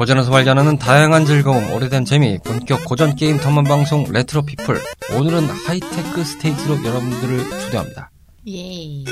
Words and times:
고전에서 0.00 0.30
발견하는 0.30 0.78
다양한 0.78 1.26
즐거움, 1.26 1.74
오래된 1.74 2.06
재미, 2.06 2.38
본격 2.38 2.86
고전 2.86 3.16
게임 3.16 3.36
탐험 3.36 3.64
방송 3.64 4.06
레트로 4.10 4.46
피플. 4.46 4.80
오늘은 5.18 5.44
하이테크 5.44 6.24
스테이지로 6.24 6.82
여러분들을 6.82 7.50
초대합니다. 7.60 8.10
예. 8.48 9.04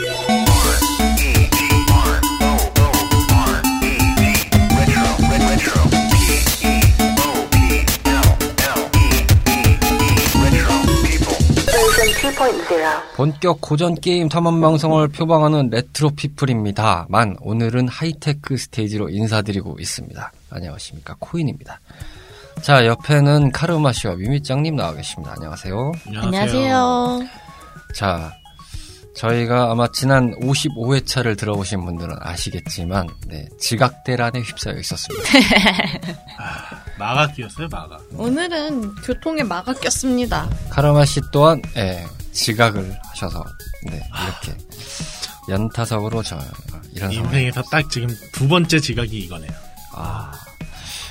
본격 13.17 13.61
고전 13.61 13.97
게임 13.97 14.29
탐험 14.29 14.61
방송을 14.61 15.09
표방하는 15.09 15.71
레트로 15.71 16.11
피플입니다만 16.11 17.37
오늘은 17.41 17.89
하이테크 17.89 18.57
스테이지로 18.57 19.09
인사드리고 19.09 19.79
있습니다. 19.81 20.33
안녕하십니까 20.51 21.17
코인입니다. 21.19 21.81
자 22.63 22.87
옆에는 22.87 23.51
카르마 23.51 23.93
씨와 23.93 24.15
미미짱님 24.15 24.77
나와 24.77 24.95
계십니다. 24.95 25.35
안녕하세요. 25.37 25.93
안녕하세요. 26.15 27.23
자 27.95 28.33
저희가 29.17 29.73
아마 29.73 29.89
지난 29.93 30.33
55회차를 30.39 31.37
들어보신 31.37 31.85
분들은 31.85 32.15
아시겠지만 32.21 33.09
네, 33.27 33.49
지각 33.59 34.05
대란에 34.05 34.41
휩싸여 34.41 34.79
있었습니다. 34.79 35.29
마가 37.01 37.27
끼었어요, 37.33 37.67
마가. 37.69 37.99
오늘은 38.15 38.95
교통에 38.97 39.43
막아 39.43 39.73
꼈습니다. 39.73 40.49
카르마 40.71 41.05
씨 41.05 41.21
또한 41.33 41.61
예, 41.77 42.07
지각을 42.39 42.97
하셔서 43.11 43.45
네, 43.91 44.01
이렇게 44.23 44.57
연타석으로 45.49 46.23
저 46.23 46.37
이런 46.95 47.11
상황. 47.11 47.25
인생에서 47.27 47.63
딱 47.71 47.91
지금 47.91 48.09
두 48.33 48.47
번째 48.49 48.79
지각이 48.79 49.19
이거네요. 49.19 49.51
아 49.95 50.33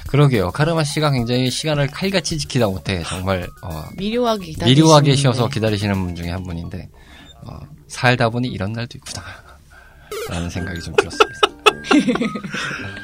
그러게요. 0.07 0.51
카르마 0.51 0.83
씨가 0.83 1.11
굉장히 1.11 1.51
시간을 1.51 1.87
칼같이 1.87 2.37
지키다 2.37 2.67
못해 2.67 3.03
정말 3.05 3.47
어, 3.61 3.83
미료하게 3.97 4.53
미료하게 4.63 5.15
쉬어서 5.15 5.49
기다리시는 5.49 5.93
분 6.01 6.15
중에 6.15 6.29
한 6.29 6.43
분인데 6.43 6.89
어, 7.43 7.59
살다 7.87 8.29
보니 8.29 8.47
이런 8.47 8.71
날도 8.71 8.97
있구나 8.97 9.25
라는 10.29 10.49
생각이 10.49 10.79
좀 10.81 10.95
들었습니다. 10.95 11.39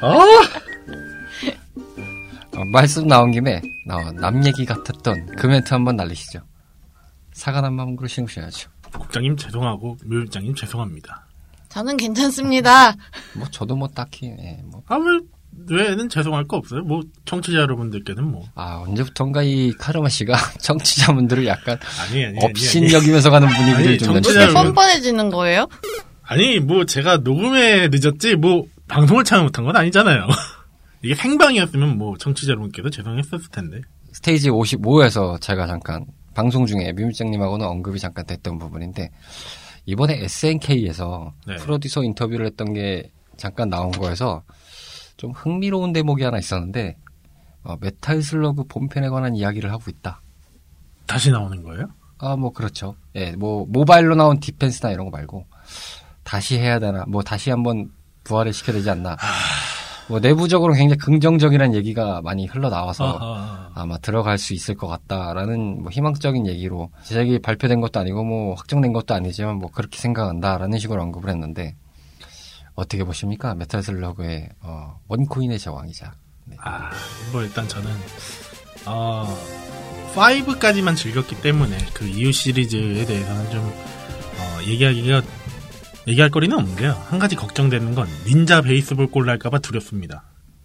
어, 2.56 2.64
말씀 2.72 3.06
나온 3.06 3.32
김에 3.32 3.60
어, 3.90 4.10
남 4.12 4.44
얘기 4.46 4.64
같았던 4.64 5.36
그 5.36 5.46
멘트 5.46 5.74
한번 5.74 5.96
날리시죠. 5.96 6.40
사과 7.34 7.60
난 7.60 7.74
마음으로 7.74 8.06
신으셔야죠. 8.06 8.70
국장님 8.92 9.36
죄송하고 9.36 9.98
묘일장님 10.06 10.54
죄송합니다. 10.54 11.26
저는 11.68 11.96
괜찮습니다. 11.96 12.94
뭐 13.36 13.46
저도 13.50 13.76
뭐 13.76 13.88
딱히 13.88 14.26
예, 14.38 14.60
뭐 14.64 14.82
아, 14.86 14.96
왜, 14.96 15.18
왜는 15.68 16.08
죄송할 16.08 16.44
거 16.44 16.56
없어요? 16.56 16.82
뭐, 16.82 17.02
청취자 17.24 17.58
여러분들께는 17.58 18.24
뭐. 18.24 18.44
아, 18.54 18.82
언제부턴가 18.86 19.42
이 19.42 19.72
카르마 19.72 20.08
씨가 20.08 20.36
청취자분들을 20.60 21.46
약간 21.46 21.78
아니, 22.08 22.24
아니, 22.24 22.36
아니. 22.36 22.44
업신여기면서 22.44 23.30
가는 23.30 23.48
분위기를 23.48 23.98
좀 23.98 24.14
청취자 24.14 24.42
연출해. 24.42 24.62
뻔뻔해지는 24.64 25.30
거예요? 25.30 25.68
아니, 26.22 26.58
뭐, 26.58 26.84
제가 26.84 27.18
녹음에 27.18 27.88
늦었지, 27.88 28.34
뭐, 28.34 28.66
방송을 28.88 29.22
참여 29.24 29.44
못한 29.44 29.64
건 29.64 29.76
아니잖아요. 29.76 30.26
이게 31.02 31.14
생방이었으면 31.14 31.98
뭐, 31.98 32.16
청취자 32.18 32.50
여러분께도 32.50 32.90
죄송했었을 32.90 33.48
텐데. 33.52 33.80
스테이지 34.12 34.50
55에서 34.50 35.40
제가 35.40 35.66
잠깐 35.66 36.04
방송 36.34 36.66
중에 36.66 36.92
뮤미짱님하고는 36.92 37.66
언급이 37.66 37.98
잠깐 37.98 38.26
됐던 38.26 38.58
부분인데 38.58 39.10
이번에 39.86 40.22
SNK에서 40.24 41.32
네. 41.46 41.56
프로듀서 41.56 42.02
인터뷰를 42.02 42.46
했던 42.46 42.72
게 42.72 43.10
잠깐 43.36 43.68
나온 43.68 43.90
거에서 43.90 44.42
좀 45.16 45.32
흥미로운 45.32 45.92
대목이 45.92 46.22
하나 46.22 46.38
있었는데 46.38 46.96
어, 47.62 47.76
메탈 47.80 48.22
슬러그 48.22 48.64
본편에 48.64 49.08
관한 49.08 49.34
이야기를 49.34 49.70
하고 49.72 49.84
있다. 49.88 50.20
다시 51.06 51.30
나오는 51.30 51.62
거예요? 51.62 51.88
아, 52.18 52.36
뭐 52.36 52.52
그렇죠. 52.52 52.96
예, 53.14 53.32
뭐 53.32 53.66
모바일로 53.68 54.14
나온 54.14 54.38
defense나 54.40 54.92
이런 54.92 55.06
거 55.06 55.10
말고 55.10 55.46
다시 56.22 56.58
해야 56.58 56.78
되나, 56.78 57.04
뭐 57.06 57.22
다시 57.22 57.50
한번 57.50 57.90
부활을 58.24 58.52
시켜야 58.52 58.76
되지 58.76 58.90
않나. 58.90 59.16
뭐 60.08 60.20
내부적으로 60.20 60.74
굉장히 60.74 60.98
긍정적이라는 60.98 61.74
얘기가 61.74 62.20
많이 62.22 62.46
흘러나와서 62.46 63.18
아하. 63.18 63.70
아마 63.74 63.98
들어갈 63.98 64.38
수 64.38 64.54
있을 64.54 64.74
것 64.74 64.86
같다라는 64.86 65.82
뭐 65.82 65.90
희망적인 65.90 66.46
얘기로 66.46 66.90
제작이 67.04 67.40
발표된 67.40 67.80
것도 67.80 68.00
아니고 68.00 68.22
뭐 68.24 68.54
확정된 68.54 68.92
것도 68.92 69.14
아니지만 69.14 69.56
뭐 69.56 69.70
그렇게 69.70 69.98
생각한다라는 69.98 70.78
식으로 70.78 71.02
언급을 71.02 71.30
했는데 71.30 71.74
어떻게 72.74 73.04
보십니까? 73.04 73.54
메탈 73.54 73.82
슬러그의 73.82 74.48
어, 74.60 74.98
one 75.08 75.25
coin의 75.25 75.58
제왕이자. 75.58 76.12
아, 76.58 76.90
뭐, 77.32 77.42
일단 77.42 77.66
저는, 77.66 77.90
어, 78.86 79.26
5까지만 80.14 80.96
즐겼기 80.96 81.40
때문에 81.40 81.76
그 81.94 82.06
이후 82.06 82.32
시리즈에 82.32 83.04
대해서는 83.06 83.50
좀, 83.50 83.64
어, 83.64 84.62
얘기하기가, 84.66 85.22
얘기할 86.06 86.30
거리는 86.30 86.56
없는데요. 86.56 86.92
한 87.08 87.18
가지 87.18 87.36
걱정되는 87.36 87.94
건, 87.94 88.08
닌자 88.26 88.62
베이스볼 88.62 89.08
꼴 89.08 89.26
날까봐 89.26 89.58
두렵습니다. 89.58 90.24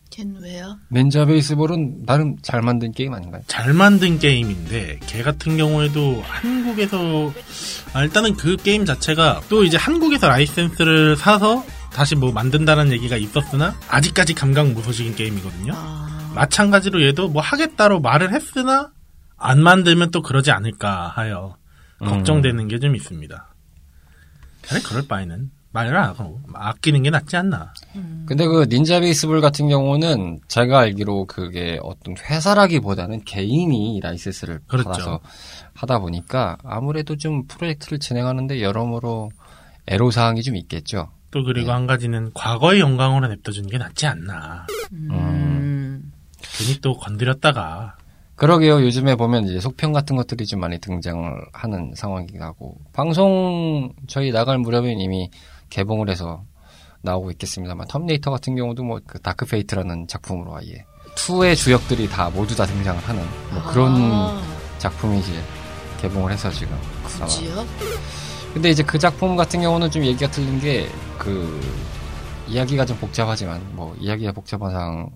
걘 0.09 0.35
왜요? 0.41 0.77
닌자 0.91 1.25
베이스볼은 1.25 2.05
나름 2.05 2.35
잘 2.41 2.61
만든 2.61 2.91
게임 2.91 3.13
아닌가요? 3.13 3.43
잘 3.47 3.73
만든 3.73 4.17
게임인데 4.17 4.99
걔 5.05 5.21
같은 5.21 5.55
경우에도 5.55 6.23
한국에서 6.25 7.31
아, 7.93 8.03
일단은 8.03 8.35
그 8.35 8.57
게임 8.57 8.85
자체가 8.85 9.41
또 9.49 9.63
이제 9.63 9.77
한국에서 9.77 10.27
라이센스를 10.27 11.15
사서 11.15 11.63
다시 11.93 12.15
뭐 12.15 12.31
만든다는 12.31 12.91
얘기가 12.91 13.17
있었으나 13.17 13.75
아직까지 13.87 14.33
감각 14.33 14.67
무소식인 14.71 15.15
게임이거든요. 15.15 15.73
아, 15.75 16.31
마찬가지로 16.33 17.03
얘도 17.03 17.29
뭐 17.29 17.41
하겠다로 17.41 18.01
말을 18.01 18.33
했으나 18.33 18.91
안 19.37 19.61
만들면 19.61 20.09
또 20.11 20.21
그러지 20.21 20.51
않을까 20.51 21.13
하여 21.15 21.55
걱정되는 21.99 22.67
게좀 22.67 22.95
있습니다. 22.95 23.48
그래 24.69 24.79
그럴 24.85 25.07
바에는 25.07 25.51
말을 25.71 25.95
안 25.95 26.09
하고 26.09 26.41
아끼는 26.53 27.03
게 27.03 27.09
낫지 27.09 27.37
않나. 27.37 27.73
근데 28.25 28.47
그 28.47 28.65
닌자 28.69 29.01
베이스볼 29.01 29.39
같은 29.41 29.69
경우는 29.69 30.39
제가 30.47 30.79
알기로 30.79 31.25
그게 31.25 31.79
어떤 31.83 32.15
회사라기보다는 32.17 33.23
개인이 33.23 33.99
라이센스를 34.01 34.61
그렇죠. 34.67 34.89
받아서 34.89 35.19
하다 35.75 35.99
보니까 35.99 36.57
아무래도 36.63 37.17
좀 37.17 37.45
프로젝트를 37.47 37.99
진행하는데 37.99 38.61
여러모로 38.61 39.29
애로 39.87 40.11
사항이 40.11 40.41
좀 40.41 40.55
있겠죠. 40.55 41.09
또 41.31 41.43
그리고 41.43 41.67
네. 41.67 41.73
한 41.73 41.85
가지는 41.85 42.31
과거의 42.33 42.79
영광으로 42.79 43.27
냅둬주는 43.27 43.69
게 43.69 43.77
낫지 43.77 44.07
않나. 44.07 44.65
음. 44.91 46.11
괜히 46.41 46.79
또 46.81 46.97
건드렸다가 46.97 47.95
그러게요. 48.39 48.81
요즘에 48.81 49.15
보면 49.15 49.45
이제 49.45 49.59
속편 49.59 49.91
같은 49.93 50.15
것들이 50.15 50.45
좀 50.45 50.59
많이 50.59 50.79
등장을 50.79 51.31
하는 51.53 51.93
상황이기도 51.95 52.43
하고 52.43 52.77
방송 52.93 53.91
저희 54.07 54.31
나갈 54.31 54.57
무렵에 54.57 54.93
이미 54.93 55.29
개봉을 55.69 56.09
해서 56.09 56.43
나오고 57.01 57.31
있겠습니다만 57.31 57.87
터미네이터 57.87 58.31
같은 58.31 58.55
경우도 58.55 58.83
뭐 58.83 58.99
그 59.05 59.19
다크 59.21 59.45
페이트라는 59.45 60.07
작품으로 60.07 60.55
아예 60.55 60.85
two의 61.15 61.55
주역들이 61.55 62.09
다 62.09 62.29
모두 62.29 62.55
다 62.55 62.65
등장을 62.65 63.01
하는 63.01 63.23
뭐 63.51 63.63
그런 63.71 63.93
아, 64.11 64.41
작품이 64.77 65.19
이제 65.19 65.33
개봉을 66.01 66.31
해서 66.31 66.49
지금 66.49 66.77
굳이요? 67.03 67.65
근데 68.53 68.69
이제 68.69 68.83
그 68.83 68.97
작품 68.97 69.35
같은 69.35 69.61
경우는 69.61 69.91
좀 69.91 70.03
얘기가 70.03 70.29
틀린 70.31 70.59
게 70.59 70.87
그 71.19 71.59
이야기가 72.47 72.85
좀 72.85 72.97
복잡하지만 72.97 73.61
뭐 73.73 73.95
이야기가 73.99 74.31
복잡한 74.31 74.71
상황 74.71 75.11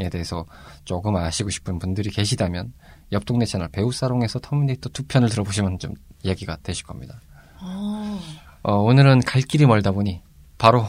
에 0.00 0.08
대해서 0.08 0.46
조금 0.84 1.16
아시고 1.16 1.50
싶은 1.50 1.80
분들이 1.80 2.10
계시다면 2.10 2.72
옆 3.10 3.24
동네 3.24 3.44
채널 3.44 3.68
배우살롱에서 3.68 4.38
터미네이터 4.38 4.90
2편을 4.90 5.28
들어보시면 5.28 5.80
좀 5.80 5.94
이야기가 6.22 6.58
되실 6.62 6.86
겁니다. 6.86 7.20
아. 7.58 8.20
어, 8.62 8.74
오늘은 8.74 9.20
갈 9.20 9.42
길이 9.42 9.66
멀다 9.66 9.90
보니 9.90 10.22
바로 10.56 10.86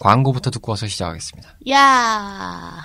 광고부터 0.00 0.50
듣고 0.50 0.72
와서 0.72 0.88
시작하겠습니다. 0.88 1.56
야 1.70 2.84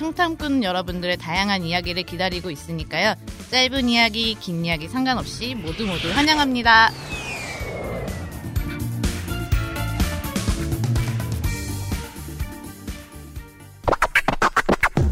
청탐꾼 0.00 0.64
여러분들의 0.64 1.18
다양한 1.18 1.62
이야기를 1.62 2.04
기다리고 2.04 2.50
있으니까요. 2.50 3.14
짧은 3.50 3.90
이야기, 3.90 4.34
긴 4.40 4.64
이야기 4.64 4.88
상관없이 4.88 5.54
모두 5.54 5.84
모두 5.86 6.10
환영합니다. 6.10 6.90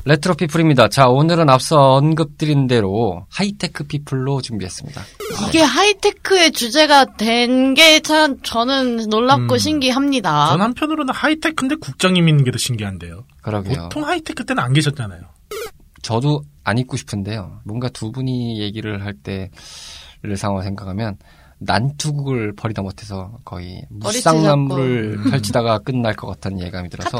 레트로 0.04 0.34
피플입니다. 0.36 0.88
자, 0.88 1.08
오늘은 1.08 1.50
앞서 1.50 1.76
언급드린 1.96 2.66
대로 2.66 3.26
하이테크 3.28 3.84
피플로 3.84 4.40
준비했습니다. 4.40 5.02
이게 5.48 5.60
하이테크의 5.60 6.52
주제가 6.52 7.16
된 7.18 7.74
게 7.74 8.00
참 8.00 8.38
저는 8.42 9.08
놀랍고 9.10 9.54
음. 9.54 9.58
신기합니다. 9.58 10.48
전 10.48 10.62
한편으로는 10.62 11.12
하이테크인데 11.12 11.74
국장님 11.76 12.26
있는 12.26 12.42
게 12.44 12.49
더 12.49 12.56
신기한데요. 12.56 13.24
그러게요. 13.50 13.82
보통 13.84 14.04
하이테크 14.06 14.44
때는 14.44 14.62
안 14.62 14.72
계셨잖아요. 14.72 15.20
저도 16.02 16.42
안 16.64 16.78
있고 16.78 16.96
싶은데요. 16.96 17.60
뭔가 17.64 17.88
두 17.88 18.12
분이 18.12 18.60
얘기를 18.60 19.04
할 19.04 19.14
때를 19.14 20.36
상황을 20.36 20.62
생각하면 20.62 21.16
난투극을 21.60 22.54
벌이다 22.54 22.82
못해서 22.82 23.38
거의 23.44 23.84
무쌍난무를 23.90 25.22
펼치다가 25.30 25.78
끝날 25.78 26.14
것 26.14 26.26
같다는 26.28 26.60
예감이 26.60 26.88
들어서. 26.88 27.18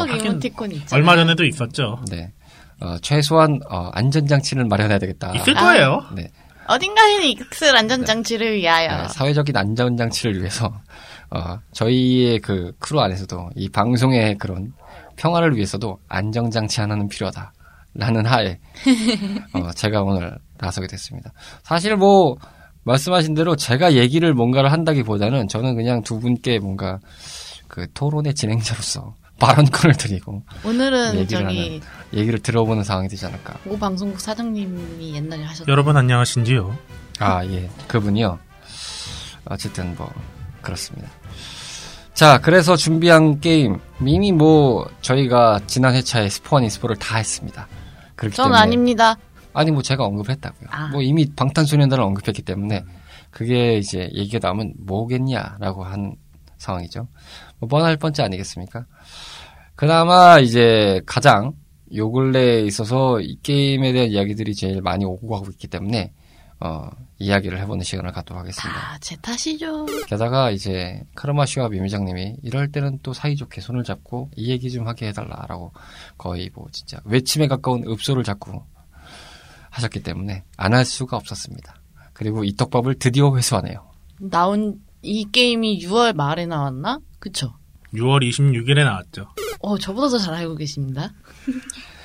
얼마 0.93 1.17
전에도 1.17 1.45
있었죠. 1.45 1.99
네. 2.11 2.33
어, 2.81 2.97
최소한 3.03 3.59
어, 3.69 3.91
안전장치는 3.93 4.69
마련해야 4.69 4.99
되겠다. 4.99 5.35
있을 5.35 5.55
거예요. 5.55 6.05
네. 6.15 6.29
어딘가에는 6.69 7.27
익슬 7.27 7.75
안전장치를 7.77 8.57
위하여. 8.57 9.03
네, 9.03 9.09
사회적인 9.09 9.57
안전장치를 9.57 10.39
위해서 10.39 10.81
어, 11.31 11.59
저희의 11.73 12.39
그 12.41 12.73
크루 12.79 13.01
안에서도 13.01 13.51
이 13.57 13.69
방송의 13.71 14.37
그런 14.39 14.73
평화를 15.19 15.57
위해서도 15.57 15.99
안정장치 16.09 16.81
하나는 16.81 17.09
필요하다. 17.09 17.53
라는 17.95 18.27
하에 18.27 18.61
어, 19.55 19.73
제가 19.73 20.03
오늘 20.03 20.39
나서게 20.59 20.87
됐습니다. 20.87 21.33
사실 21.65 21.97
뭐 21.97 22.37
말씀하신 22.85 23.35
대로 23.35 23.57
제가 23.57 23.95
얘기를 23.95 24.33
뭔가를 24.35 24.71
한다기보다는 24.73 25.49
저는 25.49 25.75
그냥 25.75 26.03
두 26.03 26.21
분께 26.21 26.59
뭔가 26.59 27.01
그 27.67 27.91
토론의 27.93 28.35
진행자로서 28.35 29.15
발언권을 29.41 29.97
드리고 29.97 30.43
오늘은 30.65 31.15
얘기를 31.17 31.45
저기 31.45 31.81
얘기를 32.13 32.39
들어보는 32.41 32.85
상황이 32.85 33.09
되지 33.09 33.27
않을까. 33.27 33.57
모 33.65 33.79
방송국 33.79 34.21
사장님이 34.21 35.15
옛날에 35.15 35.45
하셨던 35.45 35.71
여러분 35.71 35.97
안녕하신지요? 35.97 36.77
아, 37.21 37.45
예. 37.47 37.69
그분이요. 37.89 38.39
어쨌든 39.47 39.95
뭐 39.97 40.13
그렇습니다. 40.61 41.09
자, 42.19 42.41
그래서 42.41 42.75
준비한 42.75 43.39
게임 43.39 43.79
이미 44.05 44.33
뭐 44.33 44.91
저희가 45.03 45.61
지난 45.69 45.95
회차에 45.95 46.29
스포 46.29 46.57
아닌 46.57 46.69
스포를 46.69 46.97
다 46.97 47.17
했습니다. 47.17 47.69
그렇기 48.17 48.35
전 48.35 48.47
때문에 48.47 48.61
아닙니다. 48.61 49.17
아니 49.53 49.71
뭐 49.71 49.83
제가 49.83 50.05
언급했다고요. 50.05 50.69
아. 50.73 50.89
뭐 50.89 51.01
이미 51.01 51.27
방탄소년단을 51.37 52.03
언급했기 52.03 52.43
때문에 52.43 52.83
그게 53.31 53.79
이제 53.79 54.11
얘기가 54.15 54.41
나오면 54.49 54.75
뭐겠냐라고 54.85 55.85
한 55.85 56.17
상황이죠. 56.57 57.07
뭐 57.61 57.69
뻔할 57.69 57.97
뻔째 57.97 58.25
아니겠습니까? 58.25 58.85
그나마 59.77 60.41
이제 60.41 61.01
가장 61.07 61.53
요 61.95 62.11
근래에 62.11 62.63
있어서 62.63 63.21
이 63.21 63.39
게임에 63.45 63.93
대한 63.93 64.09
이야기들이 64.09 64.57
제일 64.57 64.83
많이 64.83 65.05
오고 65.05 65.29
가고 65.29 65.53
있기 65.53 65.69
때문에 65.69 66.13
어 66.61 66.91
이야기를 67.19 67.59
해보는 67.61 67.85
시간을 67.85 68.13
갖도록 68.13 68.41
하겠습니다. 68.41 68.81
다제 68.93 69.17
탓이죠. 69.23 69.87
게다가 70.07 70.51
이제 70.51 71.03
카르마 71.15 71.47
씨와 71.47 71.69
미미장님이 71.69 72.37
이럴 72.43 72.71
때는 72.73 72.99
또 73.03 73.13
사이좋게 73.13 73.61
손을 73.61 73.85
잡고 73.85 74.31
이 74.37 74.51
얘기 74.51 74.71
좀 74.71 74.87
하게 74.89 75.09
해달라라고 75.09 75.73
거의 76.17 76.51
뭐 76.55 76.67
진짜 76.73 76.99
외침에 77.05 77.47
가까운 77.49 77.85
읍소를 77.89 78.25
자꾸 78.25 78.63
하셨기 79.71 80.03
때문에 80.03 80.45
안 80.57 80.75
할 80.75 80.85
수가 80.85 81.17
없었습니다. 81.17 81.75
그리고 82.13 82.43
이 82.45 82.55
떡밥을 82.57 82.97
드디어 82.99 83.37
회수하네요. 83.37 83.85
나온 84.21 84.81
이 85.03 85.25
게임이 85.31 85.81
6월 85.87 86.15
말에 86.15 86.47
나왔나? 86.47 86.99
그쵸? 87.21 87.55
6월 87.95 88.29
26일에 88.29 88.85
나왔죠. 88.85 89.29
어, 89.61 89.79
저보다 89.79 90.09
더 90.09 90.19
잘 90.19 90.35
알고 90.35 90.57
계십니다. 90.57 91.13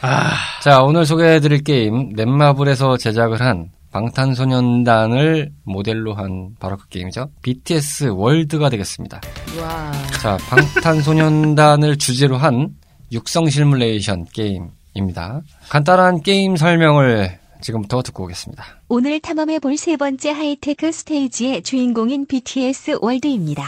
아, 0.02 0.32
자 0.64 0.82
오늘 0.84 1.06
소개해드릴 1.06 1.64
게임 1.64 2.10
넷마블에서 2.16 2.98
제작을 2.98 3.42
한 3.42 3.72
방탄소년단을 3.94 5.51
모델로 5.63 6.13
한 6.13 6.56
바로 6.60 6.78
그 6.78 6.88
게임이죠. 6.90 7.30
BTS 7.42 8.06
월드가 8.10 8.69
되겠습니다. 8.69 9.22
와. 9.62 9.92
자, 10.22 10.38
방탄소년단을 10.50 11.98
주제로 11.98 12.38
한 12.38 12.69
육성 13.12 13.50
시뮬레이션 13.50 14.25
게임입니다. 14.34 15.42
간단한 15.69 16.22
게임 16.24 16.56
설명을 16.56 17.38
지금부터 17.62 18.01
듣고 18.01 18.25
오겠습니다. 18.25 18.63
오늘 18.90 19.19
탐험해 19.22 19.60
볼 19.60 19.78
세 19.78 19.96
번째 19.96 20.31
하이테크 20.31 20.92
스테이지의 20.92 21.63
주인공인 21.63 22.25
BTS 22.25 22.98
월드입니다. 23.01 23.63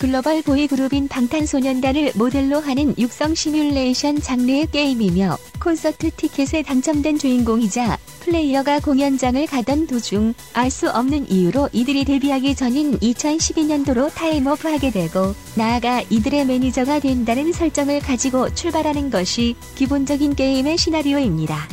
글로벌 0.00 0.40
보이그룹인 0.40 1.08
방탄소년단을 1.08 2.12
모델로 2.14 2.58
하는 2.58 2.94
육성 2.96 3.34
시뮬레이션 3.34 4.18
장르의 4.18 4.68
게임이며 4.72 5.36
콘서트 5.60 6.10
티켓에 6.12 6.62
당첨된 6.62 7.18
주인공이자 7.18 7.98
플레이어가 8.20 8.80
공연장을 8.80 9.46
가던 9.46 9.86
도중 9.86 10.32
알 10.54 10.70
수 10.70 10.88
없는 10.88 11.30
이유로 11.30 11.68
이들이 11.72 12.06
데뷔하기 12.06 12.54
전인 12.54 12.98
2012년도로 12.98 14.14
time 14.14 14.39
leap하게 14.39 14.90
되고 14.90 15.34
나아가 15.54 16.00
이들의 16.08 16.46
매니저가 16.46 17.00
된다는 17.00 17.52
설정을 17.52 18.00
가지고 18.00 18.54
출발하는 18.54 19.10
것이 19.10 19.54
기본적인 19.74 20.34
게임의 20.34 20.78
시나리오입니다. 20.78 21.68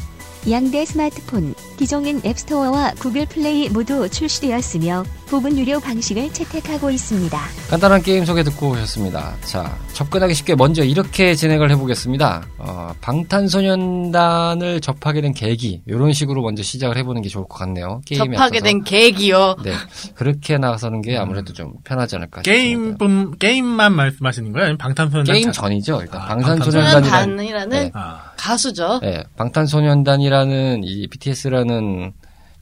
양대 0.49 0.83
스마트폰, 0.83 1.55
기종인 1.77 2.19
앱스토어와 2.25 2.95
구글 2.99 3.25
플레이 3.25 3.69
모두 3.69 4.09
출시되었으며 4.09 5.05
부분 5.27 5.57
유료 5.57 5.79
방식을 5.79 6.31
채택하고 6.33 6.89
있습니다. 6.89 7.37
간단한 7.69 8.01
게임 8.01 8.25
소개 8.25 8.43
듣고 8.43 8.69
오셨습니다. 8.71 9.35
자, 9.41 9.77
접근하기 9.93 10.33
쉽게 10.33 10.55
먼저 10.55 10.83
이렇게 10.83 11.35
진행을 11.35 11.69
해보겠습니다. 11.71 12.47
어, 12.57 12.91
방탄소년단을 13.01 14.81
접하게 14.81 15.21
된 15.21 15.33
계기, 15.33 15.81
이런 15.85 16.13
식으로 16.13 16.41
먼저 16.41 16.63
시작을 16.63 16.97
해보는 16.97 17.21
게 17.21 17.29
좋을 17.29 17.45
것 17.47 17.57
같네요. 17.59 18.01
게임에 18.05 18.35
접하게 18.35 18.57
앞서서. 18.57 18.63
된 18.63 18.83
계기요. 18.83 19.55
네, 19.63 19.73
그렇게 20.15 20.57
나서는 20.57 21.01
게 21.01 21.17
아무래도 21.17 21.53
좀 21.53 21.73
편하지 21.83 22.15
않을까 22.15 22.41
게임. 22.41 22.97
분 22.97 23.37
게임만 23.37 23.93
말씀하시는 23.93 24.51
거예요? 24.53 24.63
아니면 24.65 24.77
방탄소년단 24.77 25.33
게임 25.35 25.51
자- 25.51 25.61
전이죠. 25.61 25.99
일단 26.01 26.21
아, 26.21 26.25
방탄소년단이라는 26.25 27.03
소년단이라는 27.09 27.69
네. 27.69 27.91
아, 27.93 28.31
가수죠. 28.37 28.99
네, 29.01 29.23
방탄소년단이라는 29.35 30.81
이 30.83 31.07
BTS라는 31.07 32.13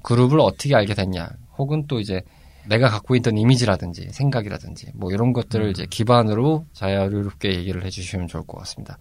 그룹을 0.03 0.39
어떻게 0.39 0.75
알게 0.75 0.93
됐냐, 0.93 1.29
혹은 1.57 1.85
또 1.87 1.99
이제 1.99 2.21
내가 2.67 2.89
갖고 2.89 3.15
있던 3.15 3.37
이미지라든지 3.37 4.09
생각이라든지 4.11 4.87
뭐 4.95 5.11
이런 5.11 5.33
것들을 5.33 5.69
이제 5.69 5.85
기반으로 5.89 6.65
자유롭게 6.73 7.53
얘기를 7.53 7.85
해주시면 7.85 8.27
좋을 8.27 8.45
것 8.45 8.57
같습니다. 8.59 8.97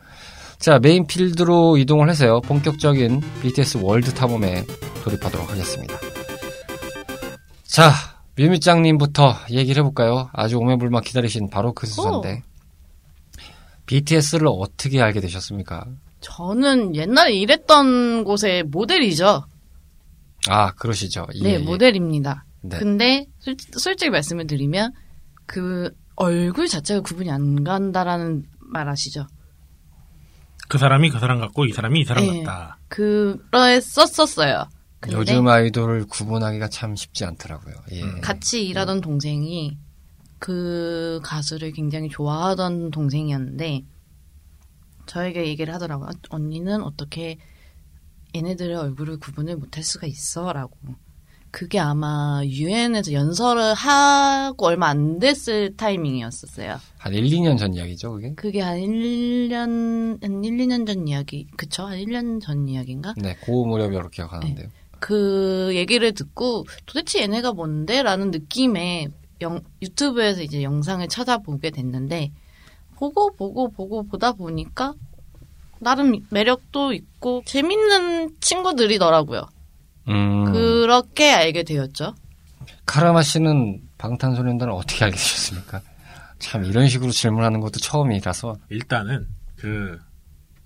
자, 0.58 0.78
main 0.78 1.06
field로 1.06 1.76
이동을 1.78 2.08
해서요, 2.08 2.40
본격적인 2.42 3.20
BTS 3.42 3.78
월드 3.82 4.12
탐험에 4.14 4.64
돌입하도록 5.02 5.50
하겠습니다. 5.50 5.94
자, 7.64 7.92
뮤미짱님부터 8.36 9.34
얘기를 9.50 9.80
해볼까요? 9.82 10.30
아주 10.32 10.58
오매불만 10.58 11.02
기다리신 11.02 11.50
바로 11.50 11.72
그 11.72 11.86
수사인데. 11.86 12.42
BTS를 13.86 14.46
어떻게 14.48 15.02
알게 15.02 15.20
되셨습니까? 15.20 15.84
저는 16.20 16.96
옛날에 16.96 17.34
일했던 17.34 18.24
곳의 18.24 18.62
모델이죠. 18.64 19.44
아, 20.48 20.72
그러시죠. 20.72 21.26
예, 21.34 21.42
네, 21.42 21.52
예. 21.54 21.58
모델입니다. 21.58 22.44
네. 22.64 22.78
근데 22.78 23.26
솔, 23.40 23.56
솔직히 23.76 24.10
말씀을 24.10 24.46
드리면 24.46 24.92
그 25.44 25.94
얼굴 26.16 26.66
자체가 26.66 27.02
구분이 27.02 27.30
안 27.30 27.62
간다라는 27.62 28.46
말 28.58 28.88
아시죠? 28.88 29.26
그 30.68 30.78
사람이 30.78 31.10
그 31.10 31.18
사람 31.18 31.40
같고 31.40 31.66
이 31.66 31.72
사람이 31.72 32.00
이 32.00 32.04
사람 32.04 32.24
네. 32.24 32.42
같다. 32.42 32.78
그러에 32.88 33.80
썼었어요. 33.80 34.64
근데 35.00 35.18
요즘 35.18 35.46
아이돌을 35.46 36.06
구분하기가 36.06 36.68
참 36.68 36.96
쉽지 36.96 37.26
않더라고요. 37.26 37.74
예. 37.92 38.00
같이 38.20 38.66
일하던 38.66 39.02
동생이 39.02 39.76
그 40.38 41.20
가수를 41.22 41.72
굉장히 41.72 42.08
좋아하던 42.08 42.90
동생이었는데 42.90 43.84
저에게 45.04 45.46
얘기를 45.46 45.74
하더라고요. 45.74 46.08
언니는 46.30 46.82
어떻게 46.82 47.36
얘네들의 48.34 48.74
얼굴을 48.74 49.18
구분을 49.18 49.56
못할 49.56 49.84
수가 49.84 50.06
있어? 50.06 50.50
라고. 50.54 50.78
그게 51.54 51.78
아마 51.78 52.40
유엔에서 52.44 53.12
연설을 53.12 53.74
하고 53.74 54.66
얼마 54.66 54.88
안 54.88 55.20
됐을 55.20 55.76
타이밍이었었어요. 55.76 56.80
한 56.98 57.14
1, 57.14 57.22
2년 57.26 57.56
전 57.56 57.72
이야기죠, 57.74 58.14
그게? 58.14 58.34
그게 58.34 58.60
한 58.60 58.76
1년, 58.80 60.20
한 60.20 60.42
1, 60.44 60.56
2년 60.56 60.84
전 60.84 61.06
이야기, 61.06 61.46
그쵸? 61.56 61.84
한 61.84 61.96
1년 61.98 62.40
전 62.42 62.68
이야기인가? 62.68 63.14
네, 63.18 63.36
고 63.36 63.64
무렵이라고 63.66 64.08
기억하는데요. 64.08 64.66
그 64.98 65.70
얘기를 65.76 66.10
듣고 66.10 66.64
도대체 66.86 67.22
얘네가 67.22 67.52
뭔데? 67.52 68.02
라는 68.02 68.32
느낌에 68.32 69.06
영- 69.42 69.60
유튜브에서 69.80 70.42
이제 70.42 70.64
영상을 70.64 71.06
찾아보게 71.06 71.70
됐는데 71.70 72.32
보고 72.96 73.30
보고 73.36 73.70
보고 73.70 74.02
보다 74.02 74.32
보니까 74.32 74.94
나름 75.78 76.18
매력도 76.30 76.94
있고 76.94 77.42
재밌는 77.46 78.40
친구들이더라고요. 78.40 79.42
음, 80.08 80.52
그렇게 80.52 81.30
알게 81.32 81.62
되었죠. 81.62 82.14
카라마 82.86 83.22
씨는 83.22 83.80
방탄소년단을 83.98 84.72
어떻게 84.72 85.04
알게 85.04 85.16
되셨습니까? 85.16 85.80
참 86.38 86.64
이런 86.64 86.88
식으로 86.88 87.10
질문하는 87.10 87.60
것도 87.60 87.78
처음이라서 87.80 88.56
일단은 88.70 89.26
그 89.56 89.98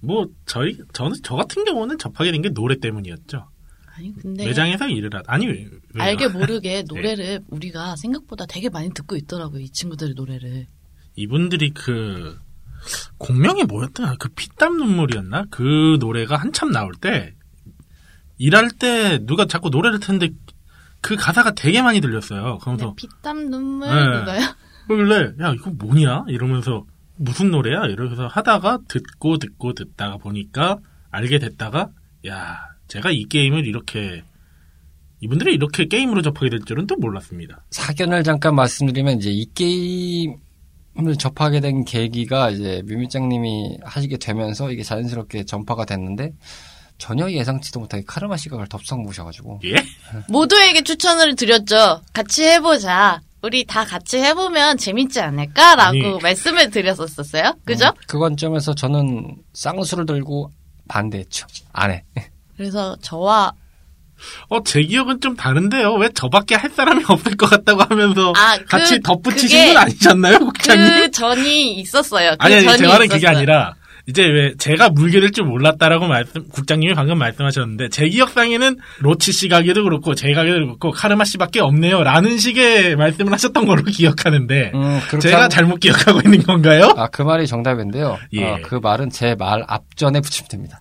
뭐 0.00 0.28
저희 0.46 0.78
저는 0.92 1.16
저 1.24 1.34
같은 1.34 1.64
경우는 1.64 1.98
접하게 1.98 2.30
된 2.30 2.40
게 2.40 2.50
노래 2.50 2.76
때문이었죠. 2.78 3.48
아니 3.96 4.14
근데 4.14 4.46
매장에서 4.46 4.86
일을 4.86 5.12
하 5.12 5.22
아니 5.26 5.44
왜- 5.48 5.54
왜요? 5.54 5.68
네. 5.96 6.02
알게 6.04 6.28
모르게 6.28 6.84
노래를 6.86 7.40
우리가 7.48 7.96
생각보다 7.96 8.46
되게 8.46 8.68
많이 8.68 8.94
듣고 8.94 9.16
있더라고요. 9.16 9.58
이 9.60 9.68
친구들의 9.70 10.14
노래를. 10.14 10.66
이분들이 11.16 11.70
그 11.74 12.38
공명이 13.18 13.64
뭐였더라? 13.64 14.14
그 14.20 14.28
피땀 14.28 14.76
눈물이었나? 14.76 15.46
그 15.50 15.96
노래가 15.98 16.36
한참 16.36 16.70
나올 16.70 16.92
때 16.94 17.34
일할 18.38 18.70
때 18.70 19.18
누가 19.26 19.46
자꾸 19.46 19.68
노래를 19.70 20.00
트는데 20.00 20.30
그 21.00 21.16
가사가 21.16 21.52
되게 21.52 21.82
많이 21.82 22.00
들렸어요. 22.00 22.58
그러면서 22.58 22.94
피땀 22.94 23.50
눈물 23.50 23.88
네. 23.88 24.18
그거요? 24.18 24.40
그길래 24.88 25.32
야 25.40 25.52
이거 25.52 25.70
뭐냐 25.70 26.24
이러면서 26.28 26.84
무슨 27.16 27.50
노래야 27.50 27.84
이러면서 27.86 28.26
하다가 28.26 28.78
듣고 28.88 29.38
듣고 29.38 29.74
듣다가 29.74 30.16
보니까 30.16 30.78
알게 31.10 31.38
됐다가 31.38 31.90
야 32.26 32.58
제가 32.86 33.10
이 33.10 33.24
게임을 33.24 33.66
이렇게 33.66 34.22
이분들이 35.20 35.54
이렇게 35.54 35.86
게임으로 35.86 36.22
접하게 36.22 36.50
될 36.50 36.60
줄은 36.60 36.86
또 36.86 36.96
몰랐습니다. 36.96 37.64
사견을 37.70 38.22
잠깐 38.22 38.54
말씀드리면 38.54 39.18
이제 39.18 39.30
이 39.30 39.46
게임을 39.52 41.16
접하게 41.18 41.60
된 41.60 41.84
계기가 41.84 42.50
이제 42.50 42.82
뮤미짱님이 42.86 43.78
하시게 43.82 44.16
되면서 44.18 44.70
이게 44.70 44.82
자연스럽게 44.84 45.44
전파가 45.44 45.84
됐는데 45.84 46.32
전혀 46.98 47.30
예상치도 47.30 47.80
못하게 47.80 48.02
카르마 48.06 48.36
그걸 48.36 48.66
덥석 48.68 49.00
모셔가지고 49.02 49.60
예? 49.64 49.76
모두에게 50.28 50.82
추천을 50.82 51.36
드렸죠. 51.36 52.02
같이 52.12 52.44
해보자. 52.44 53.20
우리 53.40 53.64
다 53.64 53.84
같이 53.84 54.18
해보면 54.18 54.78
재밌지 54.78 55.20
않을까라고 55.20 55.90
아니. 55.90 56.18
말씀을 56.20 56.70
드렸었어요. 56.70 57.54
그죠? 57.64 57.86
음, 57.86 57.92
그 58.08 58.18
관점에서 58.18 58.74
저는 58.74 59.36
쌍수를 59.52 60.06
들고 60.06 60.50
반대했죠. 60.88 61.46
안 61.72 61.92
해. 61.92 62.04
그래서 62.56 62.96
저와 63.00 63.52
어, 64.48 64.64
제 64.64 64.82
기억은 64.82 65.20
좀 65.20 65.36
다른데요. 65.36 65.94
왜 65.94 66.08
저밖에 66.08 66.56
할 66.56 66.70
사람이 66.70 67.04
없을 67.06 67.36
것 67.36 67.48
같다고 67.48 67.82
하면서 67.82 68.32
아, 68.36 68.56
그- 68.58 68.64
같이 68.64 68.98
덧붙이신 68.98 69.56
그게- 69.60 69.74
건 69.74 69.82
아니셨나요, 69.84 70.38
국장님? 70.40 70.88
그 71.02 71.10
전이 71.12 71.74
있었어요. 71.74 72.30
그 72.30 72.36
아니, 72.40 72.56
아니, 72.56 72.64
전이 72.64 72.78
제 72.78 72.86
말은 72.88 73.06
그게 73.06 73.18
있었어요. 73.18 73.36
아니라, 73.36 73.76
이제 74.08 74.24
왜 74.24 74.54
제가 74.56 74.88
물기를 74.88 75.30
줄 75.32 75.44
몰랐다라고 75.44 76.06
말씀, 76.08 76.48
국장님이 76.48 76.94
방금 76.94 77.18
말씀하셨는데, 77.18 77.90
제 77.90 78.08
기억상에는 78.08 78.76
로치 79.00 79.32
씨 79.32 79.48
가게도 79.48 79.84
그렇고, 79.84 80.14
제 80.14 80.32
가게도 80.32 80.60
그렇고, 80.60 80.90
카르마 80.92 81.24
씨밖에 81.24 81.60
없네요. 81.60 82.02
라는 82.02 82.38
식의 82.38 82.96
말씀을 82.96 83.32
하셨던 83.34 83.66
걸로 83.66 83.82
기억하는데, 83.92 84.72
음, 84.74 85.00
제가 85.20 85.42
하고- 85.42 85.48
잘못 85.50 85.80
기억하고 85.80 86.20
있는 86.24 86.42
건가요? 86.42 86.94
아, 86.96 87.08
그 87.08 87.20
말이 87.20 87.46
정답인데요. 87.46 88.18
예. 88.32 88.44
어, 88.44 88.58
그 88.62 88.76
말은 88.76 89.10
제 89.10 89.34
말 89.38 89.62
앞전에 89.68 90.20
붙이면 90.22 90.48
됩니다. 90.48 90.80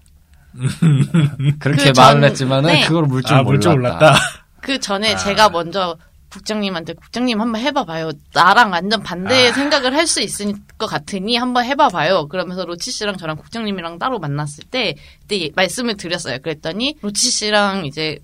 그렇게 1.60 1.84
그 1.88 1.94
전- 1.94 2.06
말을 2.06 2.24
했지만은 2.30 2.72
네. 2.74 2.86
그걸 2.86 3.04
물줄 3.04 3.36
아, 3.36 3.44
몰랐다. 3.44 3.70
몰랐다. 3.72 4.16
그 4.62 4.80
전에 4.80 5.14
아. 5.14 5.18
제가 5.18 5.50
먼저 5.50 5.98
국장님한테 6.32 6.94
국장님 6.94 7.40
한번 7.40 7.62
해봐봐요. 7.62 8.12
나랑 8.34 8.72
완전 8.72 9.02
반대의 9.02 9.50
아. 9.50 9.54
생각을 9.54 9.94
할 9.96 10.08
수 10.08 10.22
있을 10.22 10.54
것 10.78 10.86
같으니 10.88 11.36
한번 11.36 11.66
해봐봐요. 11.66 12.28
그러면서 12.28 12.66
로치 12.66 12.92
씨랑 12.92 13.18
저랑 13.18 13.36
국장님이랑 13.38 14.00
따로 14.00 14.20
만났을 14.20 14.64
때 14.66 14.96
그때 15.22 15.50
말씀을 15.56 15.98
드렸어요. 15.98 16.40
그랬더니 16.40 16.96
로치 17.02 17.30
씨랑 17.30 17.86
이제 17.86 18.20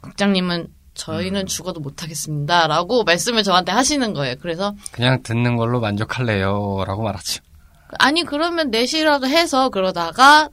국장님은 0.00 0.68
저희는 0.94 1.42
음. 1.42 1.46
죽어도 1.46 1.80
못하겠습니다라고 1.80 3.04
말씀을 3.04 3.42
저한테 3.42 3.72
하시는 3.72 4.12
거예요. 4.14 4.36
그래서 4.40 4.74
그냥 4.90 5.22
듣는 5.22 5.56
걸로 5.56 5.80
만족할래요. 5.80 6.84
라고 6.86 7.02
말하죠. 7.02 7.42
아니 7.98 8.24
그러면 8.24 8.70
넷이라도 8.70 9.26
해서 9.26 9.68
그러다가 9.70 10.48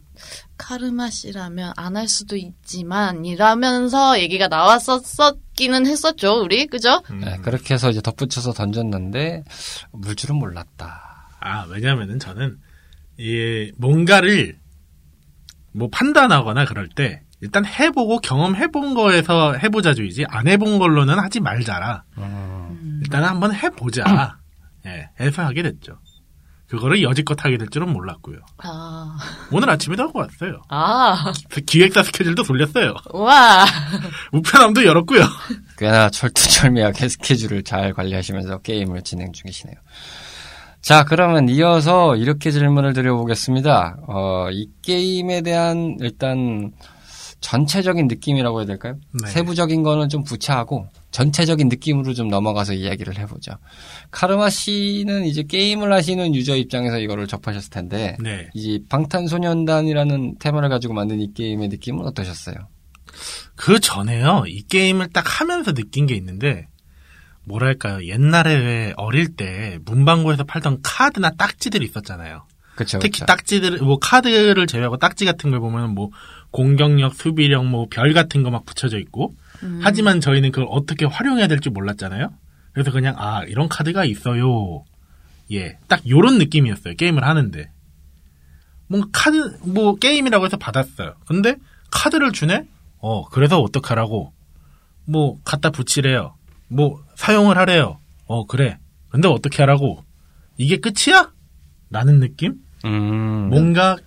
카르마 0.58 1.10
씨라면 1.10 1.74
안 1.76 1.96
할 1.96 2.08
수도 2.08 2.36
있지만 2.36 3.26
이라면서 3.26 4.20
얘기가 4.20 4.48
나왔었기는 4.48 5.86
했었죠 5.86 6.42
우리 6.42 6.66
그죠? 6.68 7.02
음. 7.12 7.22
네, 7.22 7.38
그렇게 7.42 7.74
해서 7.74 7.90
이제 7.90 8.02
덧붙여서 8.02 8.54
던졌는데 8.54 9.44
물 9.92 10.16
줄은 10.16 10.36
몰랐다. 10.36 11.30
아, 11.40 11.66
왜냐면은 11.70 12.18
저는, 12.20 12.58
이, 13.20 13.72
뭔가를, 13.78 14.58
뭐 15.74 15.90
판단하거나 15.92 16.66
그럴 16.66 16.90
때, 16.90 17.22
일단 17.42 17.66
해보고 17.66 18.20
경험해본 18.20 18.96
거에서 18.96 19.54
해보자주의지, 19.54 20.26
안 20.28 20.48
해본 20.48 20.80
걸로는 20.80 21.20
하지 21.20 21.40
말자라. 21.42 22.04
음, 22.18 23.00
일단 23.04 23.24
한번 23.24 23.54
해보자. 23.54 24.38
예, 24.88 25.10
해서 25.20 25.44
하게 25.44 25.62
됐죠. 25.62 26.00
그거를 26.68 27.04
여지껏 27.04 27.44
하게 27.44 27.58
될 27.58 27.68
줄은 27.70 27.92
몰랐고요. 27.94 28.40
아, 28.64 29.18
오늘 29.52 29.70
아침에도 29.70 30.04
하고 30.04 30.20
왔어요. 30.20 30.62
아, 30.70 31.32
그 31.50 31.62
기획사 31.62 32.02
스케줄도 32.02 32.44
돌렸어요. 32.44 32.96
와, 33.14 33.66
우편함도 34.32 34.84
열었고요. 34.86 35.24
꽤나 35.78 36.10
철두철미하게 36.10 37.08
스케줄을 37.10 37.64
잘 37.64 37.94
관리하시면서 37.94 38.60
게임을 38.60 39.04
진행 39.04 39.32
중이시네요. 39.32 39.76
자, 40.82 41.04
그러면 41.04 41.50
이어서 41.50 42.16
이렇게 42.16 42.52
질문을 42.52 42.94
드려보겠습니다. 42.94 43.98
어, 44.08 44.48
이 44.52 44.70
게임에 44.84 45.42
대한 45.42 45.98
일단 46.00 46.72
전체적인 47.46 48.08
느낌이라고 48.08 48.60
해야 48.60 48.66
될까요? 48.66 48.98
네. 49.12 49.30
세부적인 49.30 49.84
거는 49.84 50.10
좀 50.10 50.24
부차하고 50.24 50.90
전체적인 51.12 51.70
느낌으로 51.70 52.16
좀 52.16 52.28
넘어가서 52.28 52.74
이야기를 52.74 53.20
해보죠. 53.20 53.52
카르마 54.10 54.50
씨는 54.50 55.26
이제 55.26 55.44
게임을 55.44 55.94
하시는 55.94 56.34
유저 56.34 56.56
입장에서 56.56 56.98
이거를 56.98 57.28
접하셨을 57.28 57.70
텐데, 57.70 58.18
네. 58.20 58.50
이 58.56 58.82
방탄소년단이라는 58.90 60.40
테마를 60.40 60.70
가지고 60.70 60.96
만든 60.96 61.22
이 61.22 61.34
게임의 61.36 61.68
느낌은 61.68 62.04
어떠셨어요? 62.08 62.56
그 63.56 63.80
전에요. 63.80 64.46
이 64.48 64.64
게임을 64.64 65.10
딱 65.10 65.40
하면서 65.40 65.72
느낀 65.72 66.08
게 66.08 66.16
있는데, 66.16 66.68
뭐랄까요. 67.44 68.08
옛날에 68.08 68.56
왜 68.56 68.94
어릴 68.98 69.36
때 69.36 69.78
문방구에서 69.86 70.46
팔던 70.46 70.80
카드나 70.82 71.30
딱지들이 71.30 71.86
있었잖아요. 71.86 72.48
그쵸, 72.76 73.00
특히 73.00 73.20
그쵸. 73.20 73.26
딱지들, 73.26 73.78
뭐 73.78 74.00
카드를 74.00 74.68
제외하고 74.68 74.98
딱지 74.98 75.26
같은 75.26 75.52
걸 75.52 75.60
보면 75.60 75.92
뭐 75.92 76.10
공격력, 76.56 77.14
수비력, 77.16 77.66
뭐 77.66 77.88
별 77.90 78.14
같은 78.14 78.44
거 78.44 78.50
막 78.50 78.66
붙여져 78.66 78.98
있고, 79.00 79.34
하지만 79.82 80.22
저희는 80.22 80.52
그걸 80.52 80.68
어떻게 80.70 81.06
활용해야 81.06 81.48
될지 81.48 81.70
몰랐잖아요. 81.70 82.30
그래서 82.74 82.92
그냥 82.92 83.16
아 83.18 83.44
이런 83.44 83.68
카드가 83.70 84.06
있어요. 84.06 84.84
예, 85.52 85.78
딱 85.88 86.08
요런 86.10 86.38
느낌이었어요. 86.38 86.96
게임을 86.96 87.24
하는데 87.24 87.70
뭔가 88.88 89.08
카드 89.14 89.58
뭐 89.64 89.96
게임이라고 89.96 90.46
해서 90.46 90.58
받았어요. 90.58 91.16
근데 91.28 91.56
카드를 91.92 92.32
주네. 92.32 92.66
어 93.00 93.26
그래서 93.30 93.60
어떡하라고 93.62 94.34
뭐 95.06 95.40
갖다 95.44 95.70
붙이래요. 95.70 96.36
뭐 96.68 97.04
사용을 97.16 97.58
하래요. 97.58 98.00
어 98.26 98.46
그래. 98.46 98.78
근데 99.10 99.28
어떻게 99.28 99.62
하라고 99.64 100.04
이게 100.58 100.78
끝이야? 100.78 101.32
라는 101.90 102.20
느낌? 102.20 102.56
음, 102.86 103.50
뭔가 103.50 103.98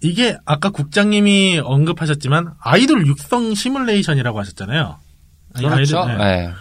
이게 0.00 0.36
아까 0.44 0.70
국장님이 0.70 1.60
언급하셨지만 1.64 2.54
아이돌 2.60 3.06
육성 3.06 3.54
시뮬레이션이라고 3.54 4.38
하셨잖아요. 4.38 4.98
그렇죠. 5.56 6.00
아이돌, 6.00 6.18
네. 6.18 6.24
네. 6.46 6.52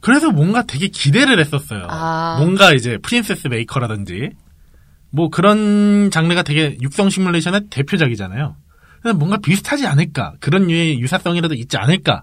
그래서 0.00 0.30
뭔가 0.30 0.62
되게 0.62 0.88
기대를 0.88 1.38
했었어요. 1.40 1.86
아. 1.88 2.36
뭔가 2.38 2.72
이제 2.72 2.98
프린세스 2.98 3.48
메이커라든지 3.48 4.30
뭐 5.10 5.28
그런 5.28 6.10
장르가 6.10 6.42
되게 6.42 6.76
육성 6.80 7.10
시뮬레이션의 7.10 7.68
대표작이잖아요. 7.70 8.56
그래서 9.02 9.18
뭔가 9.18 9.38
비슷하지 9.38 9.86
않을까 9.86 10.34
그런 10.40 10.66
류의 10.66 11.00
유사성이라도 11.00 11.54
있지 11.54 11.76
않을까 11.76 12.22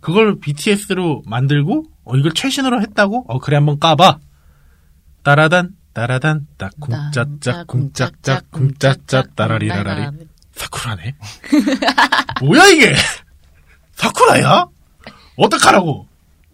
그걸 0.00 0.38
BTS로 0.38 1.22
만들고 1.26 1.84
어 2.04 2.16
이걸 2.16 2.32
최신으로 2.32 2.82
했다고 2.82 3.24
어 3.28 3.38
그래 3.38 3.56
한번 3.56 3.78
까봐 3.78 4.18
따라단 5.22 5.70
따라단 5.94 6.46
딱 6.58 6.72
쿵짜짝 6.80 7.66
쿵짝짝 7.66 8.50
쿵짜짝 8.50 9.34
따라리라라리. 9.36 10.26
사쿠라네? 10.52 11.14
뭐야 12.42 12.66
이게? 12.68 12.94
사쿠라야? 13.94 14.66
어떡하라고? 15.36 16.06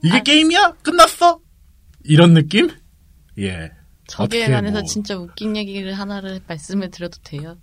이게 0.02 0.18
아. 0.18 0.22
게임이야? 0.22 0.72
끝났어? 0.82 1.40
이런 2.04 2.34
느낌? 2.34 2.70
예. 3.38 3.72
저기에 4.08 4.48
관해서 4.50 4.78
뭐- 4.80 4.82
진짜 4.86 5.16
웃긴 5.16 5.56
얘기를 5.56 5.92
하나를 5.94 6.40
말씀을 6.46 6.90
드려도 6.90 7.18
돼요? 7.22 7.56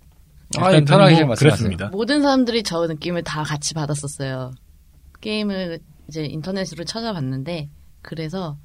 아, 0.56 0.70
일단 0.70 0.84
편하게 0.84 1.16
뭐 1.20 1.28
말씀하세요. 1.28 1.38
그랬습니다. 1.56 1.88
모든 1.88 2.22
사람들이 2.22 2.62
저 2.62 2.86
느낌을 2.86 3.22
다 3.22 3.42
같이 3.42 3.74
받았었어요. 3.74 4.52
게임을 5.20 5.80
이제 6.08 6.24
인터넷으로 6.24 6.84
찾아봤는데 6.84 7.68
그래서 8.02 8.56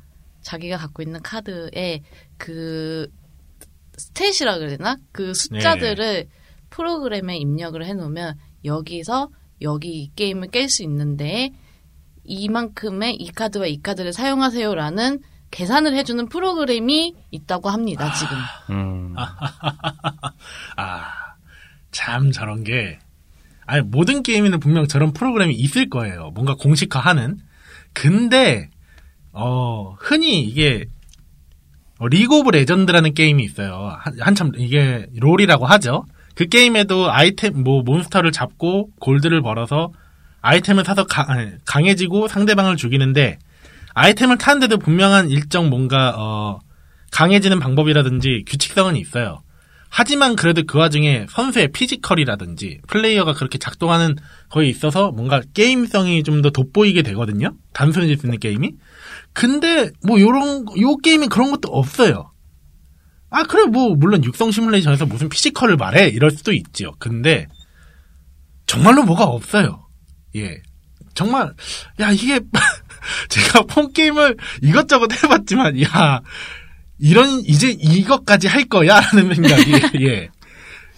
자기가 0.43 0.77
갖고 0.77 1.01
있는 1.01 1.21
카드에 1.21 2.01
그 2.37 3.07
스탯이라 3.97 4.57
그래야 4.59 4.77
되나? 4.77 4.97
그 5.11 5.33
숫자들을 5.33 6.27
프로그램에 6.69 7.37
입력을 7.37 7.83
해놓으면 7.83 8.37
여기서 8.65 9.29
여기 9.61 10.03
이 10.03 10.11
게임을 10.15 10.49
깰 10.49 10.67
수 10.67 10.83
있는데 10.83 11.51
이만큼의 12.23 13.15
이 13.15 13.31
카드와 13.31 13.67
이 13.67 13.81
카드를 13.81 14.13
사용하세요라는 14.13 15.19
계산을 15.51 15.95
해주는 15.95 16.29
프로그램이 16.29 17.15
있다고 17.29 17.69
합니다. 17.69 18.11
지금. 18.13 18.37
음, 18.71 19.15
아참 20.75 22.31
저런 22.31 22.63
게 22.63 22.99
아니 23.65 23.81
모든 23.83 24.23
게임에는 24.23 24.59
분명 24.59 24.87
저런 24.87 25.13
프로그램이 25.13 25.53
있을 25.53 25.89
거예요. 25.89 26.31
뭔가 26.31 26.55
공식화하는. 26.55 27.39
근데 27.93 28.69
어 29.33 29.95
흔히 29.99 30.41
이게 30.43 30.85
어, 31.99 32.07
리그 32.07 32.37
오브 32.39 32.49
레전드라는 32.51 33.13
게임이 33.13 33.43
있어요. 33.43 33.95
한, 33.99 34.13
한참 34.19 34.51
이게 34.57 35.07
롤이라고 35.15 35.65
하죠. 35.65 36.05
그 36.35 36.45
게임에도 36.47 37.11
아이템 37.11 37.63
뭐 37.63 37.83
몬스터를 37.83 38.31
잡고 38.31 38.89
골드를 38.99 39.41
벌어서 39.41 39.91
아이템을 40.41 40.83
사서 40.83 41.05
가- 41.05 41.27
강해지고 41.65 42.27
상대방을 42.27 42.75
죽이는데 42.77 43.37
아이템을 43.93 44.37
사는데도 44.37 44.77
분명한 44.79 45.29
일정 45.29 45.69
뭔가 45.69 46.15
어 46.17 46.59
강해지는 47.11 47.59
방법이라든지 47.59 48.43
규칙성은 48.47 48.95
있어요. 48.95 49.41
하지만 49.95 50.35
그래도 50.35 50.63
그 50.65 50.79
와중에 50.79 51.27
선수의 51.29 51.67
피지컬이라든지 51.71 52.79
플레이어가 52.87 53.33
그렇게 53.33 53.59
작동하는 53.59 54.15
거에 54.49 54.65
있어서 54.67 55.11
뭔가 55.11 55.39
게임성이 55.53 56.23
좀 56.23 56.41
더 56.41 56.49
돋보이게 56.49 57.03
되거든요. 57.03 57.51
단순해질 57.73 58.17
수 58.17 58.25
있는 58.25 58.39
게임이. 58.39 58.71
근데 59.33 59.91
뭐 60.05 60.19
요런 60.19 60.65
요 60.79 60.97
게임은 60.97 61.29
그런 61.29 61.51
것도 61.51 61.69
없어요. 61.69 62.31
아 63.29 63.43
그래 63.43 63.65
뭐 63.65 63.95
물론 63.95 64.23
육성 64.23 64.51
시뮬레이션에서 64.51 65.07
무슨 65.07 65.27
피지컬을 65.27 65.75
말해 65.75 66.07
이럴 66.09 66.31
수도 66.31 66.53
있지요. 66.53 66.91
근데 66.99 67.47
정말로 68.67 69.03
뭐가 69.03 69.23
없어요. 69.23 69.87
예. 70.35 70.61
정말 71.15 71.53
야 71.99 72.11
이게 72.11 72.39
제가 73.29 73.63
폰 73.63 73.91
게임을 73.91 74.37
이것저것 74.61 75.11
해봤지만 75.11 75.81
야 75.81 76.21
이런 76.99 77.41
이제 77.41 77.69
이것까지 77.69 78.47
할 78.47 78.65
거야라는 78.65 79.33
생각이 79.35 79.71
예. 80.05 80.29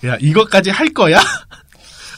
야 0.05 0.17
이것까지 0.19 0.69
할 0.69 0.89
거야? 0.89 1.19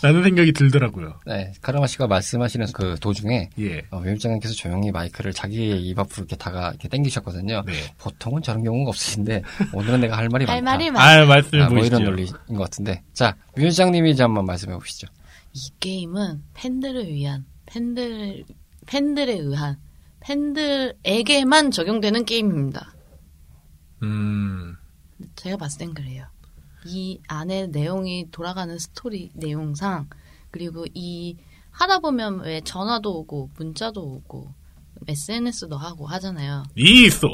라는 0.01 0.23
생각이 0.23 0.51
들더라고요. 0.53 1.19
네, 1.25 1.53
카르마 1.61 1.87
씨가 1.87 2.07
말씀하시는 2.07 2.67
그 2.73 2.95
도중에 2.99 3.49
예. 3.59 3.81
어, 3.91 3.99
위원장님께서 3.99 4.53
조용히 4.53 4.91
마이크를 4.91 5.33
자기의 5.33 5.81
입 5.81 5.97
앞으로 5.99 6.21
이렇게 6.23 6.35
다가 6.35 6.69
이렇게 6.69 6.87
당기셨거든요. 6.87 7.63
네. 7.65 7.73
보통은 7.97 8.41
저런 8.41 8.63
경우가 8.63 8.89
없으신데 8.89 9.41
오늘은 9.73 10.01
내가 10.01 10.17
할 10.17 10.29
말이 10.29 10.45
할 10.45 10.61
많다. 10.61 10.77
말이 10.77 10.91
많. 10.91 11.19
아 11.19 11.25
말씀해 11.25 11.63
아, 11.63 11.69
뭐 11.69 11.77
보시죠. 11.79 11.95
이런 11.95 12.09
논리인 12.09 12.27
것 12.49 12.57
같은데. 12.57 13.03
자, 13.13 13.35
위원장님이 13.55 14.11
이제 14.11 14.23
한번 14.23 14.45
말씀해 14.45 14.75
보시죠. 14.77 15.07
이 15.53 15.59
게임은 15.79 16.43
팬들을 16.53 17.07
위한 17.07 17.45
팬들 17.65 18.45
팬들에 18.85 19.33
의한 19.33 19.77
팬들에게만 20.21 21.71
적용되는 21.71 22.25
게임입니다. 22.25 22.93
음. 24.03 24.75
제가 25.35 25.57
봤을 25.57 25.79
땐 25.79 25.93
그래요. 25.93 26.25
이 26.87 27.19
안에 27.27 27.67
내용이 27.67 28.27
돌아가는 28.31 28.77
스토리 28.79 29.29
내용상 29.35 30.07
그리고 30.51 30.85
이 30.93 31.35
하다 31.71 31.99
보면 31.99 32.39
왜 32.41 32.61
전화도 32.61 33.19
오고 33.19 33.49
문자도 33.57 34.01
오고 34.01 34.53
SNS도 35.07 35.77
하고 35.77 36.07
하잖아요. 36.07 36.63
이 36.75 37.05
있어 37.05 37.27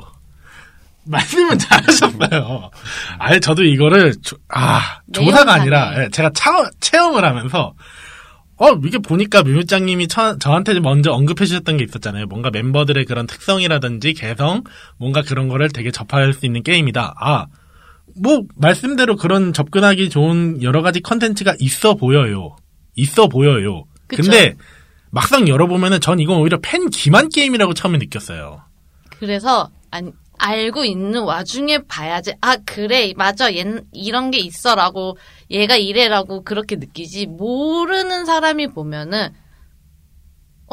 말씀은 1.06 1.58
잘하셨어요. 1.60 2.72
아니 3.20 3.40
저도 3.42 3.64
이거를 3.64 4.16
조, 4.22 4.38
아 4.50 5.02
조사가. 5.14 5.54
아니라 5.54 6.04
예, 6.04 6.10
제가 6.10 6.32
차, 6.34 6.50
체험을 6.80 7.24
하면서 7.26 7.74
어 8.58 8.70
이게 8.86 8.98
보니까 9.00 9.44
처- 10.08 10.38
저한테 10.38 10.80
먼저 10.80 11.12
언급해 11.12 11.46
주셨던 11.46 11.78
게 11.78 11.84
있었잖아요. 11.84 12.28
뭔가 12.28 12.50
멤버들의 12.52 13.04
그런 13.06 13.28
특성이라든지 13.28 14.14
개성 14.14 14.64
뭔가 14.98 15.22
그런 15.22 15.48
거를 15.50 15.70
되게 15.70 15.92
접할 15.92 16.34
수 16.34 16.46
있는 16.46 16.64
게임이다. 16.64 17.16
아 17.20 17.48
뭐 18.22 18.42
말씀대로 18.56 19.16
그런 19.16 19.54
접근하기 19.54 20.10
좋은 20.10 20.62
여러 20.64 20.82
가지 20.82 21.02
컨텐츠가 21.02 21.56
있어 21.60 21.96
보여요. 21.96 22.56
있어 22.96 23.28
보여요. 23.28 23.84
그쵸. 24.08 24.24
근데 24.24 24.56
막상 25.12 25.48
열어보면은 25.48 26.00
전 26.02 26.20
이건 26.20 26.38
오히려 26.38 26.60
팬 26.62 26.90
기만 26.90 27.30
게임이라고 27.30 27.74
처음에 27.74 27.98
느꼈어요. 27.98 28.62
그래서 29.20 29.70
안- 29.92 30.14
알고 30.40 30.84
있는 30.84 31.22
와중에 31.24 31.80
봐야지 31.88 32.34
아 32.42 32.58
그래 32.66 33.14
맞아 33.16 33.54
얘 33.54 33.64
이런 33.94 34.32
게 34.32 34.40
있어라고 34.40 35.18
얘가 35.52 35.78
이래라고 35.78 36.44
그렇게 36.44 36.76
느끼지 36.76 37.28
모르는 37.28 38.26
사람이 38.26 38.70
보면은 38.70 39.30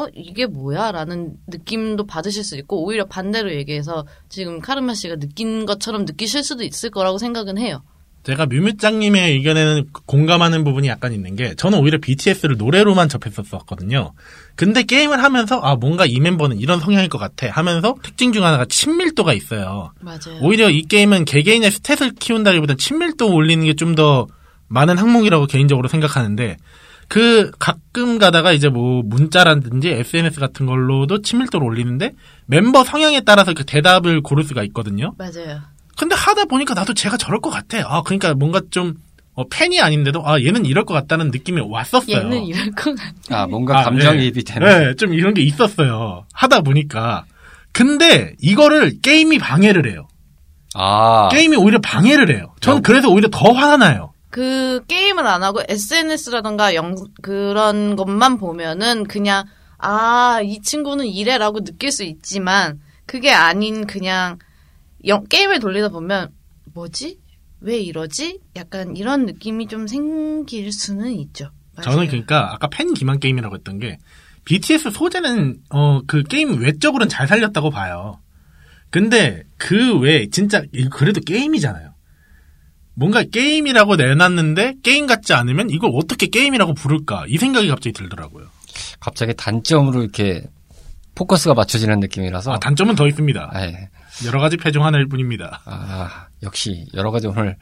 어 0.01 0.07
이게 0.13 0.45
뭐야라는 0.45 1.33
느낌도 1.47 2.05
받으실 2.07 2.43
수 2.43 2.57
있고 2.57 2.83
오히려 2.83 3.05
반대로 3.05 3.53
얘기해서 3.53 4.05
지금 4.29 4.59
카르마 4.59 4.93
씨가 4.93 5.17
느낀 5.17 5.65
것처럼 5.65 6.05
느끼실 6.05 6.43
수도 6.43 6.63
있을 6.63 6.89
거라고 6.89 7.17
생각은 7.17 7.57
해요. 7.57 7.83
제가 8.23 8.45
뮤뮤짱님의 8.45 9.33
의견에는 9.33 9.87
공감하는 10.05 10.63
부분이 10.63 10.87
약간 10.87 11.11
있는 11.11 11.35
게 11.35 11.55
저는 11.55 11.79
오히려 11.79 11.97
BTS를 11.99 12.55
노래로만 12.57 13.09
접했었거든요. 13.09 14.13
근데 14.55 14.83
게임을 14.83 15.23
하면서 15.23 15.59
아 15.59 15.75
뭔가 15.75 16.05
이 16.05 16.19
멤버는 16.19 16.59
이런 16.59 16.79
성향일 16.79 17.09
것 17.09 17.17
같아 17.17 17.49
하면서 17.49 17.95
특징 18.03 18.31
중 18.31 18.43
하나가 18.45 18.65
친밀도가 18.65 19.33
있어요. 19.33 19.91
맞아요. 20.01 20.39
오히려 20.41 20.69
이 20.69 20.83
게임은 20.83 21.25
개개인의 21.25 21.71
스탯을 21.71 22.19
키운다기보다 22.19 22.75
친밀도 22.75 23.33
올리는 23.33 23.65
게 23.65 23.73
좀 23.73 23.95
더 23.95 24.27
많은 24.67 24.97
항목이라고 24.97 25.47
개인적으로 25.47 25.87
생각하는데 25.89 26.57
그 27.11 27.51
가끔 27.59 28.17
가다가 28.19 28.53
이제 28.53 28.69
뭐 28.69 29.01
문자라든지 29.03 29.89
SNS 29.89 30.39
같은 30.39 30.65
걸로도 30.65 31.21
친밀도를 31.21 31.67
올리는데 31.67 32.13
멤버 32.45 32.85
성향에 32.85 33.19
따라서 33.25 33.53
그 33.53 33.65
대답을 33.65 34.21
고를 34.21 34.45
수가 34.45 34.63
있거든요. 34.63 35.13
맞아요. 35.17 35.59
근데 35.97 36.15
하다 36.15 36.45
보니까 36.45 36.73
나도 36.73 36.93
제가 36.93 37.17
저럴 37.17 37.41
것 37.41 37.49
같아. 37.49 37.79
아, 37.85 38.01
그러니까 38.03 38.33
뭔가 38.33 38.61
좀 38.71 38.93
어, 39.33 39.43
팬이 39.49 39.81
아닌데도 39.81 40.25
아 40.25 40.39
얘는 40.39 40.65
이럴 40.65 40.85
것 40.85 40.93
같다는 40.93 41.31
느낌이 41.31 41.59
왔었어요. 41.59 42.15
얘는 42.15 42.45
이럴 42.45 42.71
것 42.71 42.95
같아. 42.95 43.41
아, 43.41 43.45
뭔가 43.45 43.79
아, 43.81 43.83
감정이입이 43.83 44.43
네. 44.45 44.53
되는. 44.53 44.67
네, 44.87 44.95
좀 44.95 45.13
이런 45.13 45.33
게 45.33 45.41
있었어요. 45.41 46.23
하다 46.33 46.61
보니까. 46.61 47.25
근데 47.73 48.35
이거를 48.39 49.01
게임이 49.01 49.37
방해를 49.37 49.91
해요. 49.91 50.07
아, 50.75 51.27
게임이 51.29 51.57
오히려 51.57 51.79
방해를 51.81 52.33
해요. 52.33 52.53
저는 52.61 52.77
영- 52.77 52.81
그래서 52.83 53.09
오히려 53.09 53.27
더 53.29 53.51
화가 53.51 53.75
나요. 53.75 54.10
그 54.31 54.83
게임을 54.87 55.27
안 55.27 55.43
하고 55.43 55.61
SNS라던가 55.67 56.73
영 56.73 56.95
그런 57.21 57.95
것만 57.95 58.37
보면은 58.39 59.03
그냥 59.03 59.45
아 59.77 60.39
이 60.43 60.61
친구는 60.61 61.05
이래라고 61.07 61.63
느낄 61.63 61.91
수 61.91 62.03
있지만 62.03 62.79
그게 63.05 63.31
아닌 63.31 63.85
그냥 63.85 64.39
영- 65.05 65.25
게임을 65.27 65.59
돌리다 65.59 65.89
보면 65.89 66.29
뭐지 66.73 67.19
왜 67.59 67.77
이러지 67.77 68.39
약간 68.55 68.95
이런 68.95 69.25
느낌이 69.25 69.67
좀 69.67 69.85
생길 69.87 70.71
수는 70.71 71.11
있죠. 71.13 71.51
맞아요. 71.75 71.91
저는 71.91 72.07
그러니까 72.07 72.53
아까 72.53 72.67
팬 72.67 72.93
기만 72.93 73.19
게임이라고 73.19 73.55
했던 73.55 73.79
게 73.79 73.97
BTS 74.45 74.89
소재는 74.91 75.57
어 75.69 76.01
그 76.07 76.23
게임 76.23 76.59
외적으로는 76.61 77.09
잘 77.09 77.27
살렸다고 77.27 77.69
봐요. 77.69 78.19
근데 78.89 79.43
그 79.57 79.99
외 79.99 80.27
진짜 80.29 80.63
이- 80.73 80.85
그래도 80.89 81.21
게임이잖아요. 81.21 81.90
뭔가 82.93 83.23
게임이라고 83.23 83.95
내놨는데 83.95 84.75
게임 84.83 85.07
같지 85.07 85.33
않으면 85.33 85.69
이걸 85.69 85.91
어떻게 85.93 86.27
게임이라고 86.27 86.73
부를까 86.73 87.25
이 87.27 87.37
생각이 87.37 87.67
갑자기 87.67 87.93
들더라고요. 87.93 88.47
갑자기 88.99 89.33
단점으로 89.35 90.01
이렇게 90.01 90.43
포커스가 91.15 91.53
맞춰지는 91.53 91.99
느낌이라서. 91.99 92.53
아, 92.53 92.59
단점은 92.59 92.95
더 92.95 93.07
있습니다. 93.07 93.49
아, 93.51 93.65
예. 93.65 93.89
여러 94.25 94.39
가지 94.39 94.57
패중 94.57 94.85
하나일 94.85 95.07
뿐입니다. 95.07 95.61
아, 95.65 96.27
역시 96.43 96.85
여러 96.93 97.11
가지 97.11 97.27
오늘 97.27 97.57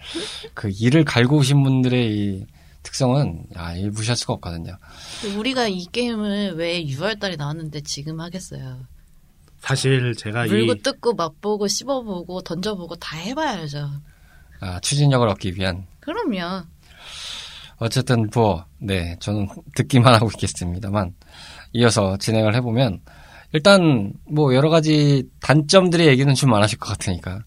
그 0.54 0.70
일을 0.80 1.04
갈고 1.04 1.38
오신 1.38 1.64
분들의 1.64 2.12
이 2.12 2.46
특성은 2.84 3.46
아, 3.56 3.74
일부시할 3.76 4.16
수가 4.16 4.34
없거든요. 4.34 4.78
우리가 5.38 5.68
이 5.68 5.86
게임을 5.92 6.56
왜 6.56 6.84
6월달에 6.86 7.38
나왔는데 7.38 7.82
지금 7.82 8.20
하겠어요. 8.20 8.80
사실 9.60 10.14
제가 10.16 10.46
물고 10.46 10.74
이 10.74 10.82
뜯고 10.82 11.14
맛보고 11.16 11.68
씹어보고 11.68 12.42
던져보고 12.42 12.96
다 12.96 13.18
해봐야죠. 13.18 13.90
아, 14.60 14.80
추진력을 14.80 15.28
얻기 15.28 15.56
위한. 15.56 15.86
그럼요. 16.00 16.64
어쨌든 17.78 18.30
뭐, 18.34 18.66
네, 18.78 19.16
저는 19.20 19.48
듣기만 19.76 20.14
하고 20.14 20.30
있겠습니다만, 20.34 21.14
이어서 21.74 22.18
진행을 22.18 22.56
해보면, 22.56 23.00
일단, 23.54 24.14
뭐, 24.30 24.54
여러 24.54 24.70
가지 24.70 25.24
단점들의 25.42 26.08
얘기는 26.08 26.34
좀 26.36 26.50
많으실 26.50 26.78
것 26.78 26.90
같으니까, 26.90 27.40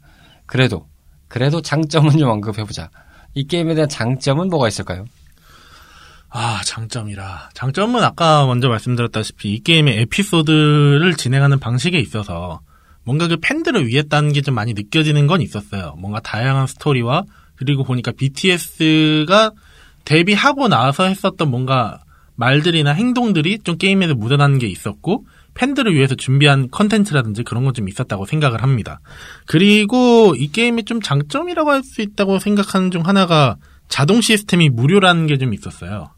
그래도, 0.47 0.89
그래도 1.29 1.61
장점은 1.61 2.19
좀 2.19 2.29
언급해보자. 2.29 2.91
이 3.35 3.47
게임에 3.47 3.75
대한 3.75 3.89
장점은 3.89 4.49
뭐가 4.49 4.69
있을까요? 4.69 5.05
아, 6.29 6.63
장점이라. 6.65 7.51
장점은 7.53 8.03
아까 8.03 8.47
먼저 8.47 8.69
말씀드렸다시피 8.69 9.53
이 9.55 9.63
게임의 9.63 9.99
에피소드를 10.01 11.15
진행하는 11.17 11.59
방식에 11.59 11.99
있어서 11.99 12.61
뭔가 13.05 13.27
그 13.29 13.37
팬들을 13.41 13.87
위했다는 13.87 14.33
게 14.33 14.43
좀 14.43 14.55
많이 14.55 14.75
느껴지는 14.75 15.27
건 15.27 15.41
있었어요. 15.41 15.95
뭔가 15.99 16.21
다양한 16.21 16.67
스토리와 16.67 17.25
그리고 17.57 17.85
보니까 17.85 18.13
BTS가 18.13 19.53
데뷔하고 20.05 20.69
나서 20.69 21.05
했었던 21.05 21.51
뭔가 21.51 22.01
말들이나 22.37 22.93
행동들이 22.93 23.59
좀 23.63 23.77
게임에서 23.77 24.15
묻어나는 24.15 24.59
게 24.59 24.67
있었고 24.67 25.25
팬들을 25.55 25.95
위해서 25.95 26.15
준비한 26.15 26.69
컨텐츠라든지 26.71 27.43
그런 27.45 27.65
건 27.65 27.75
좀 27.75 27.89
있었다고 27.89 28.25
생각을 28.27 28.63
합니다. 28.63 29.01
그리고 29.47 30.35
이 30.37 30.51
게임의 30.51 30.85
좀 30.85 31.01
장점이라고 31.01 31.71
할 31.71 31.83
수 31.85 32.01
있다고 32.03 32.39
생각하는 32.39 32.91
중 32.91 33.03
하나가 33.07 33.57
자동 33.89 34.21
시스템이 34.23 34.71
무료라는 34.71 35.27
게 35.27 35.37
좀 35.37 35.53
있었어요. 35.55 36.11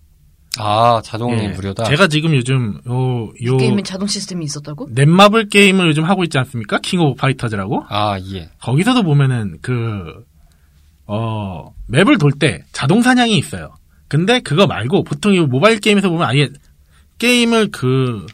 아, 0.58 1.00
자동이 1.02 1.42
예. 1.42 1.48
무료다. 1.48 1.84
제가 1.84 2.06
지금 2.08 2.34
요즘 2.34 2.80
요, 2.88 3.32
요 3.42 3.56
게임에 3.56 3.82
자동 3.82 4.06
시스템이 4.06 4.44
있었다고? 4.44 4.88
넷마블 4.92 5.48
게임을 5.48 5.88
요즘 5.88 6.04
하고 6.04 6.22
있지 6.24 6.38
않습니까? 6.38 6.78
킹 6.78 7.00
오브 7.00 7.16
파이터즈라고. 7.16 7.84
아, 7.88 8.18
예. 8.32 8.50
거기서도 8.60 9.02
보면은 9.02 9.58
그, 9.62 10.24
어, 11.06 11.72
맵을 11.88 12.18
돌 12.18 12.32
때 12.32 12.64
자동 12.72 13.02
사냥이 13.02 13.36
있어요. 13.36 13.74
근데 14.08 14.40
그거 14.40 14.66
말고 14.66 15.04
보통 15.04 15.34
이 15.34 15.40
모바일 15.40 15.80
게임에서 15.80 16.08
보면 16.08 16.28
아예 16.28 16.48
게임을 17.18 17.70
그, 17.70 18.24